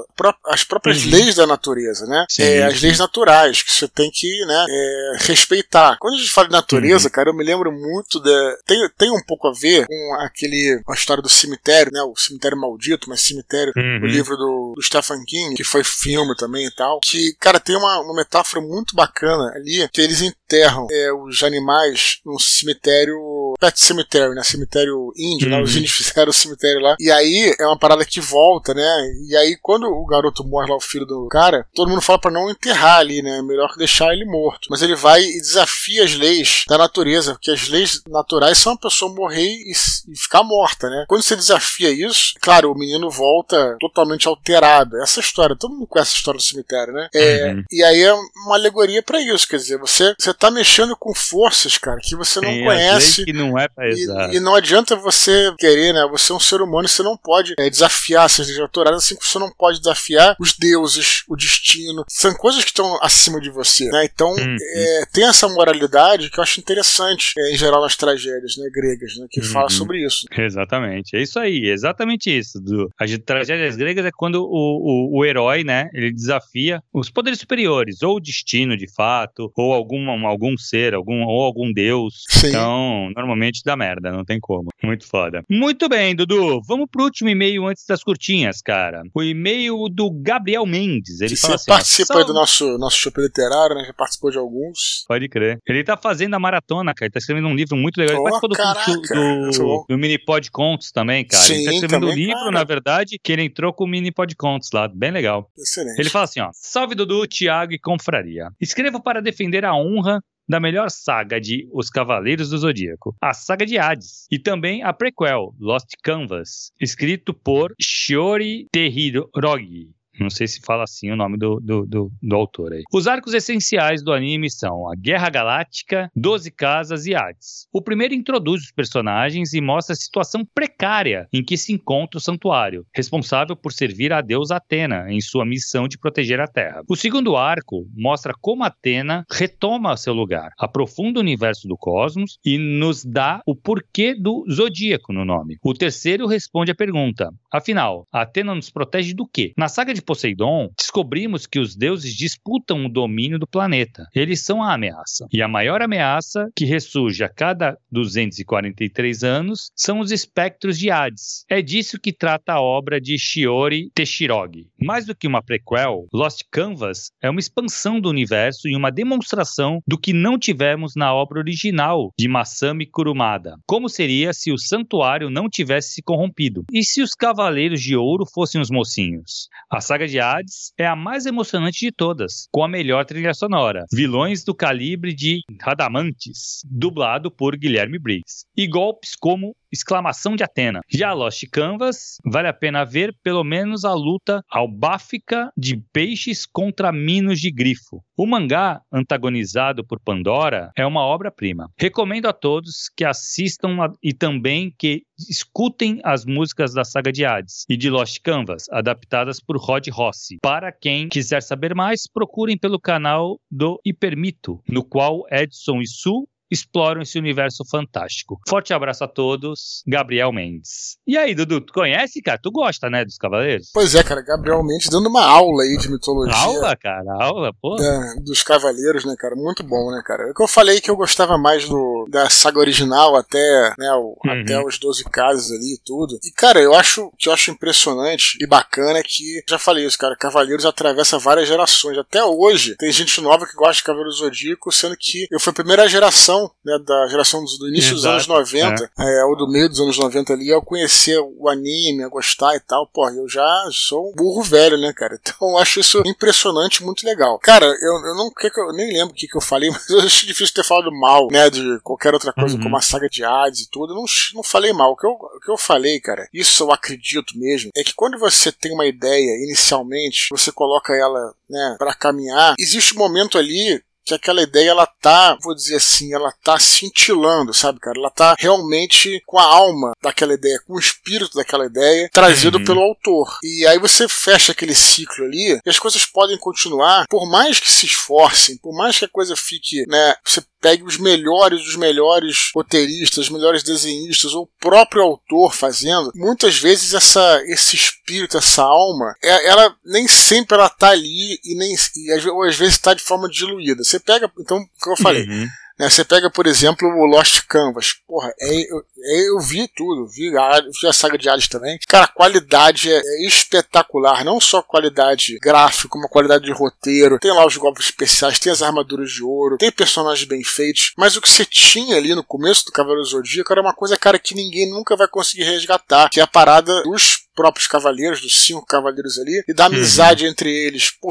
as 0.46 0.64
próprias 0.64 1.04
uhum. 1.04 1.12
leis 1.12 1.36
da 1.36 1.48
natureza, 1.48 2.06
né? 2.06 2.26
Sim, 2.30 2.44
é, 2.44 2.64
as 2.64 2.82
leis 2.82 3.00
naturais, 3.00 3.62
que 3.62 3.72
você 3.72 3.88
tem 3.88 4.10
que 4.12 4.46
né, 4.46 4.66
é, 4.70 5.18
respeitar. 5.22 5.98
Quando 6.00 6.16
a 6.16 6.18
gente 6.18 6.30
fala 6.30 6.48
de 6.48 6.54
natureza, 6.54 7.08
uhum. 7.08 7.12
cara, 7.12 7.30
eu 7.30 7.34
me 7.34 7.44
lembro 7.44 7.72
muito 7.72 8.20
da. 8.20 8.58
Tem, 8.66 8.90
tem 8.98 9.12
um 9.12 9.24
pouco 9.26 9.48
a 9.48 9.54
ver 9.54 9.86
com 9.88 10.16
aquele. 10.20 10.82
a 10.88 10.94
história 10.94 11.22
do 11.22 11.30
cemitério, 11.30 11.92
né? 11.92 12.02
O 12.02 12.16
cemitério 12.16 12.58
maldito, 12.58 13.10
mas 13.10 13.22
cemitério, 13.22 13.74
uhum. 13.98 14.04
o 14.04 14.08
livro 14.08 14.36
do, 14.36 14.74
do 14.76 14.82
Stephen 14.82 15.24
King, 15.26 15.56
que 15.56 15.64
foi 15.64 15.84
filme 15.84 16.36
também 16.36 16.66
e 16.66 16.72
tal. 16.72 17.00
Que, 17.00 17.34
cara, 17.40 17.60
tem 17.60 17.76
uma, 17.76 18.00
uma 18.00 18.16
metáfora 18.16 18.62
muito 18.62 18.96
bacana 18.96 19.52
ali, 19.56 19.88
que 19.92 20.02
eles 20.02 20.22
enterram 20.22 20.88
é, 20.92 21.14
os 21.14 21.44
animais 21.44 22.20
num 22.26 22.40
cemitério. 22.40 23.18
Pet 23.60 23.80
Cemetery, 23.80 24.34
né? 24.34 24.44
Cemitério 24.44 25.12
índio, 25.18 25.50
né? 25.50 25.62
Os 25.62 25.74
uhum. 25.74 25.80
índios 25.80 25.94
fizeram 25.96 26.30
o 26.30 26.34
cemitério 26.34 26.82
lá. 26.82 26.96
E 27.00 27.12
aí 27.12 27.56
é 27.60 27.66
uma 27.66 27.78
parada 27.78 28.06
que 28.06 28.20
volta, 28.20 28.74
né? 28.74 29.14
E 29.30 29.36
aí, 29.36 29.58
quando 29.62 29.88
o 29.88 30.06
garoto 30.06 30.44
morre 30.44 30.70
lá, 30.70 30.76
o 30.76 30.82
filho 30.82 31.06
do 31.06 31.28
cara, 31.28 31.66
todo 31.74 31.90
mundo 31.90 32.02
fala 32.02 32.20
para 32.20 32.32
não 32.32 32.50
enterrar 32.50 33.00
ali, 33.00 33.22
né? 33.22 33.42
Melhor 33.42 33.72
que 33.72 33.78
deixar 33.78 34.14
ele 34.14 34.26
morto. 34.26 34.68
Mas 34.70 34.82
ele 34.82 34.96
vai 34.96 35.22
e 35.24 35.40
desafia 35.40 36.04
as 36.04 36.14
leis 36.16 36.64
da 36.68 36.78
natureza, 36.78 37.34
porque 37.34 37.52
as 37.52 37.68
leis 37.68 38.02
naturais 38.08 38.58
são 38.58 38.74
a 38.74 38.78
pessoa 38.78 39.14
morrer 39.14 39.48
e, 39.48 39.72
e 39.72 40.18
ficar 40.18 40.44
morta, 40.44 40.90
né? 40.90 41.06
Quando 41.08 41.22
você 41.22 41.36
desafia 41.36 41.90
isso, 41.90 42.34
claro, 42.40 42.72
o 42.72 42.78
menino 42.78 43.10
volta 43.10 43.78
totalmente 43.80 44.28
alterado. 44.28 44.98
Essa 45.02 45.20
história, 45.20 45.56
todo 45.56 45.74
mundo 45.74 45.88
conhece 45.88 46.14
a 46.14 46.18
história 46.18 46.38
do 46.38 46.44
cemitério, 46.44 46.94
né? 46.94 47.10
É, 47.14 47.52
uhum. 47.52 47.64
E 47.72 47.84
aí 47.84 48.02
é 48.02 48.14
uma 48.14 48.56
alegoria 48.56 49.02
para 49.02 49.22
isso, 49.22 49.48
quer 49.48 49.58
dizer, 49.58 49.78
você, 49.78 50.14
você 50.18 50.34
tá 50.34 50.50
mexendo 50.52 50.96
com 50.96 51.14
forças, 51.14 51.78
cara, 51.78 52.00
que 52.02 52.16
você 52.16 52.40
não 52.42 52.64
conhece. 52.64 53.26
Que 53.26 53.34
não 53.34 53.45
é 53.58 53.68
pra 53.68 53.88
e, 53.90 54.36
e, 54.36 54.40
não 54.40 54.56
adianta 54.56 54.96
você 54.96 55.54
querer, 55.58 55.94
né? 55.94 56.08
Você 56.12 56.32
é 56.32 56.36
um 56.36 56.40
ser 56.40 56.62
humano 56.62 56.86
e 56.86 56.90
você 56.90 57.04
não 57.04 57.18
pode 57.18 57.54
é, 57.58 57.70
desafiar 57.70 58.26
essas 58.26 58.48
leis 58.48 58.60
naturais, 58.60 58.96
assim 58.96 59.16
que 59.16 59.26
você 59.26 59.40
não 59.40 59.52
pode 59.52 59.80
desafiar 59.80 60.36
os 60.40 60.54
deuses, 60.58 61.24
o 61.28 61.36
destino. 61.36 62.04
São 62.08 62.34
coisas 62.36 62.64
que 62.64 62.72
estão 62.72 62.98
acima 63.02 63.40
de 63.40 63.50
você, 63.50 63.86
né? 63.90 64.06
Então, 64.06 64.32
uhum. 64.32 64.58
é, 64.76 65.06
tem 65.14 65.28
essa 65.28 65.48
moralidade 65.48 66.30
que 66.30 66.40
eu 66.40 66.44
acho 66.44 66.60
interessante, 66.60 67.34
é, 67.38 67.54
em 67.54 67.58
geral, 67.58 67.82
nas 67.82 67.96
tragédias 67.96 68.58
né, 68.58 68.70
gregas, 68.72 69.18
né? 69.18 69.28
Que 69.30 69.42
uhum. 69.42 69.48
fala 69.48 69.70
sobre 69.70 70.06
isso. 70.06 70.26
Exatamente. 70.38 71.16
É 71.16 71.22
isso 71.22 71.40
aí, 71.40 71.70
exatamente 71.70 72.36
isso. 72.36 72.60
Do, 72.60 72.90
as 72.98 73.16
tragédias 73.20 73.76
gregas 73.76 74.06
é 74.06 74.12
quando 74.12 74.44
o, 74.44 74.48
o, 74.50 75.20
o 75.20 75.26
herói, 75.26 75.64
né? 75.64 75.90
Ele 75.94 76.12
desafia 76.12 76.82
os 76.94 77.10
poderes 77.10 77.40
superiores, 77.40 78.02
ou 78.02 78.18
o 78.18 78.20
destino, 78.20 78.78
de 78.78 78.92
fato, 78.92 79.52
ou 79.56 79.74
algum, 79.74 80.10
algum 80.26 80.58
ser, 80.58 80.94
algum, 80.94 81.24
ou 81.24 81.44
algum 81.44 81.72
deus. 81.72 82.24
Sim. 82.30 82.48
Então, 82.48 83.12
normalmente 83.16 83.35
dá 83.64 83.76
merda, 83.76 84.12
não 84.12 84.24
tem 84.24 84.40
como. 84.40 84.70
Muito 84.84 85.08
foda. 85.08 85.44
Muito 85.50 85.90
bem, 85.90 86.16
Dudu. 86.16 86.62
Vamos 86.68 86.88
pro 86.92 87.04
último 87.04 87.30
e-mail 87.30 87.66
antes 87.68 87.86
das 87.88 88.04
curtinhas, 88.04 88.62
cara. 88.62 89.02
O 89.14 89.24
e-mail 89.24 89.88
do 89.90 90.12
Gabriel 90.12 90.66
Mendes. 90.66 91.22
Ele 91.22 91.36
Você 91.36 91.54
assim, 91.54 91.66
participa 91.66 92.24
do 92.24 92.34
nosso, 92.34 92.78
nosso 92.78 92.98
show 92.98 93.12
literário, 93.18 93.76
né? 93.76 93.86
Já 93.86 93.94
participou 93.94 94.32
de 94.32 94.38
alguns. 94.38 95.06
Pode 95.08 95.28
crer. 95.30 95.60
Ele 95.68 95.84
tá 95.84 95.98
fazendo 95.98 96.36
a 96.36 96.40
maratona, 96.40 96.94
cara. 96.94 97.08
Ele 97.08 97.14
tá 97.14 97.20
escrevendo 97.20 97.48
um 97.48 97.56
livro 97.56 97.76
muito 97.76 97.98
legal. 97.98 98.16
Ele 98.16 98.22
oh, 98.22 98.40
participou 98.40 98.50
do, 98.50 99.02
do, 99.02 99.52
do, 99.52 99.86
do 99.90 99.98
Mini 99.98 100.18
Pod 100.18 100.50
Contos 100.52 100.92
também, 100.92 101.26
cara. 101.26 101.44
Sim, 101.44 101.56
ele 101.56 101.66
tá 101.66 101.72
escrevendo 101.72 102.08
um 102.08 102.14
livro, 102.14 102.40
cara. 102.40 102.52
na 102.52 102.64
verdade, 102.64 103.18
que 103.22 103.32
ele 103.32 103.44
entrou 103.44 103.74
com 103.74 103.86
o 103.86 103.88
Mini 103.88 104.12
Pod 104.12 104.36
Contos 104.36 104.70
lá. 104.74 104.88
Bem 104.88 105.12
legal. 105.12 105.50
Excelente. 105.58 106.00
Ele 106.00 106.10
fala 106.10 106.26
assim, 106.26 106.40
ó. 106.40 106.50
Salve 106.54 106.96
Dudu, 106.96 107.28
Thiago 107.28 107.74
e 107.74 107.80
Confraria. 107.80 108.50
Escrevo 108.60 109.02
para 109.02 109.22
defender 109.22 109.66
a 109.66 109.76
honra 109.76 110.22
da 110.48 110.60
melhor 110.60 110.90
saga 110.90 111.40
de 111.40 111.68
Os 111.72 111.90
Cavaleiros 111.90 112.50
do 112.50 112.58
Zodíaco, 112.58 113.16
a 113.22 113.34
saga 113.34 113.66
de 113.66 113.78
Hades, 113.78 114.28
e 114.32 114.38
também 114.38 114.84
a 114.84 114.94
prequel, 114.94 115.56
Lost 115.60 115.92
Canvas, 116.04 116.72
escrito 116.80 117.34
por 117.34 117.74
Shiori 117.80 118.68
Tehirogi. 118.72 119.90
Não 120.20 120.30
sei 120.30 120.48
se 120.48 120.62
fala 120.62 120.84
assim 120.84 121.12
o 121.12 121.16
nome 121.16 121.38
do, 121.38 121.60
do, 121.60 121.86
do, 121.86 122.12
do, 122.22 122.36
autor 122.36 122.74
aí. 122.74 122.84
Os 122.94 123.08
arcos 123.08 123.34
essenciais 123.34 124.04
do 124.04 124.14
anime 124.14 124.50
são 124.50 124.90
a 124.90 124.96
Guerra 124.96 125.30
Galáctica, 125.30 126.10
Doze 126.16 126.52
Casas 126.52 127.06
e 127.06 127.16
Hades. 127.16 127.68
O 127.74 127.82
primeiro 127.82 128.14
introduz 128.14 128.64
os 128.64 128.72
personagens 128.72 129.54
e 129.54 129.62
mostra 129.62 129.94
a 129.94 129.98
situação 129.98 130.46
precária 130.46 131.28
em 131.34 131.44
que 131.44 131.58
se 131.58 131.74
encontra 131.74 132.18
o 132.18 132.22
santuário, 132.22 132.86
responsável 132.96 133.56
por 133.56 133.72
servir 133.72 134.14
a 134.14 134.22
deusa 134.22 134.56
Atena 134.56 135.06
em 135.10 135.20
sua 135.20 135.46
missão 135.46 135.88
de 135.88 135.98
proteger 135.98 136.40
a 136.40 136.48
Terra. 136.48 136.82
O 136.90 136.96
segundo 136.96 137.36
arco 137.36 137.86
mostra 137.96 138.34
como 138.40 138.64
Atena 138.64 139.26
retoma 139.32 139.98
seu 139.98 140.14
lugar, 140.14 140.52
aprofunda 140.58 141.20
o 141.20 141.22
universo 141.22 141.68
do 141.68 141.78
cosmos 141.78 142.38
e 142.46 142.58
nos 142.58 143.04
dá 143.04 143.42
o 143.46 143.56
porquê 143.56 144.14
do 144.14 144.46
zodíaco 144.52 145.12
no 145.12 145.26
nome. 145.26 145.58
O 145.64 145.74
terceiro 145.74 146.28
responde 146.28 146.72
à 146.72 146.76
pergunta: 146.76 147.32
afinal, 147.52 148.08
Atena 148.12 148.56
nos 148.56 148.70
protege 148.70 149.14
do 149.14 149.28
quê? 149.28 149.54
Na 149.58 149.68
saga 149.68 149.94
de 149.94 150.02
Poseidon, 150.06 150.70
descobrimos 150.78 151.48
que 151.48 151.60
os 151.60 151.76
deuses 151.76 152.14
disputam 152.14 152.86
o 152.86 152.90
domínio 152.90 153.40
do 153.40 153.48
planeta. 153.48 154.08
Eles 154.14 154.42
são 154.42 154.64
a 154.64 154.74
ameaça. 154.74 155.28
E 155.34 155.42
a 155.42 155.48
maior 155.48 155.82
ameaça 155.82 156.50
que 156.56 156.66
ressurge 156.66 157.24
a 157.24 157.30
cada 157.30 157.78
243 157.92 159.24
anos 159.24 159.72
são 159.76 160.00
os 160.00 160.12
espectros 160.12 160.78
de 160.78 160.90
Hades. 160.92 161.44
É 161.50 161.62
disso 161.62 162.00
que 162.00 162.14
trata 162.14 162.54
a 162.54 162.62
obra 162.62 163.02
de 163.02 163.18
Shiori 163.18 163.90
Teshirogi. 163.94 164.68
Mais 164.80 165.06
do 165.06 165.16
que 165.16 165.28
uma 165.28 165.42
prequel, 165.42 166.08
Lost 166.14 166.42
Canvas 166.52 167.12
é 167.22 167.30
uma 167.30 167.40
expansão 167.40 168.00
do 168.00 168.10
universo 168.10 168.68
e 168.68 168.76
uma 168.76 168.92
demonstração 168.92 169.82
do 169.88 169.98
que 169.98 170.14
não 170.14 170.38
tivemos 170.38 170.94
na 170.96 171.14
obra 171.14 171.40
original 171.40 172.12
de 172.18 172.28
Masami 172.28 172.86
Kurumada. 172.86 173.58
Como 173.68 173.90
seria 173.90 174.34
se 174.34 174.52
o 174.52 174.58
santuário 174.58 175.30
não 175.30 175.50
tivesse 175.50 175.94
se 175.94 176.02
corrompido? 176.02 176.64
E 176.72 176.84
se 176.84 177.02
os 177.02 177.12
cavaleiros 177.12 177.82
de 177.82 177.96
ouro 177.96 178.26
fossem 178.26 178.62
os 178.62 178.70
mocinhos? 178.70 179.50
A 179.70 179.82
saga 179.96 180.08
de 180.08 180.20
Hades 180.20 180.74
é 180.78 180.86
a 180.86 180.96
mais 180.96 181.26
emocionante 181.26 181.80
de 181.80 181.92
todas, 181.92 182.50
com 182.52 182.64
a 182.64 182.68
melhor 182.68 183.06
trilha 183.06 183.34
sonora. 183.34 183.86
Vilões 183.94 184.44
do 184.44 184.54
calibre 184.54 185.14
de 185.14 185.40
Radamantes, 185.62 186.62
dublado 186.66 187.32
por 187.32 187.56
Guilherme 187.56 187.98
Briggs. 187.98 188.46
E 188.58 188.68
golpes 188.68 189.16
como 189.16 189.56
exclamação 189.76 190.36
de 190.36 190.44
Atena. 190.44 190.80
Já 190.90 191.14
Lost 191.14 191.44
Canvas, 191.52 192.18
vale 192.26 192.48
a 192.48 192.54
pena 192.54 192.86
ver 192.86 193.14
pelo 193.22 193.44
menos 193.44 193.84
a 193.84 193.94
luta 193.94 194.42
albáfica 194.50 195.52
de 195.58 195.78
peixes 195.94 196.46
contra 196.46 196.92
minos 196.92 197.40
de 197.40 197.52
grifo. 197.52 198.02
O 198.18 198.26
mangá, 198.26 198.82
antagonizado 198.92 199.86
por 199.86 200.00
Pandora, 200.00 200.72
é 200.78 200.86
uma 200.86 201.02
obra-prima. 201.02 201.70
Recomendo 201.78 202.28
a 202.28 202.34
todos 202.34 202.90
que 202.96 203.04
assistam 203.04 203.84
a, 203.84 203.92
e 204.02 204.14
também 204.14 204.74
que 204.78 205.04
escutem 205.30 206.00
as 206.04 206.26
músicas 206.26 206.74
da 206.74 206.84
saga 206.84 207.12
de 207.12 207.26
Hades 207.26 207.66
e 207.70 207.76
de 207.76 207.90
Lost 207.90 208.20
Canvas, 208.24 208.66
adaptadas 208.72 209.40
por 209.40 209.58
Rod 209.58 209.88
Rossi. 209.90 210.38
Para 210.42 210.72
quem 210.72 211.10
quiser 211.10 211.42
saber 211.42 211.76
mais, 211.76 212.08
procurem 212.12 212.58
pelo 212.58 212.80
canal 212.80 213.40
do 213.52 213.80
Hipermito, 213.86 214.62
no 214.68 214.84
qual 214.84 215.24
Edson 215.30 215.82
e 215.82 215.88
Su 215.88 216.28
exploram 216.50 217.02
esse 217.02 217.18
universo 217.18 217.64
fantástico. 217.70 218.40
Forte 218.48 218.74
abraço 218.74 219.04
a 219.04 219.08
todos, 219.08 219.84
Gabriel 219.88 220.32
Mendes. 220.32 220.98
E 221.08 221.18
aí, 221.18 221.34
Dudu, 221.34 221.62
tu 221.62 221.74
conhece, 221.74 222.22
cara? 222.22 222.40
Tu 222.42 222.52
gosta, 222.52 222.90
né, 222.90 223.04
dos 223.04 223.18
Cavaleiros? 223.18 223.70
Pois 223.74 223.96
é, 223.96 224.04
cara, 224.04 224.22
Gabriel 224.22 224.64
Mendes 224.64 224.90
dando 224.90 225.10
uma 225.10 225.26
aula 225.26 225.64
aí 225.64 225.78
de 225.78 225.90
mitologia. 225.90 226.36
Aula, 226.36 226.76
cara, 226.76 227.24
aula, 227.24 227.52
pô. 227.62 227.76
É, 227.82 228.20
dos 228.22 228.44
Cavaleiros, 228.44 229.06
né, 229.06 229.16
cara? 229.18 229.36
Muito 229.36 229.64
bom, 229.64 229.92
né, 229.92 230.02
cara? 230.06 230.30
É 230.30 230.34
que 230.34 230.42
eu 230.42 230.48
falei 230.48 230.80
que 230.80 230.90
eu 230.90 230.96
gostava 230.96 231.38
mais 231.38 231.68
do, 231.68 232.06
da 232.10 232.30
saga 232.30 232.60
original 232.60 233.16
até, 233.16 233.74
né, 233.78 233.92
o, 233.94 234.18
uhum. 234.24 234.42
até 234.42 234.64
os 234.64 234.78
12 234.78 235.04
casos 235.06 235.52
ali 235.52 235.76
e 235.76 235.80
tudo. 235.84 236.20
E, 236.24 236.32
cara, 236.32 236.60
eu 236.60 236.74
acho 236.74 237.12
que 237.18 237.30
eu 237.30 237.34
acho 237.34 237.52
impressionante 237.52 238.38
e 238.40 238.48
bacana 238.48 239.00
é 239.00 239.04
que, 239.04 239.44
já 239.48 239.58
falei 239.58 239.86
isso, 239.86 239.98
cara, 239.98 240.16
Cavaleiros 240.16 240.66
atravessa 240.66 241.18
várias 241.18 241.48
gerações. 241.48 241.98
Até 241.98 242.24
hoje, 242.24 242.76
tem 242.78 242.92
gente 242.92 243.20
nova 243.22 243.46
que 243.46 243.56
gosta 243.56 243.76
de 243.76 243.84
Cavaleiros 243.84 244.18
Zodíaco, 244.18 244.72
sendo 244.72 244.96
que 244.98 245.28
eu 245.32 245.40
fui 245.40 245.52
a 245.52 245.56
primeira 245.56 245.88
geração 245.88 246.35
né, 246.64 246.78
da 246.86 247.08
geração 247.08 247.44
do, 247.44 247.58
do 247.58 247.68
início 247.70 247.94
Exato, 247.94 247.96
dos 247.96 248.06
anos 248.06 248.28
90, 248.28 248.92
é. 248.98 249.20
É, 249.20 249.26
ou 249.26 249.36
do 249.36 249.48
meio 249.48 249.70
dos 249.70 249.80
anos 249.80 249.98
90 249.98 250.34
ali, 250.34 250.52
ao 250.52 250.62
conhecer 250.62 251.20
o 251.20 251.50
anime, 251.50 252.04
a 252.04 252.10
gostar 252.10 252.56
e 252.56 252.60
tal, 252.60 252.88
pô, 252.88 253.10
eu 253.10 253.28
já 253.28 253.46
sou 253.72 254.10
um 254.10 254.16
burro 254.16 254.44
velho, 254.44 254.78
né, 254.78 254.94
cara? 254.94 255.20
Então 255.36 255.50
eu 255.50 255.58
acho 255.58 255.80
isso 255.80 256.02
impressionante, 256.06 256.84
muito 256.84 257.06
legal. 257.06 257.38
Cara, 257.40 257.66
eu, 257.66 258.08
eu 258.08 258.16
não 258.16 258.32
que 258.32 258.48
eu 258.60 258.72
nem 258.74 258.94
lembro 258.94 259.14
o 259.14 259.14
que, 259.14 259.28
que 259.28 259.36
eu 259.36 259.42
falei, 259.42 259.70
mas 259.72 259.90
eu 259.90 260.00
acho 260.00 260.26
difícil 260.26 260.54
ter 260.54 260.64
falado 260.64 260.92
mal, 260.92 261.28
né, 261.30 261.50
de 261.50 261.80
qualquer 261.82 262.14
outra 262.14 262.32
coisa, 262.32 262.56
uhum. 262.56 262.64
como 262.64 262.78
a 262.78 262.82
saga 262.82 263.10
de 263.10 263.24
Hades 263.24 263.62
e 263.62 263.70
tudo. 263.70 263.92
Eu 263.92 263.96
não, 263.96 264.06
não 264.36 264.44
falei 264.44 264.72
mal. 264.72 264.92
O 264.92 264.96
que, 264.96 265.06
eu, 265.06 265.12
o 265.12 265.40
que 265.40 265.52
eu 265.52 265.58
falei, 265.58 266.00
cara, 266.00 266.28
isso 266.34 266.64
eu 266.64 266.72
acredito 266.72 267.38
mesmo, 267.38 267.72
é 267.76 267.84
que 267.84 267.94
quando 267.94 268.18
você 268.18 268.52
tem 268.52 268.72
uma 268.72 268.86
ideia 268.86 269.44
inicialmente, 269.44 270.28
você 270.32 270.52
coloca 270.52 270.94
ela, 270.94 271.34
né, 271.50 271.76
para 271.78 271.94
caminhar, 271.94 272.56
existe 272.60 272.96
um 272.96 273.00
momento 273.00 273.38
ali 273.38 273.84
que 274.06 274.14
aquela 274.14 274.42
ideia 274.42 274.70
ela 274.70 274.86
tá, 274.86 275.38
vou 275.42 275.56
dizer 275.56 275.76
assim, 275.76 276.14
ela 276.14 276.32
tá 276.44 276.60
cintilando, 276.60 277.54
sabe, 277.54 277.80
cara? 277.80 277.98
Ela 277.98 278.10
tá 278.10 278.36
realmente 278.38 279.22
com 279.26 279.40
a 279.40 279.44
alma 279.44 279.94
daquela 280.02 280.34
ideia, 280.34 280.60
com 280.66 280.74
o 280.74 280.80
espírito 280.80 281.36
daquela 281.36 281.66
ideia, 281.66 282.10
trazido 282.14 282.60
uhum. 282.60 282.66
pelo 282.66 282.82
autor. 282.82 283.40
E 283.44 283.66
aí 283.68 283.80
você 283.80 284.08
fecha 284.08 284.52
aquele 284.52 284.76
ciclo 284.76 285.26
ali, 285.26 285.60
e 285.66 285.70
as 285.70 285.80
coisas 285.80 286.06
podem 286.06 286.38
continuar, 286.38 287.06
por 287.10 287.28
mais 287.30 287.60
que 287.60 287.72
se 287.72 287.86
esforcem, 287.86 288.58
por 288.58 288.76
mais 288.76 288.98
que 288.98 289.06
a 289.06 289.10
coisa 289.10 289.36
fique, 289.36 289.86
né, 289.88 290.16
você 290.24 290.42
pegue 290.66 290.84
os 290.84 290.98
melhores 290.98 291.64
dos 291.64 291.76
melhores 291.76 292.50
roteiristas, 292.56 293.26
os 293.26 293.30
melhores 293.30 293.62
desenhistas, 293.62 294.34
ou 294.34 294.46
o 294.46 294.50
próprio 294.60 295.04
autor 295.04 295.54
fazendo, 295.54 296.12
muitas 296.16 296.58
vezes 296.58 296.96
essa, 296.96 297.40
esse 297.46 297.76
espírito, 297.76 298.36
essa 298.36 298.64
alma, 298.64 299.16
é, 299.24 299.48
ela 299.48 299.76
nem 299.86 300.08
sempre 300.08 300.58
ela 300.58 300.68
tá 300.68 300.90
ali 300.90 301.40
e 301.44 301.56
nem 301.56 301.76
e, 301.96 302.30
ou 302.30 302.44
às 302.44 302.56
vezes 302.56 302.74
está 302.74 302.96
de 302.96 303.04
forma 303.04 303.30
diluída. 303.30 303.84
Você 303.84 304.00
pega, 304.00 304.32
então, 304.40 304.58
o 304.58 304.84
que 304.84 304.90
eu 304.90 304.98
falei, 304.98 305.24
uhum. 305.24 305.48
Né, 305.78 305.90
você 305.90 306.06
pega, 306.06 306.32
por 306.32 306.48
exemplo, 306.48 306.88
o 306.88 307.06
Lost 307.06 307.42
Canvas. 307.48 307.94
Porra, 308.08 308.34
é, 308.40 308.64
eu, 309.06 309.40
é, 309.40 309.44
vi 309.44 309.68
tudo, 309.68 310.08
vi 310.08 310.36
a, 310.38 310.62
vi 310.62 310.88
a 310.88 310.94
saga 310.94 311.18
de 311.18 311.30
Alice 311.30 311.50
também. 311.50 311.78
Cara, 311.88 312.06
a 312.06 312.10
qualidade 312.10 312.92
é, 312.92 312.98
é, 312.98 313.28
espetacular. 313.28 314.24
Não 314.24 314.40
só 314.40 314.62
qualidade 314.62 315.38
gráfica, 315.40 315.90
como 315.90 316.06
a 316.06 316.10
qualidade 316.10 316.46
de 316.46 316.52
roteiro. 316.52 317.20
Tem 317.20 317.32
lá 317.32 317.46
os 317.46 317.58
golpes 317.58 317.86
especiais, 317.86 318.40
tem 318.40 318.52
as 318.52 318.62
armaduras 318.62 319.12
de 319.12 319.24
ouro, 319.24 319.58
tem 319.58 319.72
personagens 319.72 320.28
bem 320.28 320.44
feitos. 320.44 320.94
Mas 320.98 321.16
o 321.16 321.22
que 321.22 321.30
você 321.30 321.46
tinha 321.46 321.98
ali 321.98 322.16
no 322.16 322.24
começo 322.24 322.66
do 322.66 322.72
Cavaleiro 322.72 323.06
Zodíaco 323.06 323.52
era 323.52 323.62
uma 323.62 323.74
coisa, 323.74 323.98
cara, 323.98 324.20
que 324.20 324.36
ninguém 324.36 324.70
nunca 324.70 324.96
vai 324.96 325.08
conseguir 325.08 325.44
resgatar. 325.44 326.10
Que 326.10 326.20
é 326.20 326.24
a 326.24 326.28
parada 326.28 326.84
dos 326.84 327.26
próprios 327.36 327.68
cavaleiros, 327.68 328.22
dos 328.22 328.40
cinco 328.40 328.66
cavaleiros 328.66 329.20
ali, 329.20 329.44
e 329.48 329.54
da 329.54 329.66
amizade 329.66 330.24
uhum. 330.24 330.32
entre 330.32 330.50
eles. 330.50 330.92
Pô, 330.92 331.10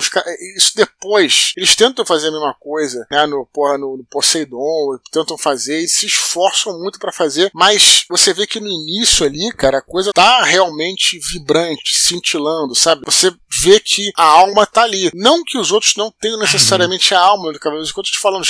isso 0.57 0.73
depois, 0.75 1.53
eles 1.57 1.77
tentam 1.77 2.05
fazer 2.05 2.29
a 2.29 2.33
mesma 2.33 2.55
coisa, 2.59 3.07
né, 3.11 3.27
no, 3.27 3.47
porra, 3.53 3.77
no, 3.77 3.99
no 3.99 4.05
Poseidon, 4.05 4.99
tentam 5.13 5.37
fazer 5.37 5.81
e 5.81 5.89
se 5.89 6.07
esforçam 6.07 6.79
muito 6.81 6.99
para 6.99 7.13
fazer, 7.13 7.51
mas 7.53 7.84
você 8.09 8.33
vê 8.33 8.47
que 8.47 8.61
no 8.61 8.69
início 8.69 9.25
ali, 9.27 9.53
cara, 9.53 9.79
a 9.79 9.83
coisa 9.83 10.13
tá 10.13 10.43
realmente 10.43 11.19
vibrante, 11.33 11.97
cintilando, 11.97 12.75
sabe? 12.75 13.03
Você 13.05 13.33
vê 13.65 13.81
que 13.81 14.13
a 14.17 14.25
alma 14.25 14.67
tá 14.67 14.83
ali. 14.83 15.11
Não 15.15 15.43
que 15.45 15.59
os 15.59 15.73
outros 15.73 15.97
não 15.97 16.11
tenham 16.11 16.39
necessariamente 16.39 17.15
a 17.15 17.21
alma 17.21 17.53
do 17.53 17.59
Cavaleiros, 17.59 17.91
enquanto 17.91 18.09
eu 18.09 18.13
te 18.13 18.19
falando, 18.19 18.45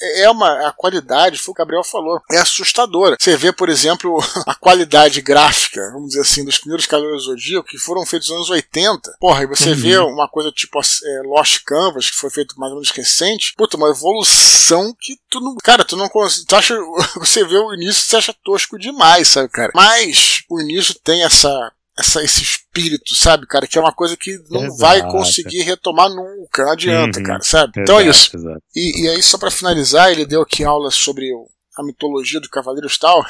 é, 0.00 0.22
é 0.22 0.30
uma 0.30 0.68
a 0.68 0.72
qualidade, 0.72 1.38
foi 1.38 1.52
o 1.52 1.54
que 1.54 1.60
o 1.60 1.64
Gabriel 1.64 1.84
falou, 1.84 2.20
é 2.30 2.38
assustadora. 2.38 3.16
Você 3.18 3.36
vê, 3.36 3.52
por 3.52 3.68
exemplo, 3.68 4.18
a 4.46 4.54
qualidade 4.54 5.20
gráfica, 5.20 5.90
vamos 5.92 6.08
dizer 6.08 6.20
assim, 6.20 6.44
dos 6.44 6.58
primeiros 6.58 6.86
Cavaleiros 6.86 7.24
Zodíaco, 7.24 7.68
que 7.68 7.78
foram 7.78 8.06
feitos 8.06 8.28
nos 8.28 8.36
anos 8.36 8.50
80. 8.50 9.16
Porra, 9.20 9.42
e 9.42 9.46
você 9.46 9.70
uhum. 9.70 9.76
vê 9.76 9.98
uma 9.98 10.28
coisa 10.28 10.50
tipo 10.52 10.78
é, 10.78 11.22
Lost 11.24 11.62
Canvas, 11.64 12.10
que 12.10 12.16
foi 12.16 12.30
feito 12.30 12.58
mais 12.58 12.70
ou 12.70 12.78
menos 12.78 12.90
recente. 12.90 13.54
Puta, 13.56 13.76
uma 13.76 13.90
evolução 13.90 14.94
que 14.98 15.16
tu 15.28 15.40
não. 15.40 15.56
Cara, 15.62 15.84
tu 15.84 15.96
não 15.96 16.08
consegue. 16.08 16.46
Tu 16.46 16.56
acha. 16.56 16.74
Você 17.20 17.44
vê 17.44 17.56
o 17.56 17.74
início 17.74 18.02
você 18.02 18.16
acha 18.16 18.34
tosco 18.44 18.78
demais, 18.78 19.28
sabe, 19.28 19.48
cara? 19.48 19.72
Mas 19.74 20.42
o 20.48 20.60
início 20.60 20.94
tem 20.94 21.22
essa 21.22 21.72
essa, 22.00 22.22
esse 22.22 22.42
espírito, 22.42 23.14
sabe, 23.14 23.46
cara? 23.46 23.66
Que 23.66 23.78
é 23.78 23.80
uma 23.80 23.92
coisa 23.92 24.16
que 24.16 24.38
não 24.50 24.64
exato. 24.64 24.78
vai 24.78 25.02
conseguir 25.10 25.62
retomar 25.62 26.08
nunca, 26.08 26.64
não 26.64 26.72
adianta, 26.72 27.18
uhum. 27.18 27.24
cara, 27.24 27.42
sabe? 27.42 27.72
Exato, 27.76 27.80
então 27.80 28.00
é 28.00 28.06
isso. 28.06 28.30
E, 28.74 29.04
e, 29.04 29.08
aí, 29.08 29.22
só 29.22 29.38
para 29.38 29.50
finalizar, 29.50 30.10
ele 30.10 30.26
deu 30.26 30.42
aqui 30.42 30.64
aulas 30.64 30.94
sobre 30.94 31.30
a 31.76 31.84
mitologia 31.84 32.40
do 32.40 32.48
Cavaleiros 32.48 32.96
tal. 32.98 33.24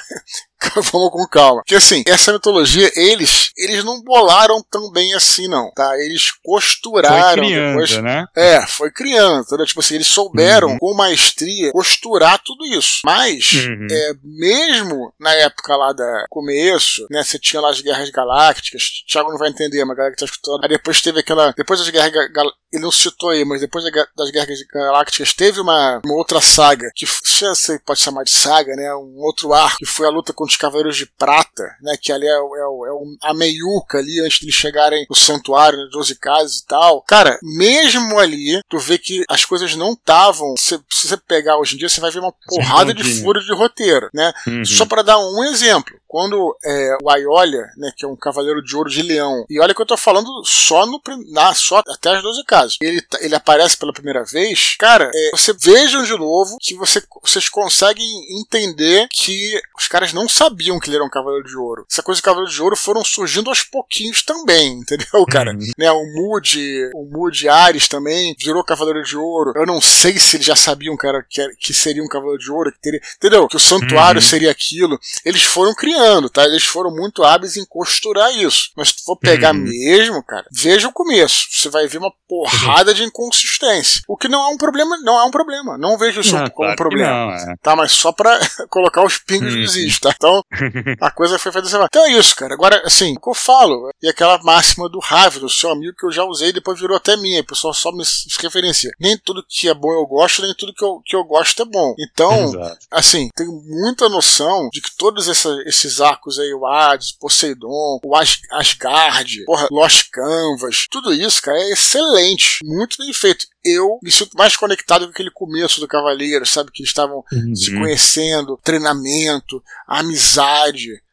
Vamos 0.92 1.10
com 1.10 1.26
calma. 1.26 1.62
Porque 1.62 1.74
assim, 1.74 2.02
essa 2.06 2.32
mitologia, 2.32 2.90
eles 2.94 3.50
eles 3.56 3.84
não 3.84 4.02
bolaram 4.02 4.62
tão 4.70 4.90
bem 4.90 5.14
assim, 5.14 5.48
não, 5.48 5.70
tá? 5.72 5.98
Eles 5.98 6.32
costuraram. 6.42 7.42
Foi 7.42 7.50
criando, 7.50 7.68
depois, 7.68 8.02
né? 8.02 8.26
É, 8.36 8.66
foi 8.66 8.90
criando. 8.90 9.42
Entendeu? 9.42 9.66
Tipo 9.66 9.80
assim, 9.80 9.94
eles 9.94 10.06
souberam 10.06 10.68
uhum. 10.68 10.78
com 10.78 10.94
maestria 10.94 11.72
costurar 11.72 12.40
tudo 12.44 12.64
isso. 12.66 13.00
Mas, 13.04 13.52
uhum. 13.52 13.86
é, 13.90 14.12
mesmo 14.22 15.12
na 15.18 15.32
época 15.34 15.76
lá 15.76 15.92
da 15.92 16.26
começo, 16.30 17.06
né? 17.10 17.22
Você 17.22 17.38
tinha 17.38 17.60
lá 17.60 17.70
as 17.70 17.80
Guerras 17.80 18.10
Galácticas. 18.10 18.82
O 18.82 19.10
Thiago 19.10 19.30
não 19.30 19.38
vai 19.38 19.50
entender, 19.50 19.84
mas 19.84 19.92
a 19.92 19.96
galera 19.96 20.14
que 20.14 20.20
tá 20.20 20.26
escutando. 20.26 20.62
Aí 20.62 20.68
depois 20.68 21.00
teve 21.00 21.20
aquela. 21.20 21.52
Depois 21.56 21.80
das 21.80 21.88
Guerras 21.88 22.10
Galácticas. 22.10 22.60
Ele 22.72 22.84
não 22.84 22.92
citou 22.92 23.30
aí, 23.30 23.44
mas 23.44 23.60
depois 23.60 23.84
das 24.16 24.30
Guerras 24.30 24.62
Galácticas 24.72 25.32
teve 25.32 25.60
uma, 25.60 26.00
uma 26.04 26.14
outra 26.14 26.40
saga, 26.40 26.88
que 26.94 27.04
você 27.04 27.80
pode 27.80 27.98
chamar 27.98 28.22
de 28.22 28.30
saga, 28.30 28.76
né? 28.76 28.94
Um 28.94 29.18
outro 29.18 29.52
arco, 29.52 29.78
que 29.78 29.86
foi 29.86 30.06
a 30.06 30.10
luta 30.10 30.32
contra 30.32 30.49
os 30.50 30.56
Cavaleiros 30.56 30.96
de 30.96 31.06
Prata, 31.06 31.64
né? 31.80 31.96
Que 32.00 32.12
ali 32.12 32.26
é, 32.26 32.30
é, 32.30 32.34
é 32.34 33.28
a 33.28 33.34
meiuca 33.34 33.98
ali, 33.98 34.20
antes 34.20 34.40
de 34.40 34.50
eles 34.50 34.54
chegarem 34.54 35.06
no 35.08 35.16
santuário, 35.16 35.78
né, 35.78 35.88
12 35.90 36.16
casas 36.16 36.56
e 36.58 36.66
tal. 36.66 37.02
Cara, 37.02 37.38
mesmo 37.42 38.18
ali, 38.18 38.60
tu 38.68 38.78
vê 38.78 38.98
que 38.98 39.24
as 39.28 39.44
coisas 39.44 39.74
não 39.76 39.92
estavam. 39.92 40.54
Se, 40.58 40.78
se, 40.90 41.08
você 41.08 41.16
pegar 41.16 41.56
hoje 41.58 41.74
em 41.74 41.78
dia, 41.78 41.88
você 41.88 42.00
vai 42.00 42.10
ver 42.10 42.20
uma 42.20 42.34
porrada 42.46 42.92
de 42.92 43.04
furo 43.04 43.40
de 43.40 43.54
roteiro, 43.54 44.10
né? 44.12 44.32
Uhum. 44.46 44.64
Só 44.64 44.84
para 44.84 45.02
dar 45.02 45.18
um 45.18 45.44
exemplo 45.44 46.00
quando 46.10 46.56
é, 46.64 46.98
o 47.00 47.08
Aiolia, 47.08 47.70
né, 47.76 47.92
que 47.96 48.04
é 48.04 48.08
um 48.08 48.16
cavaleiro 48.16 48.60
de 48.60 48.76
ouro 48.76 48.90
de 48.90 49.00
leão, 49.00 49.46
e 49.48 49.60
olha 49.60 49.72
que 49.72 49.80
eu 49.80 49.86
tô 49.86 49.96
falando 49.96 50.28
só 50.44 50.84
no 50.84 51.00
na, 51.28 51.54
só 51.54 51.80
até 51.86 52.16
as 52.16 52.20
12 52.20 52.44
casas, 52.44 52.76
ele, 52.82 53.00
tá, 53.00 53.16
ele 53.20 53.36
aparece 53.36 53.76
pela 53.76 53.92
primeira 53.92 54.24
vez, 54.24 54.74
cara, 54.76 55.08
é, 55.14 55.30
você 55.30 55.52
vejam 55.52 56.02
de 56.02 56.18
novo 56.18 56.56
que 56.60 56.74
você, 56.74 57.00
vocês 57.22 57.48
conseguem 57.48 58.04
entender 58.40 59.06
que 59.12 59.60
os 59.78 59.86
caras 59.86 60.12
não 60.12 60.28
sabiam 60.40 60.78
que 60.78 60.88
ele 60.88 60.96
era 60.96 61.04
um 61.04 61.10
cavaleiro 61.10 61.46
de 61.46 61.56
ouro. 61.56 61.86
Essa 61.90 62.02
coisa 62.02 62.18
de 62.18 62.22
cavaleiro 62.22 62.52
de 62.52 62.62
ouro 62.62 62.76
foram 62.76 63.04
surgindo 63.04 63.50
aos 63.50 63.62
pouquinhos 63.62 64.22
também, 64.22 64.78
entendeu, 64.80 65.24
cara? 65.30 65.52
Uhum. 65.52 65.72
Né, 65.78 65.90
o 65.90 66.04
Moody, 66.14 66.90
o 66.94 67.04
Moody 67.04 67.48
Ares 67.48 67.88
também 67.88 68.34
virou 68.38 68.64
cavaleiro 68.64 69.02
de 69.02 69.16
ouro. 69.16 69.52
Eu 69.56 69.66
não 69.66 69.80
sei 69.80 70.18
se 70.18 70.36
eles 70.36 70.46
já 70.46 70.56
sabiam, 70.56 70.96
cara, 70.96 71.24
que, 71.28 71.46
que 71.56 71.74
seria 71.74 72.02
um 72.02 72.08
cavaleiro 72.08 72.38
de 72.38 72.50
ouro, 72.50 72.72
que 72.72 72.80
teria, 72.80 73.00
entendeu? 73.16 73.46
Que 73.48 73.56
o 73.56 73.60
santuário 73.60 74.20
uhum. 74.20 74.26
seria 74.26 74.50
aquilo. 74.50 74.98
Eles 75.24 75.42
foram 75.42 75.74
criando 75.74 76.30
tá? 76.30 76.44
Eles 76.44 76.64
foram 76.64 76.90
muito 76.90 77.22
hábeis 77.22 77.56
em 77.56 77.64
costurar 77.64 78.30
isso. 78.36 78.70
Mas 78.76 78.88
se 78.88 78.96
tu 78.96 79.04
for 79.04 79.16
pegar 79.16 79.54
uhum. 79.54 79.62
mesmo, 79.62 80.22
cara, 80.22 80.46
veja 80.50 80.88
o 80.88 80.92
começo. 80.92 81.46
Você 81.50 81.68
vai 81.68 81.86
ver 81.86 81.98
uma 81.98 82.12
porrada 82.28 82.94
de 82.94 83.02
inconsistência. 83.02 84.02
O 84.08 84.16
que 84.16 84.28
não 84.28 84.42
é 84.42 84.54
um 84.54 84.56
problema, 84.56 84.96
não 85.02 85.18
é 85.18 85.24
um 85.24 85.30
problema. 85.30 85.76
Não 85.76 85.98
vejo 85.98 86.20
isso 86.20 86.34
não, 86.34 86.42
como 86.42 86.54
claro 86.54 86.72
um 86.72 86.76
problema. 86.76 87.10
Não, 87.10 87.32
é. 87.32 87.56
Tá, 87.62 87.76
mas 87.76 87.92
só 87.92 88.12
pra 88.12 88.38
colocar 88.70 89.04
os 89.04 89.18
pingos 89.18 89.54
uhum. 89.54 89.60
nos 89.60 89.76
is, 89.76 89.98
tá? 89.98 90.12
Então, 90.14 90.29
a 91.00 91.10
coisa 91.10 91.38
foi 91.38 91.52
feita 91.52 91.68
assim. 91.68 91.76
Então 91.84 92.06
é 92.06 92.12
isso, 92.12 92.34
cara. 92.34 92.54
Agora, 92.54 92.82
assim, 92.84 93.14
o 93.16 93.20
que 93.20 93.28
eu 93.28 93.34
falo, 93.34 93.90
e 94.02 94.08
aquela 94.08 94.38
máxima 94.42 94.88
do 94.88 94.98
Ravi, 94.98 95.38
do 95.38 95.48
seu 95.48 95.70
amigo 95.70 95.96
que 95.96 96.06
eu 96.06 96.12
já 96.12 96.24
usei, 96.24 96.52
depois 96.52 96.80
virou 96.80 96.96
até 96.96 97.16
minha. 97.16 97.40
O 97.40 97.46
pessoal 97.46 97.74
só 97.74 97.92
me 97.92 98.04
referencia. 98.40 98.90
Nem 98.98 99.18
tudo 99.18 99.44
que 99.46 99.68
é 99.68 99.74
bom 99.74 99.92
eu 99.92 100.06
gosto, 100.06 100.42
nem 100.42 100.54
tudo 100.54 100.74
que 100.74 100.84
eu, 100.84 101.00
que 101.04 101.14
eu 101.14 101.24
gosto 101.24 101.62
é 101.62 101.64
bom. 101.64 101.94
Então, 101.98 102.44
Exato. 102.44 102.78
assim, 102.90 103.28
tenho 103.34 103.52
muita 103.52 104.08
noção 104.08 104.68
de 104.72 104.80
que 104.80 104.96
todos 104.96 105.28
essa, 105.28 105.50
esses 105.66 105.90
esses 105.90 106.00
arcos 106.00 106.38
aí, 106.38 106.54
o 106.54 106.66
Hades, 106.66 107.12
Poseidon, 107.12 108.00
o 108.02 108.16
As 108.16 108.40
Asgard, 108.52 109.44
porra, 109.44 109.68
Lost 109.70 110.10
Canvas, 110.10 110.86
tudo 110.88 111.12
isso, 111.12 111.42
cara, 111.42 111.58
é 111.58 111.72
excelente, 111.72 112.60
muito 112.64 112.96
bem 112.98 113.12
feito 113.12 113.46
eu 113.64 113.98
me 114.02 114.10
sinto 114.10 114.36
mais 114.36 114.56
conectado 114.56 115.04
com 115.04 115.10
aquele 115.10 115.30
começo 115.30 115.80
do 115.80 115.88
Cavaleiro, 115.88 116.46
sabe? 116.46 116.70
Que 116.72 116.82
eles 116.82 116.90
estavam 116.90 117.24
uhum. 117.30 117.54
se 117.54 117.70
conhecendo, 117.72 118.58
treinamento, 118.62 119.62
amizade. 119.86 120.19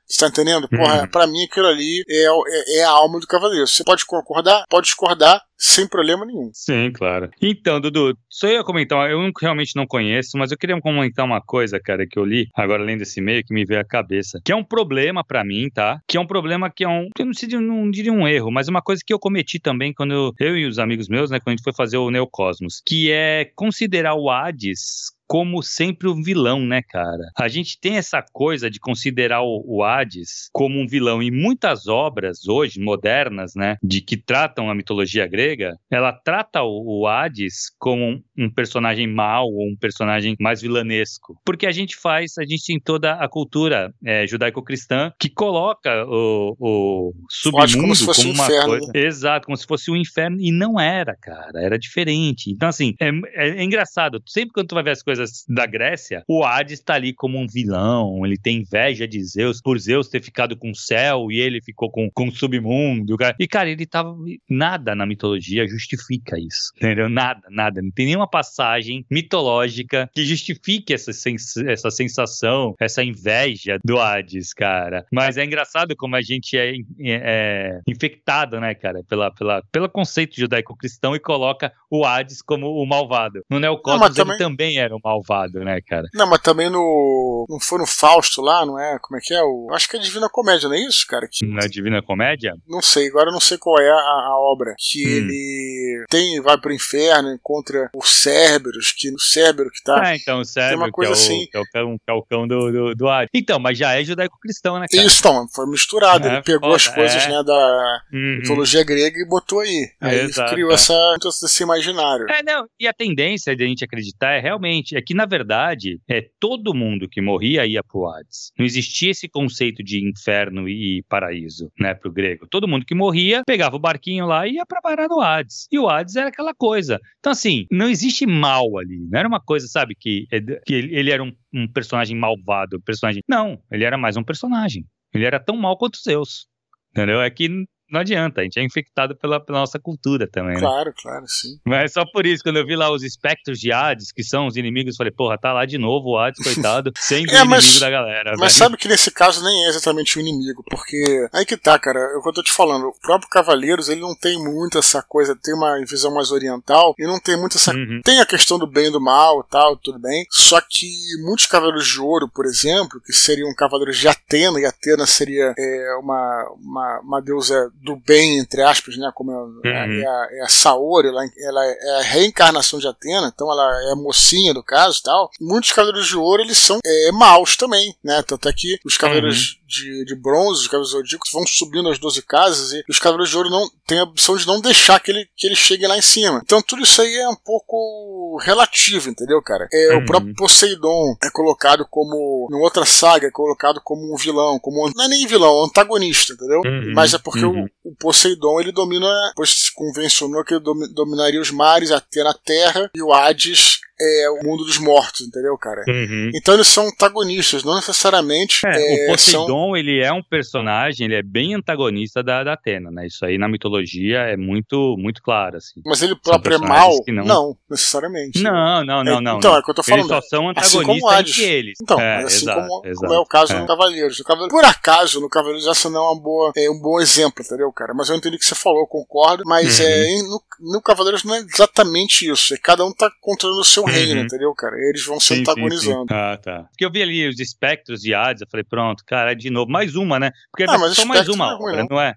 Você 0.08 0.22
tá 0.22 0.28
entendendo? 0.30 0.70
Porra, 0.70 1.02
uhum. 1.02 1.08
pra 1.08 1.28
mim 1.28 1.44
aquilo 1.44 1.68
ali 1.68 2.02
é, 2.10 2.26
é, 2.26 2.80
é, 2.80 2.84
a 2.86 2.92
alma 2.92 3.20
do 3.20 3.28
cavaleiro. 3.28 3.68
Você 3.68 3.84
pode 3.84 4.06
concordar, 4.06 4.64
pode 4.70 4.86
discordar, 4.86 5.42
sem 5.58 5.86
problema 5.86 6.26
nenhum. 6.26 6.50
Sim, 6.54 6.92
claro. 6.94 7.30
Então, 7.42 7.82
Dudu, 7.82 8.18
só 8.30 8.48
ia 8.48 8.64
comentar, 8.64 9.12
eu 9.12 9.20
realmente 9.42 9.76
não 9.76 9.86
conheço, 9.86 10.38
mas 10.38 10.52
eu 10.52 10.58
queria 10.58 10.80
comentar 10.80 11.26
uma 11.26 11.42
coisa, 11.42 11.78
cara, 11.78 12.08
que 12.10 12.18
eu 12.18 12.24
li, 12.24 12.48
agora 12.56 12.82
além 12.82 12.98
desse 12.98 13.20
e-mail, 13.20 13.44
que 13.44 13.54
me 13.54 13.66
veio 13.66 13.82
à 13.82 13.84
cabeça, 13.84 14.40
que 14.46 14.52
é 14.52 14.56
um 14.56 14.64
problema 14.64 15.26
para 15.26 15.44
mim, 15.44 15.70
tá? 15.70 16.00
Que 16.08 16.16
é 16.16 16.22
um 16.22 16.28
problema 16.28 16.72
que 16.74 16.86
é 16.86 16.88
um, 16.88 17.10
eu 17.20 17.26
não, 17.26 17.34
sei, 17.34 17.50
não 17.50 17.92
diria 17.92 18.14
um 18.14 18.26
erro, 18.26 18.50
mas 18.50 18.70
uma 18.70 18.82
coisa 18.82 19.02
que 19.06 19.14
eu 19.14 19.20
cometi 19.20 19.60
também 19.60 19.94
quando 19.94 20.14
eu, 20.14 20.32
eu 20.40 20.58
e 20.58 20.66
os 20.66 20.80
amigos 20.80 21.10
meus, 21.10 21.30
né, 21.30 21.40
quando 21.40 21.50
a 21.50 21.58
gente 21.58 21.64
foi 21.64 21.74
fazer 21.74 21.98
o 21.98 22.10
Neocosmos, 22.10 22.82
que 22.86 23.12
é 23.12 23.52
considerar 23.56 24.16
o 24.16 24.30
Hades 24.30 25.17
como 25.28 25.62
sempre 25.62 26.08
um 26.08 26.24
vilão, 26.24 26.62
né, 26.62 26.82
cara? 26.82 27.30
A 27.38 27.48
gente 27.48 27.80
tem 27.80 27.98
essa 27.98 28.24
coisa 28.34 28.70
de 28.70 28.80
considerar 28.80 29.42
o, 29.42 29.64
o 29.66 29.84
Hades 29.84 30.50
como 30.54 30.80
um 30.80 30.88
vilão 30.88 31.22
e 31.22 31.30
muitas 31.30 31.88
obras 31.88 32.48
hoje 32.48 32.80
modernas, 32.80 33.54
né, 33.56 33.76
de 33.84 34.02
que 34.02 34.16
tratam 34.16 34.70
a 34.70 34.76
mitologia 34.76 35.28
grega, 35.28 35.78
ela 35.92 36.14
trata 36.14 36.64
o, 36.64 37.02
o 37.02 37.08
Hades 37.08 37.72
como 37.78 38.24
um, 38.38 38.50
personagem 38.50 39.08
mau 39.08 39.48
ou 39.48 39.70
um 39.70 39.76
personagem 39.76 40.36
mais 40.40 40.62
vilanesco, 40.62 41.40
porque 41.46 41.68
a 41.68 41.72
gente 41.72 41.96
faz, 41.98 42.38
a 42.38 42.44
gente 42.44 42.66
tem 42.66 42.80
toda 42.80 43.14
a 43.14 43.28
cultura 43.28 43.94
é, 44.06 44.26
judaico-cristã 44.26 45.12
que 45.20 45.30
coloca 45.30 46.06
o, 46.08 46.56
o 46.60 47.14
submundo 47.30 47.82
como, 47.82 47.96
se 47.96 48.06
fosse 48.06 48.22
como 48.22 48.34
uma 48.34 48.44
um 48.44 48.48
inferno. 48.48 48.68
coisa, 48.70 48.92
exato, 48.96 49.46
como 49.46 49.58
se 49.58 49.66
fosse 49.66 49.92
um 49.92 49.96
inferno 49.96 50.38
e 50.40 50.52
não 50.52 50.80
era, 50.80 51.16
cara, 51.22 51.62
era 51.62 51.78
diferente. 51.78 52.50
Então 52.52 52.70
assim, 52.70 52.94
é, 53.00 53.10
é, 53.34 53.50
é 53.60 53.64
engraçado. 53.64 54.22
Sempre 54.26 54.54
quando 54.54 54.68
tu 54.68 54.76
vai 54.76 54.84
ver 54.84 54.92
as 54.92 55.04
coisas 55.04 55.17
coisas 55.18 55.44
da 55.48 55.66
Grécia, 55.66 56.24
o 56.28 56.44
Hades 56.44 56.80
tá 56.80 56.94
ali 56.94 57.14
como 57.14 57.38
um 57.38 57.48
vilão, 57.48 58.26
ele 58.26 58.38
tem 58.38 58.58
inveja 58.58 59.08
de 59.08 59.24
Zeus, 59.24 59.62
por 59.62 59.80
Zeus 59.80 60.08
ter 60.08 60.22
ficado 60.22 60.56
com 60.56 60.70
o 60.70 60.76
céu 60.76 61.32
e 61.32 61.40
ele 61.40 61.62
ficou 61.62 61.90
com, 61.90 62.10
com 62.12 62.28
o 62.28 62.32
submundo. 62.32 63.18
Cara. 63.18 63.36
E, 63.40 63.48
cara, 63.48 63.70
ele 63.70 63.86
tava. 63.86 64.16
Nada 64.50 64.94
na 64.96 65.06
mitologia 65.06 65.68
justifica 65.68 66.38
isso. 66.40 66.72
Entendeu? 66.76 67.10
Nada, 67.10 67.42
nada. 67.50 67.82
Não 67.82 67.92
tem 67.92 68.06
nenhuma 68.06 68.30
passagem 68.30 69.06
mitológica 69.10 70.10
que 70.14 70.24
justifique 70.24 70.94
essa, 70.94 71.12
sens 71.14 71.58
essa 71.58 71.90
sensação, 71.90 72.76
essa 72.80 73.04
inveja 73.04 73.80
do 73.84 74.00
Hades, 74.00 74.54
cara. 74.54 75.06
Mas 75.12 75.38
é 75.38 75.46
engraçado 75.46 75.96
como 75.96 76.16
a 76.16 76.22
gente 76.22 76.58
é, 76.58 76.76
é, 76.76 76.82
é 77.00 77.80
infectado, 77.88 78.60
né, 78.60 78.76
cara, 78.76 79.04
pela, 79.08 79.32
pela, 79.32 79.64
pelo 79.72 79.90
conceito 79.90 80.40
judaico-cristão 80.40 81.16
e 81.16 81.20
coloca 81.20 81.72
o 81.90 82.06
Hades 82.06 82.42
como 82.42 82.68
o 82.68 82.86
malvado. 82.86 83.42
No 83.50 83.60
Neocosmos 83.60 84.16
também... 84.16 84.36
ele 84.36 84.44
também 84.44 84.78
era 84.80 84.96
o 84.96 85.00
malvado, 85.08 85.60
né, 85.64 85.80
cara? 85.82 86.08
Não, 86.14 86.28
mas 86.28 86.42
também 86.42 86.70
no. 86.70 87.46
Não 87.50 87.60
foi 87.60 87.80
no 87.80 87.88
Fausto 87.88 88.42
lá, 88.42 88.66
não 88.66 88.80
é? 88.80 89.00
Como 89.00 89.18
é 89.18 89.22
que 89.22 89.34
é? 89.34 89.42
O... 89.42 89.70
Acho 89.72 89.90
que 89.90 89.98
é 89.98 90.00
Divina 90.00 90.30
Comédia, 90.30 90.68
não 90.68 90.76
é 90.76 90.82
isso, 90.82 91.06
cara? 91.08 91.28
Que... 91.32 91.46
Na 91.46 91.68
Divina 91.68 92.02
Comédia? 92.02 92.56
Não 92.68 92.82
sei, 92.82 93.08
agora 93.08 93.30
eu 93.30 93.34
não 93.34 93.40
sei 93.40 93.58
qual 93.58 93.80
é 93.80 93.90
a, 93.90 93.94
a 93.94 94.38
obra. 94.40 94.76
Que 94.78 95.06
hum. 95.06 95.10
ele 95.10 96.06
tem, 96.10 96.42
vai 96.42 96.58
pro 96.58 96.74
inferno, 96.74 97.34
encontra 97.34 97.90
o 97.96 98.04
Cerberus, 98.04 98.92
que 98.92 99.12
no 99.12 99.20
Cérbero 99.20 99.70
que 99.72 99.82
tá. 99.84 100.02
Ah, 100.04 100.16
então, 100.16 100.42
o 100.42 100.46
Cérbero, 100.46 100.78
uma 100.78 100.92
coisa 100.92 101.14
que, 101.14 101.18
é 101.18 101.22
o, 101.22 101.24
assim. 101.24 101.48
que 101.50 101.58
é 101.58 101.60
o 101.60 101.66
cão, 101.66 101.98
que 101.98 102.12
é 102.12 102.14
o 102.14 102.24
cão 102.24 102.48
do, 102.48 102.72
do, 102.72 102.96
do 102.96 103.10
Hades. 103.10 103.30
Então, 103.34 103.60
mas 103.60 103.78
já 103.78 103.94
é 104.00 104.04
judaico-cristão, 104.04 104.80
né, 104.80 104.86
cara? 104.92 105.04
Isso, 105.04 105.20
então, 105.20 105.48
foi 105.54 105.68
misturado. 105.68 106.28
É, 106.28 106.34
ele 106.34 106.42
pegou 106.44 106.74
as 106.74 106.88
coisas, 106.88 107.24
é. 107.24 107.30
né, 107.30 107.44
da 107.44 108.02
uhum. 108.12 108.40
mitologia 108.42 108.84
grega 108.84 109.18
e 109.20 109.28
botou 109.28 109.60
aí. 109.60 109.90
Aí 110.02 110.20
Exato, 110.22 110.52
criou 110.52 110.72
é. 110.72 110.74
essa, 110.74 111.16
esse 111.46 111.64
imaginário. 111.64 112.26
É, 112.30 112.44
não, 112.44 112.68
e 112.80 112.88
a 112.88 112.94
tendência 112.94 113.56
de 113.56 113.64
a 113.64 113.68
gente 113.68 113.84
acreditar 113.84 114.34
é 114.34 114.40
realmente, 114.40 114.97
é 114.98 115.02
que 115.02 115.14
na 115.14 115.28
verdade, 115.28 116.02
é 116.10 116.28
todo 116.40 116.74
mundo 116.74 117.08
que 117.08 117.22
morria 117.22 117.68
ia 117.68 117.84
pro 117.84 118.08
Hades. 118.08 118.52
Não 118.58 118.66
existia 118.66 119.12
esse 119.12 119.30
conceito 119.30 119.84
de 119.84 120.04
inferno 120.04 120.68
e 120.68 121.04
paraíso, 121.08 121.72
né, 121.80 121.94
pro 121.94 122.12
grego. 122.12 122.48
Todo 122.50 122.68
mundo 122.68 122.84
que 122.84 122.96
morria 122.96 123.44
pegava 123.46 123.76
o 123.76 123.80
barquinho 123.80 124.26
lá 124.26 124.48
e 124.48 124.54
ia 124.54 124.66
pra 124.66 124.82
parar 124.82 125.08
no 125.08 125.22
Hades. 125.22 125.68
E 125.72 125.78
o 125.78 125.88
Hades 125.88 126.16
era 126.16 126.30
aquela 126.30 126.54
coisa. 126.54 127.00
Então, 127.20 127.32
assim, 127.32 127.68
não 127.72 127.88
existe 127.88 128.26
mal 128.26 128.78
ali. 128.80 129.08
Não 129.08 129.20
era 129.20 129.28
uma 129.28 129.40
coisa, 129.40 129.68
sabe, 129.68 129.94
que, 129.94 130.26
é 130.32 130.42
que 130.42 130.74
ele 130.74 131.12
era 131.12 131.24
um, 131.24 131.32
um 131.54 131.68
personagem 131.68 132.18
malvado, 132.18 132.82
personagem. 132.82 133.22
Não, 133.30 133.62
ele 133.72 133.84
era 133.84 134.00
mais 134.00 134.18
um 134.18 134.24
personagem. 134.24 134.84
Ele 135.14 135.26
era 135.26 135.40
tão 135.40 135.56
mal 135.56 135.78
quanto 135.78 136.00
Zeus. 136.02 136.48
Entendeu? 136.90 137.22
É 137.22 137.30
que 137.30 137.68
não 137.90 138.02
adianta, 138.02 138.42
a 138.42 138.44
gente 138.44 138.60
é 138.60 138.64
infectado 138.64 139.16
pela, 139.16 139.40
pela 139.40 139.60
nossa 139.60 139.80
cultura 139.80 140.28
também, 140.30 140.56
né? 140.56 140.60
Claro, 140.60 140.94
claro, 141.02 141.26
sim. 141.28 141.58
Mas 141.66 141.94
só 141.94 142.06
por 142.06 142.26
isso, 142.26 142.44
quando 142.44 142.58
eu 142.58 142.66
vi 142.66 142.76
lá 142.76 142.92
os 142.92 143.04
espectros 143.04 143.60
de 143.60 143.72
Hades, 143.72 144.12
que 144.12 144.24
são 144.24 144.48
os 144.48 144.58
inimigos, 144.58 144.98
falei, 144.98 145.12
porra, 145.12 145.38
tá 145.38 145.54
lá 145.54 145.66
de 145.66 145.78
novo 145.78 146.10
o 146.10 146.18
Hades, 146.18 146.44
coitado, 146.44 146.92
sendo 147.00 147.32
é, 147.32 147.44
mas, 147.44 147.64
inimigo 147.64 147.80
da 147.80 147.90
galera. 147.90 148.32
Mas 148.32 148.40
velho. 148.40 148.52
sabe 148.52 148.78
que 148.78 148.88
nesse 148.88 149.10
caso 149.12 149.44
nem 149.44 149.66
é 149.66 149.70
exatamente 149.70 150.18
o 150.18 150.22
inimigo, 150.22 150.64
porque 150.70 151.28
aí 151.34 151.46
que 151.46 151.56
tá, 151.56 151.80
cara, 151.80 152.00
é 152.00 152.18
o 152.18 152.22
que 152.22 152.30
eu 152.30 152.34
tô 152.34 152.44
te 152.44 152.52
falando, 152.52 152.88
o 152.88 153.00
próprio 153.00 153.30
Cavaleiros, 153.30 153.88
ele 153.90 154.02
não 154.02 154.16
tem 154.16 154.38
muito 154.38 154.78
essa 154.78 155.02
coisa, 155.02 155.38
tem 155.42 155.54
uma 155.54 155.80
visão 155.86 156.14
mais 156.14 156.32
oriental, 156.32 156.94
e 157.00 157.06
não 157.06 157.20
tem 157.20 157.38
muito 157.38 157.58
essa... 157.58 157.72
Uhum. 157.72 158.02
Tem 158.04 158.20
a 158.20 158.26
questão 158.26 158.60
do 158.60 158.68
bem 158.68 158.88
e 158.88 158.92
do 158.92 159.00
mal 159.00 159.42
e 159.42 159.50
tal, 159.50 159.78
tudo 159.78 160.00
bem, 160.00 160.26
só 160.30 160.60
que 160.60 160.88
muitos 161.24 161.46
Cavaleiros 161.46 161.88
de 161.88 162.02
Ouro, 162.02 162.30
por 162.30 162.46
exemplo, 162.46 163.00
que 163.00 163.14
seriam 163.14 163.54
Cavaleiros 163.56 163.98
de 163.98 164.08
Atena, 164.08 164.60
e 164.60 164.66
Atena 164.66 165.06
seria 165.06 165.54
é, 165.58 165.96
uma, 166.02 166.52
uma, 166.60 167.00
uma 167.02 167.22
deusa 167.22 167.72
do 167.82 167.96
bem, 167.96 168.40
entre 168.40 168.62
aspas, 168.62 168.98
né? 168.98 169.12
Como 169.14 169.32
é, 169.32 169.36
uhum. 169.36 169.62
é, 169.66 170.06
a, 170.06 170.28
é 170.32 170.42
a 170.42 170.48
Saori, 170.48 171.08
ela, 171.08 171.24
ela, 171.38 171.66
é 171.66 172.00
a 172.00 172.02
reencarnação 172.04 172.80
de 172.80 172.88
Atena, 172.88 173.32
então 173.34 173.52
ela 173.52 173.90
é 173.90 173.92
a 173.94 173.96
mocinha 173.96 174.54
do 174.54 174.64
caso 174.64 175.00
e 175.00 175.04
tal. 175.04 175.30
Muitos 175.40 175.72
Cavaleiros 175.72 176.08
de 176.08 176.18
Ouro, 176.18 176.42
eles 176.42 176.58
são 176.58 176.80
é, 176.86 177.12
maus 177.12 177.56
também, 177.56 177.96
né? 178.04 178.22
Tanto 178.24 178.50
é 178.50 178.54
que 178.54 178.80
os 178.86 178.98
Cavaleiros 178.98 179.52
uhum. 179.52 179.67
De, 179.68 180.06
de 180.06 180.16
Bronze, 180.16 180.62
os 180.62 180.68
Cavaleiros 180.68 180.92
Zodíacos, 180.92 181.30
vão 181.32 181.46
subindo 181.46 181.90
as 181.90 182.00
12 182.00 182.22
casas 182.24 182.72
e 182.72 182.84
os 182.90 183.00
Cavaleiros 183.00 183.30
de 183.30 183.38
Ouro 183.38 183.50
não 183.50 183.70
têm 183.86 184.00
a 184.00 184.04
opção 184.04 184.38
de 184.38 184.48
não 184.48 184.62
deixar 184.62 185.00
que 185.00 185.12
ele, 185.12 185.28
que 185.36 185.46
ele 185.46 185.56
chegue 185.56 185.86
lá 185.86 185.98
em 185.98 186.02
cima. 186.02 186.42
Então 186.44 186.62
tudo 186.62 186.84
isso 186.84 187.02
aí 187.02 187.14
é 187.16 187.30
um 187.30 187.36
pouco 187.36 188.38
relativo, 188.42 189.10
entendeu, 189.10 189.42
cara? 189.42 189.68
É, 189.72 189.94
uhum. 189.94 190.00
O 190.00 190.06
próprio 190.06 190.36
Poseidon 190.36 191.16
é 191.24 191.30
colocado 191.30 191.86
como, 191.90 192.48
em 192.52 192.56
outra 192.56 192.86
saga, 192.86 193.28
é 193.28 193.32
colocado 193.32 193.82
como 193.84 194.14
um 194.14 194.18
vilão, 194.18 194.60
como 194.60 194.90
não 194.96 195.06
é 195.06 195.08
nem 195.08 195.28
vilão, 195.28 195.50
é 195.50 195.62
um 195.62 195.66
antagonista, 195.66 196.34
entendeu? 196.34 196.62
Uhum. 196.66 196.94
Mas 196.94 197.14
é 197.14 197.18
porque 197.18 197.46
o, 197.46 197.52
uhum. 197.52 197.68
o 197.84 197.96
Poseidon 197.96 198.60
ele 198.62 198.72
domina, 198.72 199.08
pois 199.36 199.50
se 199.50 199.74
convencionou 199.74 200.44
que 200.44 200.54
ele 200.54 200.64
dominaria 200.94 201.42
os 201.42 201.52
mares, 201.52 201.92
até 201.92 202.24
na 202.24 202.34
terra, 202.34 202.90
e 202.96 203.02
o 203.02 203.14
Hades 203.14 203.80
é 204.00 204.30
o 204.30 204.44
mundo 204.44 204.64
dos 204.64 204.78
mortos, 204.78 205.22
entendeu, 205.22 205.58
cara? 205.58 205.84
Uhum. 205.88 206.32
Então 206.36 206.54
eles 206.54 206.68
são 206.68 206.88
antagonistas, 206.88 207.64
não 207.64 207.76
necessariamente. 207.76 208.62
É, 208.66 208.70
é, 208.70 209.06
o 209.06 209.12
Poseidon, 209.12 209.48
são... 209.48 209.78
ele 209.78 210.00
é 210.00 210.14
um 210.14 210.22
personagem, 210.22 211.06
ele 211.06 211.16
é 211.16 211.24
bem 211.24 211.56
antagonista 211.56 212.22
da, 212.22 212.44
da 212.44 212.54
Atena, 212.54 212.92
né? 212.92 213.08
Isso 213.08 213.26
aí 213.26 213.38
na 213.38 213.48
mitologia 213.48 214.20
é 214.20 214.38
muito, 214.38 214.96
muito 214.98 215.22
claro, 215.22 215.58
assim. 215.58 215.82
Mas 215.86 216.02
ele 216.02 216.16
próprio 216.16 216.56
é 216.56 216.58
mal? 216.60 216.92
Não... 217.08 217.26
não... 217.26 217.58
necessariamente. 217.70 218.42
Não, 218.42 218.86
não, 218.86 219.04
não, 219.04 219.18
é, 219.18 219.22
não. 219.22 219.38
Então, 219.38 219.52
não. 219.52 219.58
é 219.58 219.62
o 219.62 219.64
que 219.64 219.72
eu 219.72 219.76
tô 219.76 219.84
falando. 219.84 220.00
Eles 220.00 220.08
só 220.08 220.22
são 220.22 220.50
antagonistas 220.50 221.14
assim 221.14 221.20
entre 221.22 221.44
eles. 221.44 221.78
Então, 221.82 222.00
é, 222.00 222.24
assim 222.24 222.44
exato, 222.44 222.68
como, 222.68 222.86
exato, 222.86 223.08
como, 223.08 223.14
é 223.14 223.20
o 223.20 223.26
caso 223.26 223.54
é. 223.54 223.60
no 223.60 223.68
Cavaleiros. 223.68 224.20
no 224.20 224.26
Cavaleiros. 224.26 224.54
Por 224.54 224.66
acaso, 224.66 225.22
no 225.22 225.30
Cavaleiros 225.30 225.68
essa 225.68 225.90
não 225.90 226.06
é, 226.06 226.12
uma 226.12 226.22
boa, 226.22 226.52
é 226.56 226.70
um 226.70 226.80
bom 226.80 227.00
exemplo, 227.00 227.44
entendeu, 227.44 227.72
cara? 227.72 227.94
Mas 227.96 228.10
eu 228.10 228.16
entendi 228.16 228.36
o 228.36 228.40
que 228.40 228.46
você 228.46 228.56
falou, 228.56 228.82
eu 228.82 228.88
concordo, 228.88 229.44
mas 229.46 229.80
uhum. 229.80 229.86
é, 229.86 230.22
no, 230.22 230.42
no 230.74 230.82
Cavaleiros 230.82 231.24
não 231.24 231.34
é 231.34 231.40
exatamente 231.40 232.30
isso. 232.30 232.54
É 232.54 232.58
cada 232.58 232.86
um 232.86 232.94
tá 232.94 233.10
controlando 233.22 233.62
o 233.62 233.66
seu 233.66 233.87
uhum. 233.88 234.22
entendeu, 234.22 234.54
cara? 234.54 234.76
Eles 234.78 235.06
vão 235.06 235.20
se 235.20 235.36
sim, 235.36 235.42
antagonizando. 235.42 236.02
Sim, 236.02 236.08
sim. 236.08 236.14
Ah, 236.14 236.38
tá. 236.38 236.64
Porque 236.64 236.86
eu 236.86 236.92
vi 236.92 237.02
ali 237.02 237.28
os 237.28 237.40
espectros 237.40 238.02
de 238.02 238.14
Hades, 238.14 238.42
eu 238.42 238.48
falei, 238.50 238.64
pronto, 238.64 239.04
cara, 239.06 239.34
de 239.34 239.50
novo, 239.50 239.72
mais 239.72 239.96
uma, 239.96 240.20
né? 240.20 240.32
Porque 240.52 240.64
ah, 240.70 240.76
é 240.76 240.94
só 240.94 241.06
mais 241.06 241.28
uma 241.28 241.46
não 241.46 241.52
é 241.52 241.56
obra, 241.56 241.88
não 241.90 242.02
é? 242.02 242.10
é? 242.10 242.14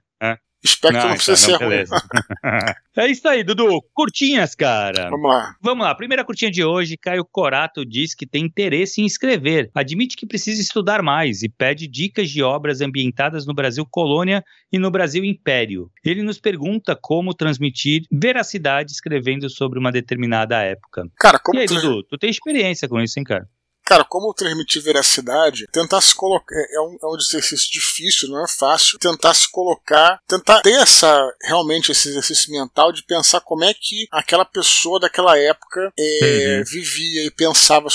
Espectro 0.63 1.01
não, 1.01 1.09
não 1.09 1.15
precisa 1.15 1.55
então, 1.55 1.59
ser 1.59 1.65
ruim. 1.65 1.85
é 2.97 3.11
isso 3.11 3.27
aí, 3.27 3.43
Dudu. 3.43 3.83
Curtinhas, 3.95 4.55
cara. 4.55 5.09
Vamos 5.09 5.31
lá. 5.31 5.57
Vamos 5.61 5.87
lá. 5.87 5.95
Primeira 5.95 6.25
curtinha 6.25 6.51
de 6.51 6.63
hoje. 6.63 6.99
Caio 6.99 7.25
Corato 7.25 7.85
diz 7.85 8.15
que 8.15 8.27
tem 8.27 8.45
interesse 8.45 9.01
em 9.01 9.07
escrever. 9.07 9.71
Admite 9.75 10.17
que 10.17 10.27
precisa 10.27 10.61
estudar 10.61 11.03
mais 11.03 11.43
e 11.43 11.49
pede 11.49 11.89
dicas 11.89 12.29
de 12.29 12.43
obras 12.43 12.83
ambientadas 12.83 13.47
no 13.47 13.55
Brasil 13.55 13.87
Colônia 13.91 14.45
e 14.71 14.79
no 14.79 14.91
Brasil 14.91 15.25
Império. 15.25 15.91
Ele 16.05 16.23
nos 16.23 16.39
pergunta 16.39 16.95
como 17.01 17.35
transmitir 17.35 18.03
veracidade 18.13 18.93
escrevendo 18.93 19.49
sobre 19.49 19.79
uma 19.79 19.91
determinada 19.91 20.61
época. 20.63 21.07
Cara, 21.19 21.39
como 21.39 21.59
e 21.59 21.63
aí, 21.63 21.67
Dudu, 21.67 22.03
tu 22.03 22.19
tem 22.19 22.29
experiência 22.29 22.87
com 22.87 23.01
isso, 23.01 23.19
hein, 23.19 23.25
cara? 23.25 23.49
Cara, 23.91 24.05
como 24.05 24.33
transmitir 24.33 24.81
veracidade, 24.81 25.67
tentar 25.73 26.01
se 26.01 26.15
colocar. 26.15 26.55
É, 26.55 26.77
é 26.77 26.81
um, 26.81 26.97
é 27.03 27.07
um 27.07 27.17
exercício 27.17 27.69
difícil, 27.73 28.29
não 28.29 28.45
é 28.45 28.47
fácil. 28.47 29.01
Tentar 29.01 29.35
se 29.35 29.51
colocar, 29.51 30.21
tentar 30.29 30.61
ter 30.63 30.75
essa 30.75 31.29
realmente 31.43 31.91
esse 31.91 32.09
exercício 32.09 32.53
mental 32.53 32.93
de 32.93 33.03
pensar 33.03 33.41
como 33.41 33.65
é 33.65 33.75
que 33.75 34.07
aquela 34.13 34.45
pessoa 34.45 35.01
daquela 35.01 35.37
época 35.37 35.93
é, 35.99 36.59
uhum. 36.59 36.65
vivia 36.71 37.27
e 37.27 37.33
pensava 37.33 37.89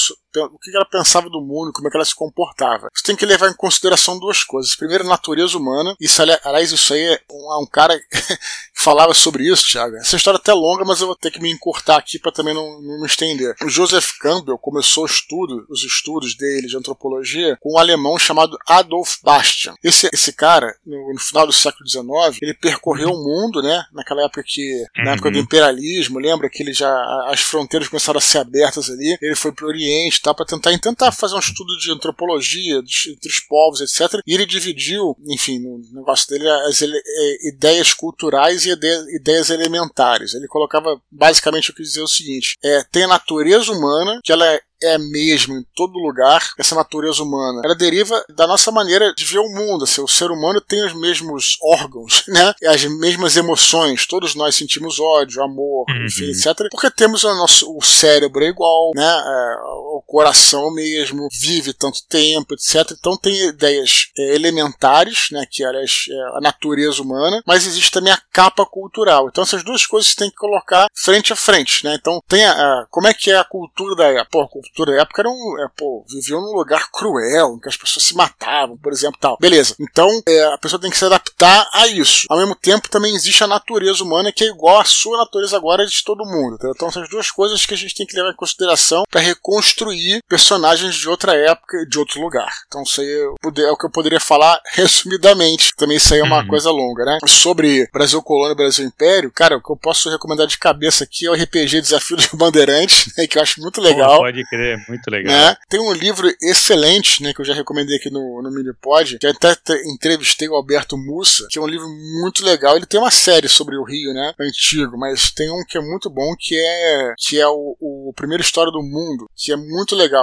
o 0.44 0.60
que 0.60 0.76
ela 0.76 0.86
pensava 0.86 1.30
do 1.30 1.42
mundo, 1.42 1.72
como 1.74 1.88
é 1.88 1.92
que 1.92 1.98
ela 1.98 2.06
se 2.06 2.16
comportava. 2.16 2.90
Você 2.94 3.04
tem 3.04 3.16
que 3.16 3.26
levar 3.26 3.50
em 3.50 3.56
consideração 3.56 4.20
duas 4.20 4.44
coisas. 4.44 4.76
Primeiro, 4.76 5.04
a 5.04 5.08
natureza 5.08 5.58
humana. 5.58 5.96
Isso, 6.00 6.22
aliás, 6.22 6.72
isso 6.72 6.94
aí 6.94 7.02
é 7.02 7.22
um, 7.32 7.64
um 7.64 7.66
cara 7.66 7.98
que 8.10 8.82
falava 8.82 9.14
sobre 9.14 9.48
isso, 9.52 9.68
Thiago. 9.72 9.96
Essa 9.98 10.16
história 10.16 10.38
é 10.38 10.40
até 10.40 10.54
longa, 10.54 10.86
mas 10.86 11.02
eu 11.02 11.08
vou 11.08 11.16
ter 11.16 11.32
que 11.32 11.42
me 11.42 11.52
encurtar 11.52 11.98
aqui 11.98 12.20
para 12.20 12.32
também 12.32 12.54
não, 12.54 12.82
não 12.82 13.02
me 13.02 13.08
estender. 13.08 13.56
O 13.64 13.70
Joseph 13.70 14.18
Campbell 14.20 14.58
começou 14.58 15.06
estudo, 15.06 15.66
os 15.70 15.84
estudos 15.84 16.36
dele 16.36 16.68
de 16.68 16.78
antropologia 16.78 17.58
com 17.60 17.74
um 17.74 17.78
alemão 17.78 18.18
chamado 18.18 18.58
Adolf 18.68 19.18
Bastian. 19.24 19.76
Esse, 19.84 20.10
esse 20.14 20.34
cara, 20.34 20.76
no, 20.86 21.14
no 21.14 21.20
final 21.20 21.48
do 21.48 21.54
século 21.54 21.88
XIX, 21.88 22.42
ele 22.42 22.54
percorreu 22.54 23.10
o 23.10 23.24
mundo, 23.24 23.62
né? 23.62 23.84
Naquela 23.94 24.24
época 24.24 24.44
que, 24.46 24.86
na 24.98 25.14
época 25.14 25.32
do 25.32 25.38
uhum. 25.38 25.44
imperialismo, 25.44 26.20
lembra 26.20 26.50
que 26.50 26.62
ele 26.62 26.74
já 26.74 26.94
as 27.28 27.42
fronteiras 27.42 27.88
começaram 27.88 28.18
a 28.18 28.22
ser 28.22 28.40
abertas 28.40 28.90
ali. 28.90 29.18
Ele 29.22 29.36
foi 29.36 29.52
para 29.52 29.66
o 29.66 29.68
Oriente, 29.68 30.22
tá? 30.26 30.34
Para 30.34 30.46
tentar 30.46 30.78
tentar 30.80 31.12
fazer 31.12 31.36
um 31.36 31.40
estudo 31.40 31.78
de 31.78 31.92
antropologia 31.92 32.78
entre 32.78 33.30
os 33.30 33.40
povos, 33.42 33.82
etc. 33.82 34.20
E 34.26 34.34
ele 34.34 34.46
dividiu, 34.46 35.16
enfim, 35.28 35.60
no 35.60 35.80
negócio 35.94 36.28
dele 36.30 36.50
as 36.50 36.82
ele, 36.82 36.98
é, 36.98 37.50
ideias 37.50 37.94
culturais 37.94 38.66
e 38.66 38.72
ideias 39.16 39.50
elementares. 39.50 40.34
Ele 40.34 40.48
colocava 40.48 41.00
basicamente 41.12 41.70
o 41.70 41.76
que 41.76 41.84
dizer 41.84 42.02
o 42.02 42.08
seguinte: 42.08 42.58
é, 42.64 42.84
tem 42.92 43.04
a 43.04 43.08
natureza 43.08 43.72
humana, 43.72 44.20
que 44.24 44.32
ela 44.32 44.46
é 44.46 44.60
é 44.82 44.96
a 44.96 45.00
mesma 45.00 45.56
em 45.56 45.66
todo 45.76 46.00
lugar, 46.00 46.42
essa 46.58 46.76
natureza 46.76 47.24
humana. 47.24 47.62
Ela 47.64 47.76
deriva 47.76 48.24
da 48.36 48.48
nossa 48.48 48.72
maneira 48.72 49.14
de 49.14 49.26
ver 49.26 49.40
o 49.40 49.50
mundo. 49.50 49.84
Assim, 49.84 50.02
o 50.02 50.08
ser 50.08 50.32
humano 50.32 50.62
tem 50.62 50.86
os 50.86 50.94
mesmos 50.94 51.58
órgãos, 51.62 52.24
né? 52.28 52.54
As 52.66 52.84
mesmas 52.86 53.38
emoções. 53.38 54.06
Todos 54.06 54.36
nós 54.36 54.56
sentimos 54.56 55.00
ódio, 55.00 55.42
amor, 55.42 55.86
uhum. 55.90 56.06
enfim, 56.06 56.30
etc. 56.30 56.68
Porque 56.72 56.90
temos 56.92 57.24
o 57.24 57.36
nosso 57.36 57.76
o 57.76 57.82
cérebro 57.82 58.44
é 58.44 58.48
igual, 58.48 58.92
né? 58.96 59.04
É, 59.04 59.56
o 59.96 60.04
coração 60.06 60.72
mesmo, 60.74 61.28
vive 61.32 61.74
tanto 61.74 62.06
tempo, 62.08 62.54
etc. 62.54 62.92
Então 62.98 63.18
tem 63.18 63.50
ideias 63.50 64.10
é, 64.18 64.36
elementares, 64.36 65.28
né? 65.32 65.46
Que 65.50 65.64
é 65.64 65.68
a 65.68 66.42
natureza 66.42 67.02
humana, 67.02 67.42
mas 67.46 67.66
existe 67.66 67.92
também 67.92 68.14
a 68.14 68.22
capa 68.32 68.66
cultural. 68.66 69.28
Então 69.28 69.44
essas 69.44 69.64
duas 69.64 69.86
coisas 69.86 70.12
você 70.12 70.18
tem 70.18 70.30
que 70.30 70.36
colocar 70.36 70.88
frente 70.94 71.34
a 71.34 71.36
frente, 71.36 71.84
né? 71.84 71.96
Então 71.96 72.22
tem 72.28 72.46
a, 72.46 72.52
a 72.52 72.88
como 72.90 73.08
é 73.08 73.14
que 73.14 73.32
é 73.32 73.38
a 73.38 73.44
cultura 73.44 73.96
da 73.96 74.06
época? 74.06 74.65
Toda 74.74 75.00
época 75.00 75.22
eram, 75.22 75.34
é, 75.60 75.68
pô, 75.76 76.06
viviam 76.10 76.42
num 76.42 76.54
lugar 76.54 76.90
cruel, 76.92 77.56
em 77.56 77.60
que 77.60 77.70
as 77.70 77.78
pessoas 77.78 78.04
se 78.04 78.16
matavam, 78.16 78.78
por 78.78 78.92
exemplo, 78.92 79.18
tal. 79.20 79.38
Beleza. 79.40 79.76
Então, 79.80 80.10
é, 80.28 80.44
a 80.54 80.58
pessoa 80.58 80.80
tem 80.80 80.90
que 80.90 80.98
se 80.98 81.06
adaptar 81.06 81.68
a 81.74 81.88
isso. 81.88 82.26
Ao 82.30 82.38
mesmo 82.38 82.56
tempo, 82.56 82.90
também 82.90 83.16
existe 83.16 83.44
a 83.44 83.48
natureza 83.48 84.04
humana 84.04 84.32
que 84.32 84.44
é 84.44 84.48
igual 84.48 84.80
à 84.80 84.86
sua 84.86 85.18
natureza 85.18 85.56
agora 85.56 85.86
de 85.86 86.04
todo 86.04 86.26
mundo. 86.26 86.58
Tá? 86.58 86.70
Então, 86.74 86.92
são 86.92 87.04
as 87.04 87.10
duas 87.10 87.32
coisas 87.32 87.66
que 87.66 87.74
a 87.74 87.78
gente 87.78 87.96
tem 87.96 88.06
que 88.06 88.16
levar 88.16 88.32
em 88.32 88.36
consideração 88.36 89.04
para 89.10 89.22
reconstruir 89.22 90.22
personagens 90.28 90.96
de 90.96 91.10
outra 91.10 91.36
época 91.36 91.78
e 91.78 91.90
de 91.90 92.00
outro 92.00 92.22
lugar. 92.22 92.52
Então, 92.68 92.84
isso 92.84 93.02
aí 93.02 93.08
é 93.08 93.72
o 93.72 93.78
que 93.78 93.86
eu 93.86 93.92
poderia 93.92 94.20
falar 94.20 94.60
resumidamente. 94.74 95.74
Também 95.76 95.98
isso 95.98 96.14
aí 96.14 96.20
é 96.20 96.24
uma 96.24 96.42
uhum. 96.42 96.48
coisa 96.48 96.70
longa, 96.72 97.06
né? 97.06 97.18
Sobre 97.28 97.88
Brasil 97.92 98.22
Colônia 98.22 98.54
e 98.54 98.58
Brasil 98.58 98.86
Império, 98.86 99.32
cara, 99.32 99.58
o 99.58 99.62
que 99.62 99.72
eu 99.72 99.78
posso 99.78 100.10
recomendar 100.10 100.48
de 100.48 100.58
cabeça 100.58 101.04
aqui 101.04 101.26
é 101.26 101.30
o 101.30 101.34
RPG 101.34 101.82
Desafio 101.82 102.18
dos 102.18 102.28
Bandeirantes, 102.28 103.12
né, 103.18 103.28
que 103.28 103.38
eu 103.38 103.42
acho 103.42 103.62
muito 103.62 103.82
legal. 103.82 104.18
Pode 104.18 104.44
crer, 104.46 104.55
muito 104.88 105.10
legal. 105.10 105.34
Né? 105.34 105.56
Tem 105.70 105.80
um 105.80 105.94
livro 105.94 106.30
excelente, 106.42 107.22
né, 107.24 107.34
que 107.34 107.42
eu 107.42 107.46
já 107.46 107.54
recomendei 107.54 107.98
aqui 107.98 108.10
no, 108.10 108.42
no 108.42 108.52
Minipod, 108.52 109.20
que 109.20 109.28
até 109.28 109.56
entrevistei 109.86 110.48
o 110.48 110.56
Alberto 110.56 110.98
Mussa, 110.98 111.48
que 111.50 111.60
é 111.60 111.62
um 111.62 111.68
livro 111.68 111.88
muito 111.88 112.44
legal. 112.44 112.76
Ele 112.76 112.86
tem 112.86 113.00
uma 113.00 113.12
série 113.12 113.48
sobre 113.48 113.76
o 113.76 113.84
Rio, 113.84 114.14
né, 114.14 114.34
antigo, 114.40 114.98
mas 114.98 115.32
tem 115.32 115.50
um 115.50 115.64
que 115.68 115.78
é 115.78 115.82
muito 115.82 116.10
bom, 116.10 116.36
que 116.38 116.56
é, 116.56 117.14
que 117.18 117.40
é 117.40 117.48
o, 117.48 117.76
o 117.80 118.14
Primeira 118.16 118.42
História 118.42 118.72
do 118.72 118.82
Mundo, 118.82 119.30
que 119.36 119.52
é 119.52 119.56
muito 119.56 119.96
legal 119.96 120.16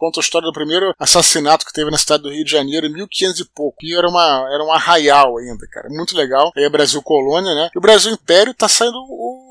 conta 0.00 0.18
a 0.18 0.22
história 0.22 0.46
do 0.46 0.52
primeiro 0.52 0.94
assassinato 0.98 1.66
que 1.66 1.74
teve 1.74 1.90
na 1.90 1.98
cidade 1.98 2.22
do 2.22 2.30
Rio 2.30 2.42
de 2.42 2.50
Janeiro 2.50 2.86
em 2.86 2.92
1500 2.92 3.40
e 3.40 3.44
pouco. 3.44 3.76
E 3.82 3.94
era, 3.94 4.08
uma, 4.08 4.48
era 4.50 4.64
um 4.64 4.72
arraial 4.72 5.36
ainda, 5.36 5.66
cara. 5.68 5.90
Muito 5.90 6.16
legal. 6.16 6.50
Aí 6.56 6.64
é 6.64 6.70
Brasil 6.70 7.02
Colônia, 7.02 7.54
né? 7.54 7.70
E 7.74 7.78
o 7.78 7.82
Brasil 7.82 8.10
Império 8.10 8.54
tá 8.54 8.66
saindo 8.66 8.96
o 8.96 9.49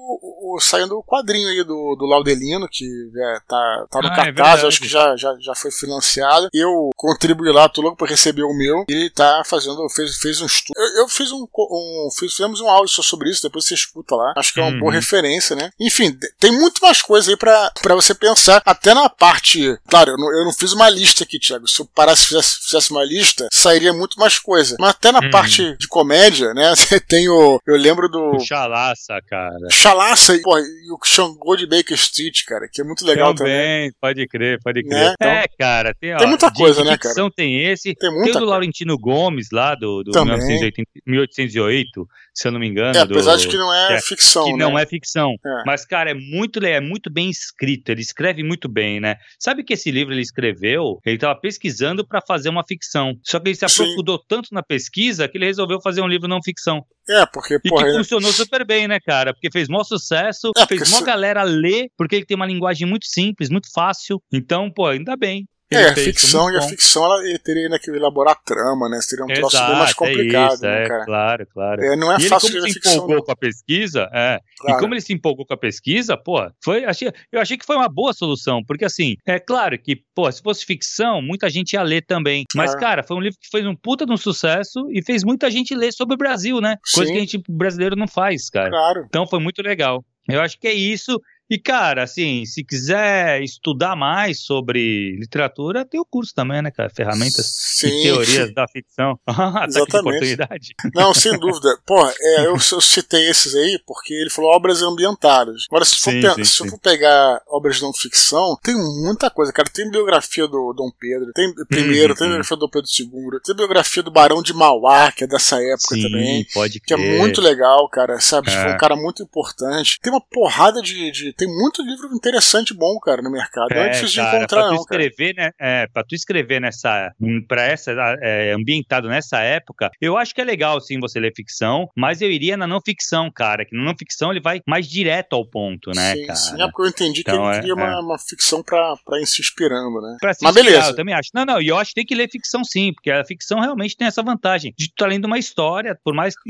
saindo 0.60 0.98
o 0.98 1.04
quadrinho 1.04 1.50
aí 1.50 1.64
do, 1.64 1.96
do 1.96 2.06
Laudelino, 2.06 2.68
que 2.70 2.86
é, 3.16 3.40
tá, 3.48 3.86
tá 3.90 4.02
no 4.02 4.08
ah, 4.08 4.14
é 4.14 4.16
cartaz, 4.16 4.64
é 4.64 4.68
acho 4.68 4.82
que 4.82 4.88
já, 4.88 5.16
já, 5.16 5.36
já 5.40 5.56
foi 5.56 5.72
financiado. 5.72 6.50
Eu 6.54 6.90
contribuí 6.96 7.52
lá, 7.52 7.68
tô 7.70 7.82
louco 7.82 7.98
pra 7.98 8.08
receber 8.08 8.44
o 8.44 8.54
meu. 8.54 8.86
Ele 8.88 9.10
tá 9.10 9.44
fazendo, 9.46 9.88
fez, 9.90 10.18
fez 10.18 10.42
um 10.42 10.46
estudo. 10.46 10.74
Eu, 10.78 11.04
eu 11.04 11.10
fiz 11.10 11.32
um, 11.32 11.46
um 11.56 12.10
fiz, 12.18 12.34
fizemos 12.34 12.62
um 12.62 12.70
áudio 12.70 12.94
só 12.94 13.02
sobre 13.02 13.30
isso, 13.30 13.44
depois 13.44 13.66
você 13.66 13.74
escuta 13.74 14.16
lá. 14.16 14.34
Acho 14.38 14.54
que 14.54 14.60
é 14.60 14.64
uma 14.64 14.72
uhum. 14.72 14.80
boa 14.80 14.94
referência, 14.94 15.56
né? 15.56 15.70
Enfim, 15.80 16.18
tem 16.40 16.52
muito 16.52 16.82
mais 16.82 17.02
coisa 17.02 17.32
aí 17.32 17.38
pra, 17.38 17.72
pra 17.82 17.96
você 17.96 18.14
pensar, 18.14 18.62
até 18.66 18.94
na 18.94 19.10
parte. 19.10 19.78
Claro, 19.90 20.12
eu 20.12 20.18
não, 20.18 20.32
eu 20.38 20.46
não 20.46 20.54
fiz 20.54 20.74
uma 20.74 20.90
lista 20.90 21.24
aqui, 21.24 21.40
Thiago. 21.40 21.68
Se 21.68 21.82
eu 21.82 21.86
parasse 21.86 22.28
fizesse, 22.28 22.60
fizesse 22.62 22.92
uma 22.92 23.04
lista, 23.04 23.48
sairia 23.52 23.94
muito 23.94 24.20
mais 24.20 24.38
coisa. 24.38 24.76
Mas 24.80 24.92
até 24.92 25.12
na 25.12 25.20
uhum. 25.20 25.30
parte 25.30 25.76
de 25.78 25.88
comédia, 25.88 26.54
né? 26.54 26.74
Você 26.76 27.00
tem 27.00 27.30
o. 27.30 27.60
Eu 27.66 27.78
lembro 27.78 28.08
do. 28.10 28.36
O 28.36 28.40
Chalaça, 28.40 29.20
cara. 29.28 29.70
Chalaça 29.72 30.39
e, 30.40 30.42
pô, 30.42 30.58
e 30.58 30.92
o 30.92 31.00
Xangô 31.04 31.56
de 31.56 31.66
Baker 31.66 31.96
Street, 31.96 32.44
cara, 32.46 32.68
que 32.72 32.82
é 32.82 32.84
muito 32.84 33.06
legal 33.06 33.34
também. 33.34 33.54
Também, 33.54 33.92
pode 34.00 34.28
crer, 34.28 34.60
pode 34.64 34.84
crer. 34.84 35.06
Né? 35.06 35.14
Então, 35.14 35.30
é, 35.30 35.46
cara, 35.58 35.94
tem, 35.94 36.14
ó, 36.14 36.18
tem 36.18 36.28
muita 36.28 36.52
coisa, 36.52 36.84
né, 36.84 36.98
cara? 36.98 37.30
Tem 37.36 37.66
esse, 37.66 37.96
tem, 37.96 38.10
tem 38.24 38.36
o 38.36 38.40
do 38.40 38.46
Laurentino 38.46 38.98
Gomes 38.98 39.50
lá, 39.52 39.76
do, 39.76 40.04
do 40.04 40.12
1980, 40.12 40.90
1808, 41.06 42.08
se 42.34 42.48
eu 42.48 42.52
não 42.52 42.60
me 42.60 42.68
engano. 42.68 42.98
É, 42.98 43.02
apesar 43.02 43.36
do, 43.36 43.42
de 43.42 43.48
que 43.48 43.58
não 43.58 43.74
é, 43.74 43.96
é 43.96 44.02
ficção, 44.02 44.46
que 44.46 44.52
né? 44.54 44.58
não 44.58 44.78
é 44.78 44.86
ficção. 44.86 45.36
É. 45.46 45.64
Mas, 45.66 45.86
cara, 45.86 46.12
é 46.12 46.14
muito, 46.14 46.64
é 46.64 46.80
muito 46.80 47.12
bem 47.12 47.30
escrito, 47.30 47.90
ele 47.90 48.02
escreve 48.02 48.44
muito 48.44 48.68
bem, 48.70 49.00
né? 49.00 49.16
Sabe 49.40 49.64
que 49.64 49.74
esse 49.74 49.92
livro 49.92 50.14
ele 50.14 50.22
escreveu, 50.22 51.00
ele 51.06 51.16
estava 51.16 51.40
pesquisando 51.40 52.06
para 52.06 52.22
fazer 52.22 52.50
uma 52.50 52.64
ficção. 52.66 53.14
Só 53.24 53.40
que 53.40 53.50
ele 53.50 53.56
se 53.56 53.66
aprofundou 53.66 54.18
Sim. 54.18 54.26
tanto 54.28 54.50
na 54.52 54.64
pesquisa 54.64 55.28
que 55.28 55.38
ele 55.38 55.46
resolveu 55.46 55.82
fazer 55.82 56.02
um 56.02 56.08
livro 56.08 56.28
não 56.28 56.40
ficção. 56.44 56.84
É, 57.10 57.26
porque, 57.26 57.56
e 57.64 57.70
porra, 57.70 57.86
que 57.86 57.98
funcionou 57.98 58.32
super 58.32 58.66
bem, 58.66 58.88
né, 58.88 59.00
cara? 59.00 59.34
Porque 59.34 59.50
fez 59.52 59.68
maior 59.68 59.84
sucesso, 59.84 60.52
é, 60.58 60.66
fez 60.66 60.90
uma 60.90 61.00
se... 61.00 61.06
galera 61.06 61.44
ler, 61.44 61.88
porque 61.98 62.16
ele 62.16 62.26
tem 62.26 62.36
uma 62.36 62.46
linguagem 62.46 62.88
muito 62.88 63.06
simples, 63.08 63.50
muito 63.50 63.68
fácil. 63.74 64.22
Então, 64.32 64.72
pô, 64.72 64.88
ainda 64.88 65.18
bem. 65.18 65.48
É, 65.72 65.90
a 65.90 65.96
ficção, 65.96 66.52
e 66.52 66.58
a 66.58 66.62
ficção 66.64 67.06
ela 67.06 67.22
teria 67.44 67.66
ainda 67.66 67.78
que 67.78 67.92
elaborar 67.92 68.36
trama, 68.44 68.90
né? 68.90 69.00
Seria 69.02 69.24
um 69.24 69.28
troço 69.28 69.58
bem 69.58 69.76
mais 69.76 69.94
complicado, 69.94 70.52
é 70.52 70.54
isso, 70.54 70.64
né, 70.64 70.88
cara? 70.88 71.02
É, 71.04 71.06
claro, 71.06 71.48
claro. 71.54 71.84
É, 71.84 71.96
não 71.96 72.12
é 72.12 72.18
e 72.18 72.22
fácil 72.28 72.50
ele, 72.50 72.60
como 72.62 72.74
se 72.74 72.80
empolgou 72.80 73.16
não. 73.18 73.24
com 73.24 73.32
a 73.32 73.36
pesquisa, 73.36 74.10
é. 74.12 74.40
Claro. 74.58 74.78
E 74.78 74.80
como 74.82 74.94
ele 74.96 75.02
se 75.02 75.14
empolgou 75.14 75.46
com 75.46 75.54
a 75.54 75.58
pesquisa, 75.58 76.18
pô, 76.18 76.40
foi, 76.64 76.86
achei, 76.86 77.12
eu 77.32 77.40
achei 77.40 77.56
que 77.56 77.66
foi 77.66 77.76
uma 77.76 77.88
boa 77.88 78.14
solução, 78.14 78.64
porque 78.66 78.84
assim, 78.84 79.16
é 79.28 79.40
claro 79.40 79.78
que, 79.78 80.02
pô, 80.16 80.32
se 80.32 80.42
fosse 80.42 80.66
ficção, 80.66 81.22
muita 81.22 81.50
gente 81.50 81.74
ia 81.74 81.84
ler 81.84 82.04
também. 82.04 82.46
Mas, 82.56 82.74
é. 82.74 82.80
cara, 82.80 83.04
foi 83.04 83.18
um 83.18 83.22
livro 83.22 83.38
que 83.40 83.50
fez 83.50 83.66
um 83.66 83.76
puta 83.76 84.08
de 84.08 84.12
um 84.12 84.18
sucesso 84.18 84.90
e 84.92 85.04
fez 85.04 85.24
muita 85.24 85.52
gente 85.52 85.76
ler 85.76 85.94
sobre 85.94 86.16
o 86.16 86.18
Brasil, 86.18 86.60
né? 86.60 86.78
Sim. 86.84 86.98
Coisa 86.98 87.12
que 87.12 87.18
a 87.18 87.22
gente 87.22 87.44
brasileiro 87.48 87.96
não 87.96 88.08
faz, 88.08 88.50
cara. 88.50 88.70
Claro. 88.70 89.06
Então 89.08 89.28
foi 89.28 89.40
muito 89.40 89.62
legal. 89.62 90.04
Eu 90.28 90.42
acho 90.42 90.60
que 90.60 90.68
é 90.68 90.74
isso. 90.74 91.20
E, 91.50 91.58
cara, 91.58 92.04
assim, 92.04 92.46
se 92.46 92.64
quiser 92.64 93.42
estudar 93.42 93.96
mais 93.96 94.42
sobre 94.42 95.18
literatura, 95.18 95.84
tem 95.84 96.00
o 96.00 96.06
curso 96.06 96.32
também, 96.34 96.62
né, 96.62 96.70
cara? 96.70 96.92
Ferramentas 96.92 97.48
Sim. 97.48 97.88
e 97.88 98.04
teorias 98.04 98.54
da 98.54 98.68
ficção. 98.68 99.20
Ah, 99.50 99.66
tá 99.68 100.00
oportunidade. 100.00 100.76
Não, 100.94 101.14
sem 101.14 101.38
dúvida. 101.40 101.78
Pô, 101.88 102.06
é, 102.06 102.46
eu, 102.46 102.54
eu, 102.54 102.82
citei 102.82 103.30
esses 103.30 103.56
aí 103.56 103.80
porque 103.86 104.14
ele 104.14 104.30
falou 104.30 104.52
obras 104.52 104.82
ambientadas. 104.82 105.64
Agora, 105.70 105.86
se, 105.86 105.96
sim, 105.96 106.22
for, 106.22 106.36
sim, 106.36 106.44
se 106.44 106.52
sim. 106.52 106.64
eu 106.66 106.70
for 106.70 106.80
pegar 106.80 107.42
obras 107.48 107.78
de 107.78 107.82
não 107.82 107.94
ficção, 107.94 108.58
tem 108.62 108.76
muita 108.76 109.30
coisa, 109.30 109.52
cara. 109.52 109.70
Tem 109.74 109.90
biografia 109.90 110.48
do 110.48 110.74
Dom 110.74 110.92
Pedro, 111.00 111.32
tem 111.34 111.52
primeiro, 111.68 112.14
tem 112.16 112.28
biografia 112.28 112.58
do 112.58 112.60
Dom 112.60 112.70
Pedro 112.70 112.90
II, 113.00 113.40
tem 113.44 113.56
biografia 113.56 114.04
do 114.04 114.12
Barão 114.12 114.44
de 114.44 114.54
Mauá, 114.54 115.12
que 115.12 115.24
é 115.24 115.28
dessa 115.28 115.56
época 115.56 115.96
também. 115.96 116.46
Pode 116.54 116.80
que 116.80 116.94
é 116.94 116.98
muito 116.98 117.42
legal, 117.42 117.88
cara. 117.90 118.20
Sabe? 118.20 118.52
É. 118.52 118.64
Foi 118.64 118.74
um 118.74 118.78
cara 118.78 118.96
muito 118.96 119.24
importante. 119.24 120.00
Tem 120.02 120.12
uma 120.12 120.22
porrada 120.22 120.82
de, 120.82 121.12
de 121.12 121.34
tem 121.40 121.48
muito 121.48 121.82
livro 121.82 122.14
interessante 122.14 122.74
bom, 122.74 123.00
cara, 123.00 123.22
no 123.22 123.32
mercado. 123.32 123.72
É, 123.72 123.76
não 123.76 123.84
é 123.84 123.90
difícil 123.90 124.22
cara, 124.22 124.32
de 124.32 124.38
encontrar, 124.38 124.60
pra 124.60 124.68
tu 124.68 124.74
não, 124.74 124.82
escrever, 124.82 125.36
cara. 125.36 125.48
Né, 125.48 125.54
é, 125.60 125.88
pra 125.88 126.04
tu 126.04 126.16
escrever 126.16 126.60
nessa, 126.60 127.14
pra 127.48 127.64
essa, 127.64 127.92
é, 128.22 128.52
ambientado 128.52 129.08
nessa 129.08 129.40
época, 129.40 129.90
eu 130.02 130.18
acho 130.18 130.36
que 130.36 130.42
é 130.42 130.44
legal, 130.44 130.82
sim, 130.82 131.00
você 131.00 131.18
ler 131.20 131.34
ficção, 131.34 131.90
mas 131.96 132.22
eu 132.22 132.30
iria 132.30 132.58
na 132.58 132.68
não 132.68 132.82
ficção, 132.86 133.32
cara, 133.32 133.66
que 133.66 133.76
na 133.76 133.84
não 133.84 133.96
ficção 133.98 134.32
ele 134.32 134.42
vai 134.42 134.62
mais 134.68 134.88
direto 134.88 135.34
ao 135.34 135.46
ponto, 135.46 135.92
né, 135.96 136.16
sim, 136.16 136.26
cara? 136.26 136.40
Sim, 136.40 136.62
é 136.62 136.66
porque 136.68 136.82
eu 136.82 136.88
entendi 136.88 137.22
então, 137.22 137.36
que 137.36 137.42
ele 137.42 137.60
queria 137.60 137.72
é, 137.72 137.76
uma, 137.76 137.94
é. 137.94 138.00
uma, 138.00 138.20
ficção 138.20 138.62
pra, 138.62 138.96
pra 139.06 139.22
ir 139.22 139.26
se 139.26 139.42
inspirando, 139.42 140.02
né? 140.02 140.18
Pra 140.20 140.34
se 140.34 140.44
mas 140.44 140.54
inspirar, 140.54 140.72
beleza. 140.72 140.92
Eu 140.92 140.96
também 140.96 141.16
acho. 141.16 141.30
Não, 141.34 141.46
não, 141.46 141.62
e 141.62 141.68
eu 141.68 141.78
acho 141.78 141.92
que 141.92 141.96
tem 141.96 142.06
que 142.06 142.16
ler 142.16 142.30
ficção, 142.30 142.64
sim, 142.66 142.92
porque 142.94 143.10
a 143.10 143.24
ficção 143.24 143.62
realmente 143.62 143.96
tem 143.96 144.08
essa 144.08 144.22
vantagem 144.22 144.74
de 144.78 144.90
tu 144.90 144.96
tá 144.96 145.08
lendo 145.08 145.26
uma 145.26 145.40
história, 145.40 145.98
por 146.04 146.14
mais 146.14 146.36
que 146.38 146.50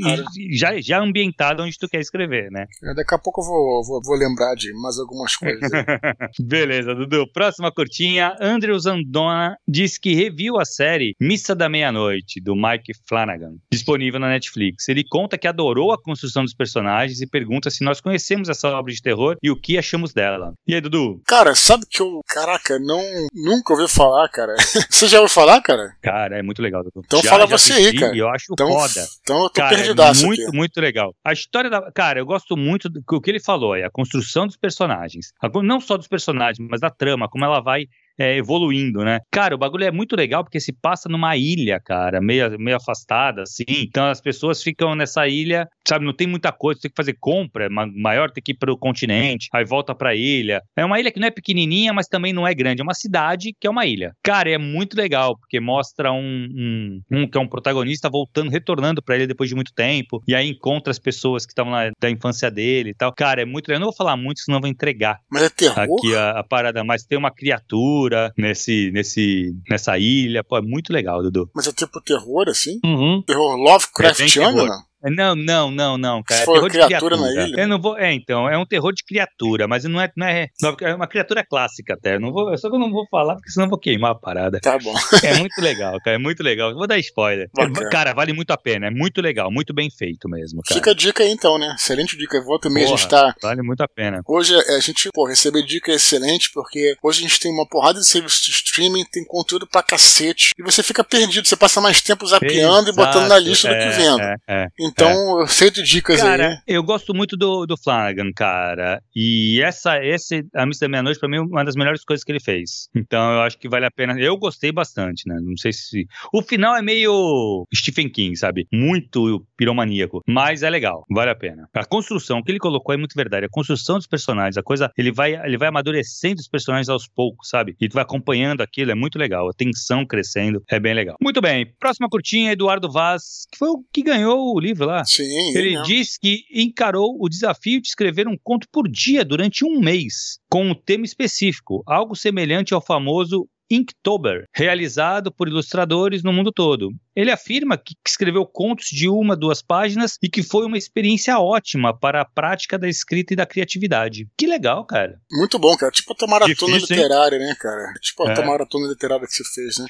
já, 0.56 0.80
já 0.80 1.00
ambientada 1.00 1.62
onde 1.62 1.78
tu 1.78 1.88
quer 1.88 2.00
escrever, 2.00 2.50
né? 2.50 2.66
Daqui 2.96 3.14
a 3.14 3.18
pouco 3.18 3.40
eu 3.40 3.44
vou, 3.44 3.84
vou, 3.84 4.00
vou 4.02 4.16
lembrar 4.16 4.54
de 4.54 4.72
mais 4.80 4.98
algumas 4.98 5.36
coisas. 5.36 5.70
Beleza, 6.40 6.94
Dudu. 6.94 7.26
Próxima 7.32 7.70
curtinha. 7.70 8.34
Andrew 8.40 8.78
Zandona 8.78 9.56
diz 9.68 9.98
que 9.98 10.14
reviu 10.14 10.58
a 10.58 10.64
série 10.64 11.14
Missa 11.20 11.54
da 11.54 11.68
Meia-Noite, 11.68 12.40
do 12.40 12.54
Mike 12.54 12.92
Flanagan, 13.08 13.54
disponível 13.70 14.18
na 14.18 14.28
Netflix. 14.28 14.88
Ele 14.88 15.04
conta 15.04 15.38
que 15.38 15.46
adorou 15.46 15.92
a 15.92 16.02
construção 16.02 16.44
dos 16.44 16.54
personagens 16.54 17.20
e 17.20 17.26
pergunta 17.26 17.70
se 17.70 17.84
nós 17.84 18.00
conhecemos 18.00 18.48
essa 18.48 18.68
obra 18.68 18.92
de 18.92 19.02
terror 19.02 19.36
e 19.42 19.50
o 19.50 19.56
que 19.56 19.78
achamos 19.78 20.12
dela. 20.12 20.52
E 20.66 20.74
aí, 20.74 20.80
Dudu? 20.80 21.20
Cara, 21.26 21.54
sabe 21.54 21.84
que 21.88 22.00
eu, 22.00 22.20
caraca, 22.26 22.78
não, 22.78 23.02
nunca 23.34 23.74
ouvi 23.74 23.88
falar, 23.88 24.28
cara. 24.28 24.54
você 24.90 25.06
já 25.06 25.20
ouviu 25.20 25.32
falar, 25.32 25.60
cara? 25.60 25.94
Cara, 26.02 26.38
é 26.38 26.42
muito 26.42 26.62
legal, 26.62 26.82
Dudu. 26.82 27.02
Então 27.04 27.22
já, 27.22 27.30
fala 27.30 27.46
já 27.46 27.58
você 27.58 27.72
aí, 27.74 27.98
cara. 27.98 28.16
Eu 28.16 28.28
acho 28.28 28.46
então, 28.52 28.68
foda. 28.68 29.06
Então 29.22 29.42
eu 29.42 29.50
tô 29.50 29.60
cara, 29.60 29.76
perdidaço 29.76 30.24
é 30.24 30.26
muito, 30.26 30.42
aqui. 30.42 30.56
muito 30.56 30.80
legal. 30.80 31.14
A 31.24 31.32
história 31.32 31.68
da... 31.70 31.90
Cara, 31.92 32.18
eu 32.18 32.26
gosto 32.26 32.56
muito 32.56 32.88
do 32.88 33.20
que 33.20 33.30
ele 33.30 33.40
falou, 33.40 33.74
é 33.76 33.84
a 33.84 33.90
construção 33.90 34.46
dos 34.46 34.56
personagens 34.56 34.69
personagens. 34.70 35.32
Não 35.62 35.80
só 35.80 35.96
dos 35.96 36.08
personagens, 36.08 36.66
mas 36.70 36.80
da 36.80 36.90
trama, 36.90 37.28
como 37.28 37.44
ela 37.44 37.60
vai 37.60 37.86
é, 38.20 38.36
evoluindo, 38.36 39.02
né? 39.02 39.20
Cara, 39.30 39.54
o 39.54 39.58
bagulho 39.58 39.84
é 39.84 39.90
muito 39.90 40.14
legal 40.14 40.44
porque 40.44 40.60
se 40.60 40.72
passa 40.72 41.08
numa 41.08 41.34
ilha, 41.38 41.80
cara, 41.80 42.20
meio, 42.20 42.58
meio 42.58 42.76
afastada, 42.76 43.42
assim. 43.42 43.64
Então 43.66 44.06
as 44.06 44.20
pessoas 44.20 44.62
ficam 44.62 44.94
nessa 44.94 45.26
ilha, 45.26 45.66
sabe? 45.88 46.04
Não 46.04 46.12
tem 46.12 46.26
muita 46.26 46.52
coisa, 46.52 46.80
tem 46.82 46.90
que 46.90 46.96
fazer 46.96 47.16
compra, 47.18 47.68
maior 47.70 48.30
tem 48.30 48.42
que 48.42 48.52
ir 48.52 48.58
pro 48.58 48.76
continente, 48.76 49.48
aí 49.54 49.64
volta 49.64 49.94
pra 49.94 50.14
ilha. 50.14 50.60
É 50.76 50.84
uma 50.84 51.00
ilha 51.00 51.10
que 51.10 51.18
não 51.18 51.28
é 51.28 51.30
pequenininha, 51.30 51.94
mas 51.94 52.08
também 52.08 52.32
não 52.32 52.46
é 52.46 52.54
grande. 52.54 52.82
É 52.82 52.84
uma 52.84 52.92
cidade 52.92 53.54
que 53.58 53.66
é 53.66 53.70
uma 53.70 53.86
ilha. 53.86 54.12
Cara, 54.22 54.50
é 54.50 54.58
muito 54.58 54.94
legal 54.96 55.34
porque 55.38 55.58
mostra 55.58 56.12
um, 56.12 56.20
um, 56.20 57.00
um 57.10 57.26
que 57.26 57.38
é 57.38 57.40
um 57.40 57.48
protagonista 57.48 58.10
voltando, 58.10 58.50
retornando 58.50 59.02
pra 59.02 59.16
ilha 59.16 59.26
depois 59.26 59.48
de 59.48 59.54
muito 59.54 59.72
tempo, 59.72 60.22
e 60.28 60.34
aí 60.34 60.50
encontra 60.50 60.90
as 60.90 60.98
pessoas 60.98 61.46
que 61.46 61.52
estavam 61.52 61.72
da 61.98 62.10
infância 62.10 62.50
dele 62.50 62.90
e 62.90 62.94
tal. 62.94 63.14
Cara, 63.14 63.40
é 63.40 63.46
muito 63.46 63.68
legal. 63.68 63.76
Eu 63.76 63.80
não 63.80 63.90
vou 63.90 63.96
falar 63.96 64.16
muito, 64.16 64.40
senão 64.40 64.60
vou 64.60 64.68
entregar. 64.68 65.20
Mas 65.30 65.44
é 65.44 65.48
terror? 65.48 65.78
Aqui 65.78 66.14
a, 66.14 66.40
a 66.40 66.44
parada, 66.44 66.84
mas 66.84 67.04
tem 67.04 67.16
uma 67.16 67.30
criatura 67.30 68.09
nesse, 68.36 68.90
nesse, 68.92 69.54
nessa 69.68 69.98
ilha. 69.98 70.44
Pô, 70.44 70.56
é 70.58 70.62
muito 70.62 70.92
legal, 70.92 71.22
Dudu. 71.22 71.50
Mas 71.54 71.66
é 71.66 71.72
tipo 71.72 72.00
terror, 72.00 72.48
assim? 72.48 72.78
Uhum. 72.84 73.22
Terror 73.26 73.56
Lovecraftiano, 73.56 74.66
é? 74.66 74.89
Não, 75.02 75.34
não, 75.34 75.70
não, 75.70 75.96
não, 75.96 76.22
cara. 76.22 76.38
Se 76.38 76.42
é 76.42 76.44
for 76.44 76.54
terror 76.54 76.70
de 76.70 76.78
criatura 76.78 77.16
na 77.16 77.22
criatura. 77.28 77.48
ilha? 77.48 77.60
Eu 77.62 77.68
não 77.68 77.80
vou. 77.80 77.98
É, 77.98 78.12
então, 78.12 78.48
é 78.48 78.58
um 78.58 78.66
terror 78.66 78.92
de 78.92 79.04
criatura, 79.04 79.66
mas 79.66 79.84
não 79.84 80.00
é, 80.00 80.10
não 80.16 80.26
é, 80.26 80.48
não 80.60 80.76
é 80.80 80.94
uma 80.94 81.06
criatura 81.06 81.44
clássica 81.44 81.94
até. 81.94 82.16
Eu 82.16 82.20
não 82.20 82.32
vou, 82.32 82.56
só 82.58 82.68
que 82.68 82.74
eu 82.74 82.80
não 82.80 82.90
vou 82.90 83.06
falar, 83.10 83.34
porque 83.34 83.50
senão 83.50 83.66
eu 83.66 83.70
vou 83.70 83.78
queimar 83.78 84.12
a 84.12 84.14
parada. 84.14 84.60
Tá 84.60 84.78
bom. 84.78 84.94
É 85.22 85.38
muito 85.38 85.60
legal, 85.60 85.98
cara. 86.00 86.16
É 86.16 86.18
muito 86.18 86.42
legal. 86.42 86.70
Eu 86.70 86.76
Vou 86.76 86.86
dar 86.86 86.98
spoiler. 86.98 87.48
Bacana. 87.54 87.90
Cara, 87.90 88.14
vale 88.14 88.32
muito 88.32 88.50
a 88.52 88.56
pena. 88.56 88.86
É 88.86 88.90
muito 88.90 89.20
legal, 89.20 89.50
muito 89.50 89.74
bem 89.74 89.90
feito 89.90 90.28
mesmo, 90.28 90.62
cara. 90.66 90.78
Fica 90.80 90.90
a 90.92 90.94
dica 90.94 91.22
aí 91.22 91.30
então, 91.30 91.58
né? 91.58 91.74
Excelente 91.78 92.16
dica. 92.16 92.42
Volta 92.42 92.68
e 92.68 92.72
meia 92.72 92.86
a 92.86 92.90
gente 92.90 93.06
Porra. 93.08 93.32
tá. 93.32 93.34
Vale 93.42 93.62
muito 93.62 93.82
a 93.82 93.88
pena. 93.88 94.22
Hoje 94.26 94.54
é, 94.54 94.76
a 94.76 94.80
gente, 94.80 95.08
pô, 95.12 95.26
receber 95.26 95.62
dica 95.62 95.92
é 95.92 95.96
excelente, 95.96 96.50
porque 96.52 96.96
hoje 97.02 97.20
a 97.20 97.28
gente 97.28 97.38
tem 97.38 97.52
uma 97.52 97.66
porrada 97.66 98.00
de 98.00 98.06
serviços 98.06 98.40
de 98.40 98.50
streaming, 98.50 99.04
tem 99.12 99.24
conteúdo 99.24 99.66
pra 99.66 99.82
cacete, 99.82 100.50
e 100.58 100.62
você 100.62 100.82
fica 100.82 101.04
perdido, 101.04 101.46
você 101.46 101.56
passa 101.56 101.80
mais 101.80 102.00
tempo 102.00 102.26
zapeando 102.26 102.90
e 102.90 102.92
botando 102.94 103.28
na 103.28 103.36
Exato, 103.36 103.40
lista 103.40 103.68
do 103.68 103.74
é, 103.74 103.90
que 103.90 103.96
vendo. 103.96 104.20
é, 104.20 104.36
é. 104.48 104.66
Então, 104.90 105.40
eu 105.40 105.46
sei 105.46 105.70
de 105.70 105.82
dicas 105.82 106.20
aí. 106.20 106.28
Cara, 106.28 106.62
eu 106.66 106.82
gosto 106.82 107.14
muito 107.14 107.36
do, 107.36 107.66
do 107.66 107.76
Flanagan, 107.76 108.30
cara. 108.34 109.02
E 109.14 109.60
essa, 109.62 110.02
esse 110.04 110.44
A 110.54 110.66
Missa 110.66 110.86
da 110.86 110.88
Meia-Noite, 110.88 111.18
pra 111.18 111.28
mim, 111.28 111.36
é 111.36 111.40
uma 111.40 111.64
das 111.64 111.74
melhores 111.74 112.04
coisas 112.04 112.24
que 112.24 112.32
ele 112.32 112.40
fez. 112.40 112.88
Então, 112.94 113.32
eu 113.32 113.40
acho 113.42 113.58
que 113.58 113.68
vale 113.68 113.86
a 113.86 113.90
pena. 113.90 114.18
Eu 114.18 114.36
gostei 114.36 114.72
bastante, 114.72 115.28
né? 115.28 115.36
Não 115.42 115.56
sei 115.56 115.72
se. 115.72 116.06
O 116.32 116.42
final 116.42 116.76
é 116.76 116.82
meio 116.82 117.66
Stephen 117.74 118.08
King, 118.08 118.36
sabe? 118.36 118.66
Muito 118.72 119.44
piromaníaco. 119.56 120.22
Mas 120.26 120.62
é 120.62 120.70
legal, 120.70 121.04
vale 121.10 121.30
a 121.30 121.34
pena. 121.34 121.68
A 121.74 121.84
construção, 121.84 122.38
o 122.38 122.44
que 122.44 122.52
ele 122.52 122.58
colocou 122.58 122.94
é 122.94 122.98
muito 122.98 123.14
verdade. 123.14 123.46
A 123.46 123.50
construção 123.50 123.96
dos 123.96 124.06
personagens, 124.06 124.56
a 124.56 124.62
coisa. 124.62 124.90
Ele 124.96 125.12
vai, 125.12 125.34
ele 125.34 125.58
vai 125.58 125.68
amadurecendo 125.68 126.40
os 126.40 126.48
personagens 126.48 126.88
aos 126.88 127.08
poucos, 127.08 127.48
sabe? 127.48 127.76
E 127.80 127.88
tu 127.88 127.94
vai 127.94 128.02
acompanhando 128.02 128.60
aquilo, 128.60 128.90
é 128.90 128.94
muito 128.94 129.18
legal. 129.18 129.48
A 129.48 129.52
tensão 129.52 130.04
crescendo, 130.06 130.62
é 130.68 130.78
bem 130.78 130.94
legal. 130.94 131.16
Muito 131.20 131.40
bem, 131.40 131.72
próxima 131.78 132.08
curtinha, 132.08 132.52
Eduardo 132.52 132.90
Vaz, 132.90 133.46
que 133.50 133.58
foi 133.58 133.68
o 133.68 133.84
que 133.92 134.02
ganhou 134.02 134.54
o 134.54 134.60
livro 134.60 134.79
lá. 134.86 135.04
Sim, 135.04 135.24
Ele 135.56 135.70
mesmo. 135.70 135.84
diz 135.84 136.16
que 136.18 136.44
encarou 136.52 137.16
o 137.18 137.28
desafio 137.28 137.80
de 137.80 137.88
escrever 137.88 138.28
um 138.28 138.36
conto 138.42 138.66
por 138.72 138.88
dia 138.88 139.24
durante 139.24 139.64
um 139.64 139.80
mês, 139.80 140.38
com 140.50 140.70
um 140.70 140.74
tema 140.74 141.04
específico, 141.04 141.82
algo 141.86 142.14
semelhante 142.14 142.74
ao 142.74 142.80
famoso 142.80 143.46
Inktober, 143.70 144.46
realizado 144.52 145.30
por 145.32 145.46
ilustradores 145.46 146.24
no 146.24 146.32
mundo 146.32 146.50
todo. 146.50 146.90
Ele 147.14 147.30
afirma 147.30 147.76
que 147.76 147.94
escreveu 148.06 148.46
contos 148.46 148.86
de 148.88 149.08
uma, 149.08 149.36
duas 149.36 149.60
páginas 149.62 150.16
e 150.22 150.28
que 150.28 150.42
foi 150.42 150.64
uma 150.66 150.78
experiência 150.78 151.38
ótima 151.38 151.96
para 151.98 152.20
a 152.22 152.24
prática 152.24 152.78
da 152.78 152.88
escrita 152.88 153.32
e 153.32 153.36
da 153.36 153.46
criatividade. 153.46 154.28
Que 154.38 154.46
legal, 154.46 154.84
cara. 154.84 155.18
Muito 155.30 155.58
bom, 155.58 155.76
cara. 155.76 155.90
Tipo 155.92 156.12
a 156.12 156.16
tua 156.16 156.28
maratona 156.28 156.54
Difícil, 156.74 156.96
hein? 156.96 157.02
literária, 157.02 157.38
né, 157.38 157.54
cara? 157.58 157.92
Tipo 158.00 158.26
a 158.26 158.30
É. 158.30 158.34
tua 158.34 158.44
maratona 158.44 158.86
literária 158.88 159.26
que 159.26 159.32
você 159.32 159.44
fez, 159.54 159.78
né? 159.78 159.86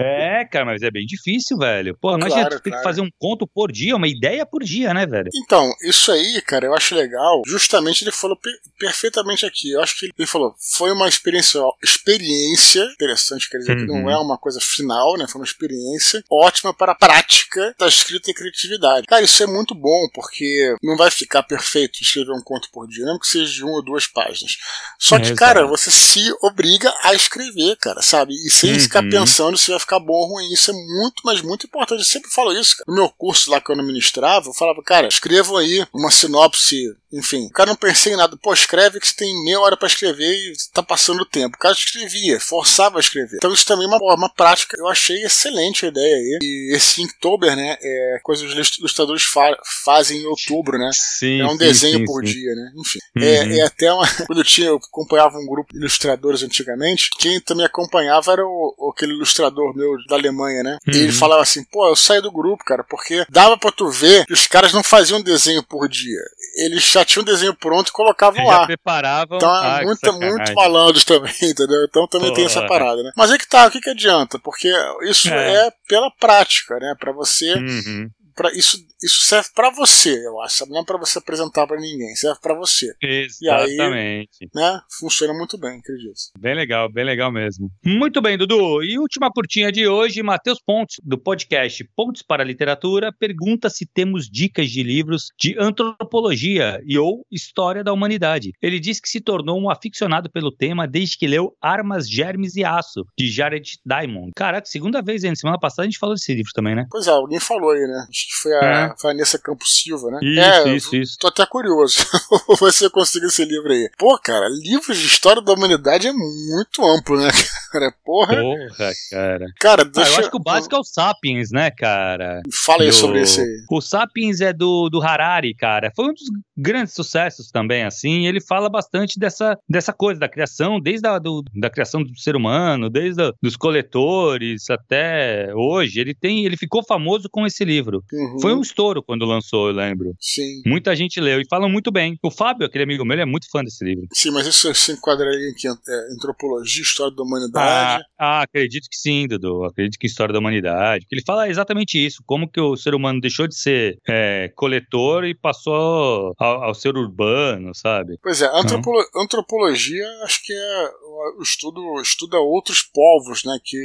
É, 0.00 0.44
cara, 0.44 0.64
mas 0.64 0.82
é 0.82 0.90
bem 0.90 1.06
difícil, 1.06 1.56
velho. 1.58 1.96
Pô, 2.00 2.16
imagina, 2.16 2.40
Claro, 2.48 2.54
tem 2.60 2.62
que 2.64 2.70
claro. 2.70 2.84
fazer 2.84 3.00
um 3.00 3.08
conto 3.18 3.46
por 3.46 3.70
dia, 3.70 3.96
uma 3.96 4.08
ideia 4.08 4.44
por 4.44 4.62
dia, 4.64 4.92
né, 4.92 5.06
velho? 5.06 5.28
Então, 5.44 5.70
isso 5.82 6.10
aí, 6.10 6.40
cara, 6.42 6.66
eu 6.66 6.74
acho 6.74 6.94
legal. 6.94 7.42
Justamente 7.46 8.02
ele 8.04 8.10
falou 8.12 8.36
per- 8.36 8.52
perfeitamente 8.78 9.46
aqui. 9.46 9.70
Eu 9.72 9.80
acho 9.82 9.98
que 9.98 10.10
ele 10.16 10.26
falou, 10.26 10.54
foi 10.76 10.90
uma 10.92 11.08
experiência, 11.08 11.60
experiência 11.82 12.84
interessante, 12.92 13.48
quer 13.48 13.58
dizer 13.58 13.76
que 13.76 13.86
não 13.86 14.02
Uhum. 14.04 14.10
é 14.10 14.16
uma 14.18 14.36
coisa 14.38 14.58
final, 14.60 15.16
né? 15.16 15.26
Foi 15.28 15.40
uma 15.40 15.46
experiência 15.46 16.22
ótima 16.30 16.63
para 16.72 16.92
a 16.92 16.94
prática 16.94 17.74
da 17.78 17.86
escrita 17.88 18.30
e 18.30 18.34
criatividade. 18.34 19.06
Cara, 19.06 19.22
isso 19.22 19.42
é 19.42 19.46
muito 19.46 19.74
bom, 19.74 20.08
porque 20.14 20.74
não 20.82 20.96
vai 20.96 21.10
ficar 21.10 21.42
perfeito 21.42 22.00
escrever 22.02 22.32
um 22.32 22.42
conto 22.42 22.68
por 22.72 22.86
dia, 22.88 23.04
mesmo 23.04 23.18
que 23.20 23.26
seja 23.26 23.52
de 23.52 23.62
uma 23.64 23.72
ou 23.74 23.82
duas 23.84 24.06
páginas. 24.06 24.56
Só 24.98 25.16
que, 25.16 25.26
Exato. 25.26 25.38
cara, 25.38 25.66
você 25.66 25.90
se 25.90 26.32
obriga 26.42 26.92
a 27.02 27.14
escrever, 27.14 27.76
cara, 27.76 28.00
sabe? 28.02 28.32
E 28.34 28.50
sem 28.50 28.72
Uhum. 28.72 28.80
ficar 28.80 29.02
pensando 29.02 29.58
se 29.58 29.70
vai 29.70 29.80
ficar 29.80 29.98
bom 29.98 30.12
ou 30.14 30.28
ruim. 30.34 30.52
Isso 30.52 30.70
é 30.70 30.74
muito, 30.74 31.22
mas 31.24 31.40
muito 31.42 31.66
importante. 31.66 31.98
Eu 32.00 32.04
sempre 32.04 32.30
falo 32.30 32.52
isso, 32.52 32.76
cara. 32.78 32.84
No 32.88 32.94
meu 32.94 33.08
curso 33.10 33.50
lá 33.50 33.60
que 33.60 33.70
eu 33.70 33.76
não 33.76 33.84
ministrava, 33.84 34.48
eu 34.48 34.54
falava, 34.54 34.82
cara, 34.82 35.06
escrevam 35.08 35.56
aí 35.56 35.86
uma 35.92 36.10
sinopse, 36.10 36.94
enfim. 37.12 37.46
O 37.46 37.50
cara 37.52 37.70
não 37.70 37.76
pensei 37.76 38.12
em 38.12 38.16
nada. 38.16 38.36
Pô, 38.36 38.52
escreve 38.52 39.00
que 39.00 39.06
você 39.08 39.14
tem 39.14 39.44
meia 39.44 39.60
hora 39.60 39.76
pra 39.76 39.86
escrever 39.88 40.32
e 40.34 40.52
tá 40.72 40.82
passando 40.82 41.20
o 41.22 41.26
tempo. 41.26 41.56
O 41.56 41.58
cara 41.58 41.74
escrevia, 41.74 42.40
forçava 42.40 42.98
a 42.98 43.00
escrever. 43.00 43.36
Então 43.36 43.52
isso 43.52 43.64
também 43.66 43.84
é 43.86 43.88
uma, 43.88 43.98
uma 44.14 44.28
prática. 44.28 44.76
Eu 44.78 44.88
achei 44.88 45.22
excelente 45.24 45.84
a 45.84 45.88
ideia 45.88 46.16
aí. 46.16 46.38
E 46.42 46.53
esse 46.74 47.02
Inktober, 47.02 47.56
né, 47.56 47.76
é 47.80 48.18
coisa 48.22 48.46
que 48.46 48.60
os 48.60 48.78
ilustradores 48.78 49.22
fa 49.22 49.56
fazem 49.84 50.20
em 50.22 50.26
outubro, 50.26 50.78
né? 50.78 50.90
Sim. 50.92 51.40
É 51.40 51.46
um 51.46 51.50
sim, 51.50 51.58
desenho 51.58 51.98
sim, 51.98 52.04
por 52.04 52.22
dia, 52.22 52.54
né? 52.54 52.72
Enfim. 52.76 52.98
Uhum. 53.16 53.22
É, 53.22 53.58
é 53.58 53.62
até 53.66 53.92
uma. 53.92 54.06
Quando 54.26 54.38
eu 54.40 54.44
tinha, 54.44 54.68
eu 54.68 54.76
acompanhava 54.76 55.36
um 55.38 55.46
grupo 55.46 55.72
de 55.72 55.78
ilustradores 55.78 56.42
antigamente, 56.42 57.10
quem 57.18 57.40
também 57.40 57.64
acompanhava 57.66 58.32
era 58.32 58.44
o, 58.46 58.92
aquele 58.94 59.12
ilustrador 59.12 59.74
meu 59.76 59.92
da 60.08 60.16
Alemanha, 60.16 60.62
né? 60.62 60.78
E 60.86 60.90
ele 60.96 61.06
Uhum. 61.06 61.12
falava 61.12 61.42
assim, 61.42 61.62
pô, 61.64 61.88
eu 61.88 61.96
saí 61.96 62.20
do 62.20 62.32
grupo, 62.32 62.64
cara, 62.64 62.82
porque 62.84 63.24
dava 63.28 63.56
pra 63.58 63.70
tu 63.72 63.88
ver 63.90 64.24
que 64.26 64.32
os 64.32 64.46
caras 64.46 64.72
não 64.72 64.82
faziam 64.82 65.20
desenho 65.22 65.62
por 65.62 65.88
dia. 65.88 66.20
Eles 66.56 66.82
já 66.84 67.04
tinham 67.04 67.22
um 67.22 67.26
desenho 67.26 67.54
pronto 67.54 67.88
e 67.88 67.92
colocavam 67.92 68.38
Eles 68.40 68.50
já 68.50 68.58
lá. 68.60 68.66
preparavam. 68.66 69.36
Então 69.38 69.50
Ah, 69.50 69.80
muito, 69.82 70.12
muito 70.12 70.54
malandros 70.54 71.04
também, 71.04 71.32
entendeu? 71.42 71.84
Então 71.88 72.06
também 72.06 72.32
tem 72.32 72.44
essa 72.44 72.60
Porra. 72.60 72.68
parada, 72.68 73.02
né? 73.02 73.10
Mas 73.16 73.30
é 73.32 73.38
que 73.38 73.48
tá, 73.48 73.66
o 73.66 73.70
que, 73.70 73.80
que 73.80 73.90
adianta? 73.90 74.38
Porque 74.38 74.72
isso 75.02 75.28
É. 75.28 75.66
é, 75.66 75.72
pela 75.88 76.10
prática, 76.18 76.78
né? 76.78 76.94
Pra 76.98 77.12
você 77.12 77.54
Uhum. 77.54 78.08
Pra, 78.34 78.50
isso, 78.52 78.78
isso 79.02 79.22
serve 79.22 79.48
pra 79.54 79.70
você, 79.70 80.26
eu 80.26 80.40
acho. 80.40 80.66
Não 80.66 80.80
é 80.80 80.84
pra 80.84 80.98
você 80.98 81.18
apresentar 81.18 81.66
pra 81.66 81.78
ninguém, 81.78 82.14
serve 82.14 82.38
pra 82.40 82.54
você. 82.54 82.94
Exatamente. 83.02 84.48
Né? 84.54 84.80
Funciona 84.98 85.32
muito 85.34 85.58
bem, 85.58 85.78
acredito. 85.78 86.14
Bem 86.38 86.54
legal, 86.54 86.90
bem 86.90 87.04
legal 87.04 87.32
mesmo. 87.32 87.70
Muito 87.84 88.20
bem, 88.20 88.36
Dudu. 88.36 88.82
E 88.82 88.98
última 88.98 89.30
curtinha 89.30 89.70
de 89.70 89.86
hoje, 89.86 90.22
Matheus 90.22 90.60
Pontes, 90.64 90.96
do 91.02 91.18
podcast 91.18 91.84
Pontes 91.96 92.22
para 92.22 92.42
a 92.42 92.46
Literatura, 92.46 93.12
pergunta 93.12 93.70
se 93.70 93.86
temos 93.86 94.28
dicas 94.28 94.70
de 94.70 94.82
livros 94.82 95.28
de 95.38 95.56
antropologia 95.58 96.80
e 96.86 96.98
ou 96.98 97.24
história 97.30 97.82
da 97.84 97.92
humanidade. 97.92 98.52
Ele 98.60 98.80
diz 98.80 99.00
que 99.00 99.08
se 99.08 99.20
tornou 99.20 99.60
um 99.60 99.70
aficionado 99.70 100.30
pelo 100.30 100.50
tema 100.50 100.86
desde 100.86 101.18
que 101.18 101.26
leu 101.26 101.56
Armas, 101.60 102.08
Germes 102.08 102.56
e 102.56 102.64
Aço, 102.64 103.04
de 103.18 103.30
Jared 103.30 103.78
Diamond. 103.84 104.32
Caraca, 104.34 104.66
segunda 104.66 105.02
vez, 105.02 105.24
hein? 105.24 105.34
Semana 105.34 105.58
passada 105.58 105.82
a 105.82 105.90
gente 105.90 105.98
falou 105.98 106.14
desse 106.14 106.34
livro 106.34 106.52
também, 106.54 106.74
né? 106.74 106.86
Pois 106.90 107.06
é, 107.06 107.10
alguém 107.10 107.40
falou 107.40 107.70
aí, 107.70 107.80
né? 107.80 108.06
Acho 108.24 108.28
que 108.28 108.42
foi 108.42 108.52
a 108.54 108.64
É. 108.64 108.94
Vanessa 109.02 109.38
Campos 109.38 109.80
Silva, 109.82 110.10
né? 110.10 110.18
Isso, 110.22 110.40
é, 110.68 110.76
isso, 110.76 110.96
isso. 110.96 111.16
Tô 111.20 111.28
até 111.28 111.44
curioso. 111.46 111.96
você 112.58 112.88
conseguir 112.88 113.26
esse 113.26 113.44
livro 113.44 113.70
aí. 113.72 113.90
Pô, 113.98 114.18
cara, 114.18 114.48
livros 114.48 114.96
de 114.98 115.06
história 115.06 115.42
da 115.42 115.52
humanidade 115.52 116.06
é 116.08 116.12
muito 116.12 116.84
amplo, 116.84 117.18
né, 117.20 117.28
cara? 117.72 117.92
Porra. 118.04 118.36
Porra, 118.36 118.92
cara. 119.10 119.46
Cara, 119.60 119.82
Ah, 119.82 119.84
deixa 119.84 120.10
eu 120.12 120.18
acho 120.20 120.30
que 120.30 120.36
o 120.36 120.42
básico 120.42 120.74
é 120.74 120.78
o 120.78 120.84
Sapiens, 120.84 121.50
né, 121.50 121.70
cara? 121.70 122.40
Fala 122.64 122.82
aí 122.82 122.88
do- 122.88 122.94
sobre 122.94 123.20
esse 123.20 123.40
aí. 123.40 123.64
O 123.70 123.80
Sapiens 123.80 124.40
é 124.40 124.52
do, 124.52 124.88
do 124.88 125.02
Harari, 125.02 125.54
cara. 125.54 125.90
Foi 125.94 126.06
um 126.06 126.12
dos 126.14 126.22
grandes 126.56 126.94
sucessos 126.94 127.50
também, 127.50 127.84
assim. 127.84 128.26
Ele 128.26 128.40
fala 128.40 128.68
bastante 128.70 129.18
dessa, 129.18 129.58
dessa 129.68 129.92
coisa, 129.92 130.20
da 130.20 130.28
criação, 130.28 130.80
desde 130.80 131.06
a 131.06 131.18
do, 131.18 131.42
da 131.54 131.68
criação 131.68 132.02
do 132.02 132.16
ser 132.18 132.36
humano, 132.36 132.88
desde 132.88 133.22
a, 133.22 133.32
dos 133.42 133.56
coletores 133.56 134.70
até 134.70 135.52
hoje. 135.54 136.00
Ele 136.00 136.14
tem, 136.14 136.44
ele 136.44 136.56
ficou 136.56 136.82
famoso 136.84 137.28
com 137.30 137.44
esse 137.46 137.64
livro. 137.64 138.02
Uhum. 138.14 138.40
Foi 138.40 138.54
um 138.54 138.60
estouro 138.60 139.02
quando 139.02 139.24
lançou, 139.24 139.68
eu 139.68 139.74
lembro. 139.74 140.14
Sim. 140.20 140.62
Muita 140.66 140.94
gente 140.94 141.20
leu 141.20 141.40
e 141.40 141.46
falam 141.48 141.68
muito 141.68 141.90
bem. 141.90 142.16
O 142.22 142.30
Fábio, 142.30 142.66
aquele 142.66 142.84
amigo 142.84 143.04
meu, 143.04 143.14
ele 143.14 143.22
é 143.22 143.26
muito 143.26 143.48
fã 143.50 143.62
desse 143.62 143.84
livro. 143.84 144.06
Sim, 144.12 144.30
mas 144.30 144.46
isso 144.46 144.72
se 144.74 144.92
enquadraria 144.92 145.48
em 145.50 145.54
que? 145.54 145.66
É, 145.68 145.72
antropologia, 146.14 146.82
história 146.82 147.14
da 147.14 147.22
Ah, 147.22 147.26
humanidade. 147.26 148.04
ah, 148.18 148.42
acredito 148.42 148.88
que 148.90 148.96
sim, 148.96 149.26
Dudu. 149.26 149.64
Acredito 149.64 149.98
que 149.98 150.06
história 150.06 150.32
da 150.32 150.38
humanidade. 150.38 151.06
Ele 151.10 151.22
fala 151.26 151.48
exatamente 151.48 151.98
isso: 152.04 152.22
como 152.26 152.48
que 152.50 152.60
o 152.60 152.76
ser 152.76 152.94
humano 152.94 153.20
deixou 153.20 153.46
de 153.46 153.56
ser 153.56 153.98
é, 154.08 154.50
coletor 154.54 155.24
e 155.24 155.34
passou 155.34 156.32
ao, 156.38 156.62
ao 156.64 156.74
ser 156.74 156.96
urbano, 156.96 157.74
sabe? 157.74 158.16
Pois 158.22 158.40
é, 158.42 158.46
antropolo- 158.54 159.04
antropologia 159.16 160.06
acho 160.24 160.42
que 160.44 160.52
é 160.52 160.90
o 161.38 161.42
estudo 161.42 162.00
estuda 162.00 162.38
outros 162.38 162.82
povos, 162.82 163.44
né, 163.44 163.56
que 163.62 163.76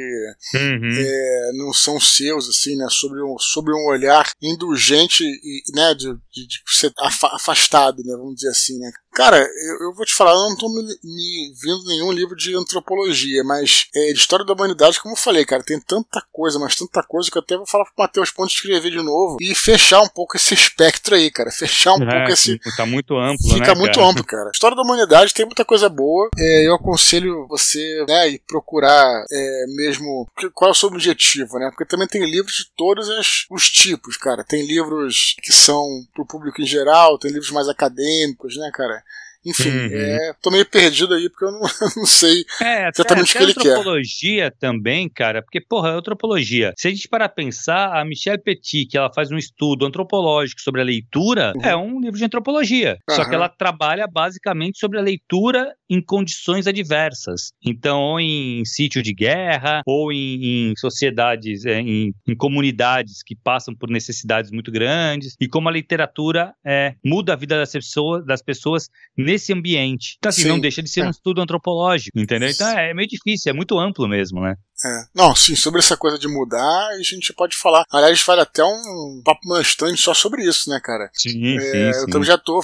Uhum. 0.55 0.89
é, 0.97 1.51
não 1.53 1.71
são 1.73 1.99
seus, 1.99 2.49
assim, 2.49 2.75
né, 2.75 2.87
sobre 2.89 3.21
um, 3.21 3.37
sobre 3.39 3.73
um 3.73 3.87
olhar 3.87 4.18
indulgente 4.41 5.23
e, 5.23 5.63
né, 5.73 5.93
de, 5.93 6.13
de, 6.31 6.47
de 6.47 6.59
ser 6.67 6.91
afa- 6.99 7.35
afastado, 7.35 8.03
né, 8.03 8.15
vamos 8.15 8.35
dizer 8.35 8.49
assim, 8.49 8.77
né. 8.79 8.91
Cara, 9.13 9.37
eu, 9.37 9.87
eu 9.87 9.93
vou 9.93 10.05
te 10.05 10.13
falar, 10.13 10.31
eu 10.31 10.49
não 10.49 10.55
tô 10.55 10.69
me, 10.69 10.81
me 11.03 11.53
vendo 11.61 11.83
nenhum 11.85 12.11
livro 12.11 12.35
de 12.35 12.55
antropologia, 12.55 13.43
mas 13.43 13.87
é, 13.93 14.13
de 14.13 14.19
história 14.19 14.45
da 14.45 14.53
humanidade, 14.53 14.99
como 15.01 15.13
eu 15.13 15.19
falei, 15.19 15.43
cara, 15.45 15.63
tem 15.63 15.79
tanta 15.79 16.23
coisa, 16.31 16.57
mas 16.59 16.75
tanta 16.75 17.03
coisa 17.03 17.29
que 17.29 17.37
eu 17.37 17.41
até 17.41 17.57
vou 17.57 17.65
falar 17.67 17.83
pro 17.85 17.93
Matheus 17.97 18.31
Ponte 18.31 18.53
escrever 18.55 18.91
de 18.91 19.01
novo 19.01 19.37
e 19.41 19.53
fechar 19.55 20.01
um 20.01 20.07
pouco 20.07 20.37
esse 20.37 20.53
espectro 20.53 21.15
aí, 21.15 21.29
cara, 21.31 21.51
fechar 21.51 21.95
um 21.95 22.03
É, 22.03 22.05
pouco 22.15 22.31
esse, 22.31 22.59
Tá 22.77 22.85
muito 22.85 23.17
amplo, 23.17 23.49
Fica 23.53 23.73
né, 23.73 23.79
muito 23.79 23.95
cara? 23.99 24.07
amplo, 24.09 24.23
cara. 24.23 24.51
História 24.53 24.75
da 24.77 24.83
humanidade 24.83 25.33
tem 25.33 25.45
muita 25.45 25.65
coisa 25.65 25.89
boa. 25.89 26.29
É, 26.37 26.67
eu 26.67 26.75
aconselho 26.75 27.45
você, 27.47 28.05
né, 28.07 28.29
ir 28.29 28.41
procurar 28.47 29.25
é, 29.31 29.65
mesmo 29.75 30.27
qual 30.53 30.69
é 30.69 30.71
o 30.71 30.75
seu 30.75 30.87
objetivo, 30.87 31.57
né? 31.59 31.69
Porque 31.71 31.85
também 31.85 32.07
tem 32.07 32.23
livros 32.29 32.53
de 32.53 32.65
todos 32.77 33.09
as- 33.09 33.45
os 33.49 33.69
tipos, 33.69 34.15
cara. 34.17 34.43
Tem 34.45 34.65
livros 34.65 35.35
que 35.41 35.51
são 35.51 35.85
pro 36.13 36.25
público 36.25 36.61
em 36.61 36.65
geral, 36.65 37.17
tem 37.17 37.31
livros 37.31 37.51
mais 37.51 37.67
acadêmicos, 37.67 38.55
né, 38.55 38.69
cara? 38.73 39.03
Enfim, 39.49 39.69
uhum. 39.69 39.89
é, 39.91 40.33
tô 40.41 40.51
meio 40.51 40.65
perdido 40.65 41.13
aí 41.13 41.29
porque 41.29 41.45
eu 41.45 41.51
não, 41.51 41.61
não 41.97 42.05
sei 42.05 42.43
é, 42.61 42.89
exatamente 42.89 43.35
o 43.35 43.37
que 43.37 43.43
ele 43.43 43.53
quer. 43.53 43.69
antropologia 43.69 44.51
também, 44.59 45.09
cara, 45.09 45.41
porque, 45.41 45.61
porra, 45.61 45.89
é 45.89 45.93
antropologia. 45.93 46.73
Se 46.77 46.87
a 46.87 46.91
gente 46.91 47.07
parar 47.07 47.25
a 47.25 47.29
pensar, 47.29 47.99
a 47.99 48.05
Michelle 48.05 48.41
Petit, 48.41 48.85
que 48.85 48.97
ela 48.97 49.11
faz 49.13 49.31
um 49.31 49.37
estudo 49.37 49.85
antropológico 49.85 50.61
sobre 50.61 50.81
a 50.81 50.83
leitura, 50.83 51.53
uhum. 51.55 51.65
é 51.65 51.75
um 51.75 51.99
livro 51.99 52.17
de 52.17 52.25
antropologia. 52.25 52.97
Uhum. 53.09 53.15
Só 53.15 53.25
que 53.27 53.35
ela 53.35 53.49
trabalha 53.49 54.07
basicamente 54.07 54.79
sobre 54.79 54.99
a 54.99 55.01
leitura 55.01 55.73
em 55.89 56.01
condições 56.01 56.67
adversas. 56.67 57.51
Então, 57.65 57.99
ou 57.99 58.19
em 58.19 58.63
sítio 58.63 59.01
de 59.01 59.13
guerra, 59.13 59.81
ou 59.85 60.11
em, 60.11 60.69
em 60.69 60.73
sociedades, 60.77 61.65
é, 61.65 61.79
em, 61.79 62.13
em, 62.27 62.35
comunidades 62.35 63.23
que 63.23 63.35
passam 63.35 63.75
por 63.75 63.89
necessidades 63.89 64.51
muito 64.51 64.71
grandes, 64.71 65.35
e 65.39 65.47
como 65.47 65.67
a 65.67 65.71
literatura 65.71 66.53
é, 66.65 66.95
muda 67.03 67.33
a 67.33 67.35
vida 67.35 67.57
das 67.57 67.71
pessoas, 67.71 68.25
das 68.25 68.41
pessoas 68.41 68.89
nesse 69.17 69.38
ambiente. 69.53 70.15
Então, 70.17 70.29
assim, 70.29 70.43
sim, 70.43 70.47
não 70.47 70.59
deixa 70.59 70.83
de 70.83 70.89
ser 70.89 71.01
é. 71.01 71.07
um 71.07 71.09
estudo 71.09 71.41
antropológico, 71.41 72.19
entendeu? 72.19 72.49
Então 72.49 72.67
é, 72.67 72.91
é 72.91 72.93
meio 72.93 73.07
difícil, 73.07 73.51
é 73.51 73.53
muito 73.53 73.79
amplo 73.79 74.07
mesmo, 74.07 74.41
né? 74.41 74.55
É. 74.85 75.03
Não, 75.13 75.35
sim, 75.35 75.55
sobre 75.55 75.79
essa 75.79 75.97
coisa 75.97 76.17
de 76.17 76.27
mudar, 76.27 76.87
a 76.89 77.01
gente 77.01 77.33
pode 77.33 77.55
falar. 77.55 77.85
Aliás, 77.91 78.21
vale 78.23 78.41
até 78.41 78.63
um 78.63 79.21
papo 79.23 79.47
bastante 79.47 80.01
só 80.01 80.13
sobre 80.13 80.43
isso, 80.43 80.69
né, 80.69 80.79
cara? 80.83 81.09
Sim, 81.13 81.57
é, 81.57 81.59
sim, 81.59 81.71
sim. 81.93 81.99
Eu 82.01 82.07
também 82.07 82.27
já 82.27 82.37
tô 82.37 82.61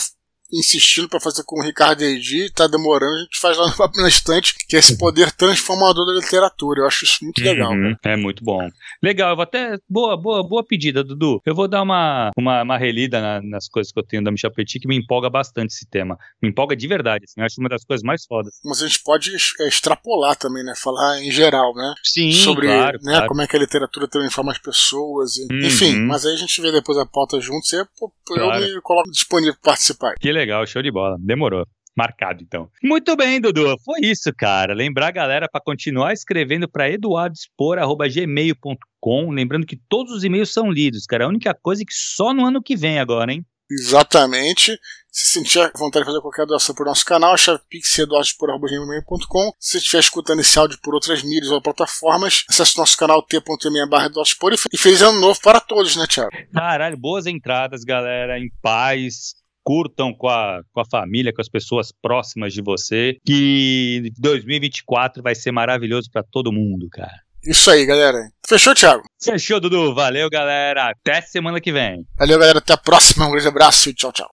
insistindo 0.52 1.10
para 1.10 1.20
fazer 1.20 1.44
com 1.44 1.60
o 1.60 1.64
Ricardo 1.64 2.04
Edi, 2.04 2.50
tá 2.52 2.68
demorando, 2.68 3.16
a 3.16 3.22
gente 3.22 3.40
faz 3.40 3.58
lá 3.58 3.66
na 3.98 4.08
Estante, 4.08 4.56
que 4.68 4.76
é 4.76 4.80
esse 4.80 4.98
poder 4.98 5.32
transformador 5.32 6.06
da 6.06 6.14
literatura. 6.14 6.82
Eu 6.82 6.88
acho 6.88 7.06
isso 7.06 7.24
muito 7.24 7.40
uhum, 7.40 7.46
legal. 7.46 7.72
É 8.04 8.16
muito 8.16 8.44
bom. 8.44 8.70
Legal, 9.02 9.32
eu 9.32 9.36
vou 9.36 9.44
até. 9.44 9.78
Boa, 9.90 10.16
boa, 10.18 10.48
boa 10.48 10.66
pedida, 10.66 11.04
Dudu. 11.04 11.42
Eu 11.46 11.56
vou 11.56 11.68
dar 11.68 11.82
uma, 11.82 12.32
uma, 12.38 12.64
uma 12.64 12.78
relida 12.78 13.22
na, 13.22 13.42
nas 13.42 13.68
coisas 13.68 13.92
que 13.92 14.00
eu 14.00 14.06
tenho 14.06 14.24
da 14.24 14.32
Michel 14.32 14.52
Petit, 14.52 14.80
que 14.80 14.88
me 14.88 14.98
empolga 14.98 15.30
bastante 15.30 15.74
esse 15.74 15.88
tema. 15.90 16.18
Me 16.42 16.50
empolga 16.50 16.76
de 16.76 16.88
verdade, 16.88 17.26
assim, 17.26 17.42
eu 17.42 17.46
acho 17.46 17.60
uma 17.60 17.70
das 17.70 17.84
coisas 17.84 18.04
mais 18.04 18.26
fodas. 18.26 18.60
Mas 18.64 18.82
a 18.82 18.88
gente 18.88 19.02
pode 19.04 19.32
é, 19.60 19.68
extrapolar 19.68 20.36
também, 20.36 20.64
né? 20.64 20.74
Falar 20.76 21.22
em 21.22 21.32
geral, 21.32 21.74
né? 21.74 21.94
Sim, 22.04 22.32
Sobre 22.32 22.68
claro, 22.68 23.00
né, 23.02 23.14
claro. 23.14 23.28
como 23.28 23.42
é 23.42 23.48
que 23.48 23.56
a 23.56 23.60
literatura 23.60 24.08
transforma 24.08 24.52
as 24.52 24.58
pessoas. 24.58 25.38
E, 25.38 25.48
uhum. 25.52 25.60
Enfim, 25.66 26.00
mas 26.02 26.26
aí 26.26 26.34
a 26.34 26.38
gente 26.38 26.62
vê 26.62 26.72
depois 26.72 26.98
a 26.98 27.06
pauta 27.06 27.40
juntos 27.40 27.72
e 27.74 27.78
eu, 27.78 27.88
claro. 28.26 28.62
me 28.62 28.82
coloco 28.82 29.10
disponível 29.10 29.56
para 29.62 29.72
participar. 29.72 30.16
Que 30.20 30.32
legal, 30.36 30.68
show 30.68 30.82
de 30.82 30.92
bola. 30.92 31.16
Demorou. 31.20 31.66
Marcado, 31.96 32.44
então. 32.44 32.70
Muito 32.84 33.16
bem, 33.16 33.40
Dudu. 33.40 33.78
Foi 33.84 34.02
isso, 34.02 34.34
cara. 34.38 34.74
Lembrar 34.74 35.08
a 35.08 35.12
galera 35.12 35.48
para 35.50 35.64
continuar 35.64 36.12
escrevendo 36.12 36.68
para 36.68 36.92
eduardospor.gmail.com. 36.92 39.32
Lembrando 39.32 39.66
que 39.66 39.80
todos 39.88 40.12
os 40.12 40.26
e-mails 40.26 40.52
são 40.52 40.70
lidos, 40.70 41.06
cara. 41.06 41.24
A 41.26 41.30
única 41.30 41.54
coisa 41.54 41.84
é 41.84 41.86
que 41.86 41.94
só 41.94 42.34
no 42.34 42.46
ano 42.46 42.62
que 42.62 42.76
vem 42.76 43.00
agora, 43.00 43.32
hein? 43.32 43.46
Exatamente. 43.72 44.78
Se 45.10 45.28
sentir 45.28 45.72
vontade 45.78 46.04
de 46.04 46.12
fazer 46.12 46.22
qualquer 46.22 46.46
doação 46.46 46.76
por 46.76 46.86
nosso 46.86 47.06
canal, 47.06 47.38
chave 47.38 47.62
pixedoaspor.com. 47.70 49.54
Se 49.58 49.78
estiver 49.78 50.00
escutando 50.00 50.42
esse 50.42 50.60
áudio 50.60 50.78
por 50.84 50.94
outras 50.94 51.24
mídias 51.24 51.50
ou 51.50 51.62
plataformas, 51.62 52.44
acesse 52.50 52.78
nosso 52.78 52.98
canal 52.98 53.24
t.me 53.24 53.88
barra 53.90 54.12
e 54.74 54.78
feliz 54.78 55.02
ano 55.02 55.22
novo 55.22 55.40
para 55.42 55.62
todos, 55.62 55.96
né, 55.96 56.06
Thiago? 56.06 56.32
Caralho, 56.54 56.98
boas 56.98 57.26
entradas, 57.26 57.86
galera, 57.86 58.38
em 58.38 58.52
paz 58.62 59.45
curtam 59.66 60.14
com 60.14 60.30
a, 60.30 60.62
com 60.72 60.80
a 60.80 60.86
família, 60.86 61.34
com 61.34 61.42
as 61.42 61.50
pessoas 61.50 61.92
próximas 61.92 62.54
de 62.54 62.62
você, 62.62 63.18
que 63.26 64.12
2024 64.20 65.24
vai 65.24 65.34
ser 65.34 65.52
maravilhoso 65.52 66.10
para 66.12 66.24
todo 66.24 66.54
mundo, 66.54 66.88
cara. 66.90 67.26
Isso 67.44 67.70
aí, 67.70 67.86
galera. 67.86 68.18
Fechou, 68.48 68.74
Thiago? 68.74 69.04
Fechou, 69.22 69.60
Dudu. 69.60 69.94
Valeu, 69.94 70.30
galera. 70.30 70.90
Até 70.90 71.22
semana 71.22 71.62
que 71.62 71.72
vem. 71.72 72.06
Valeu, 72.18 72.40
galera. 72.40 72.60
Até 72.60 72.74
a 72.74 72.78
próxima. 72.78 73.28
Um 73.28 73.32
grande 73.32 73.48
abraço 73.48 73.90
e 73.90 73.94
tchau, 73.94 74.12
tchau. 74.12 74.30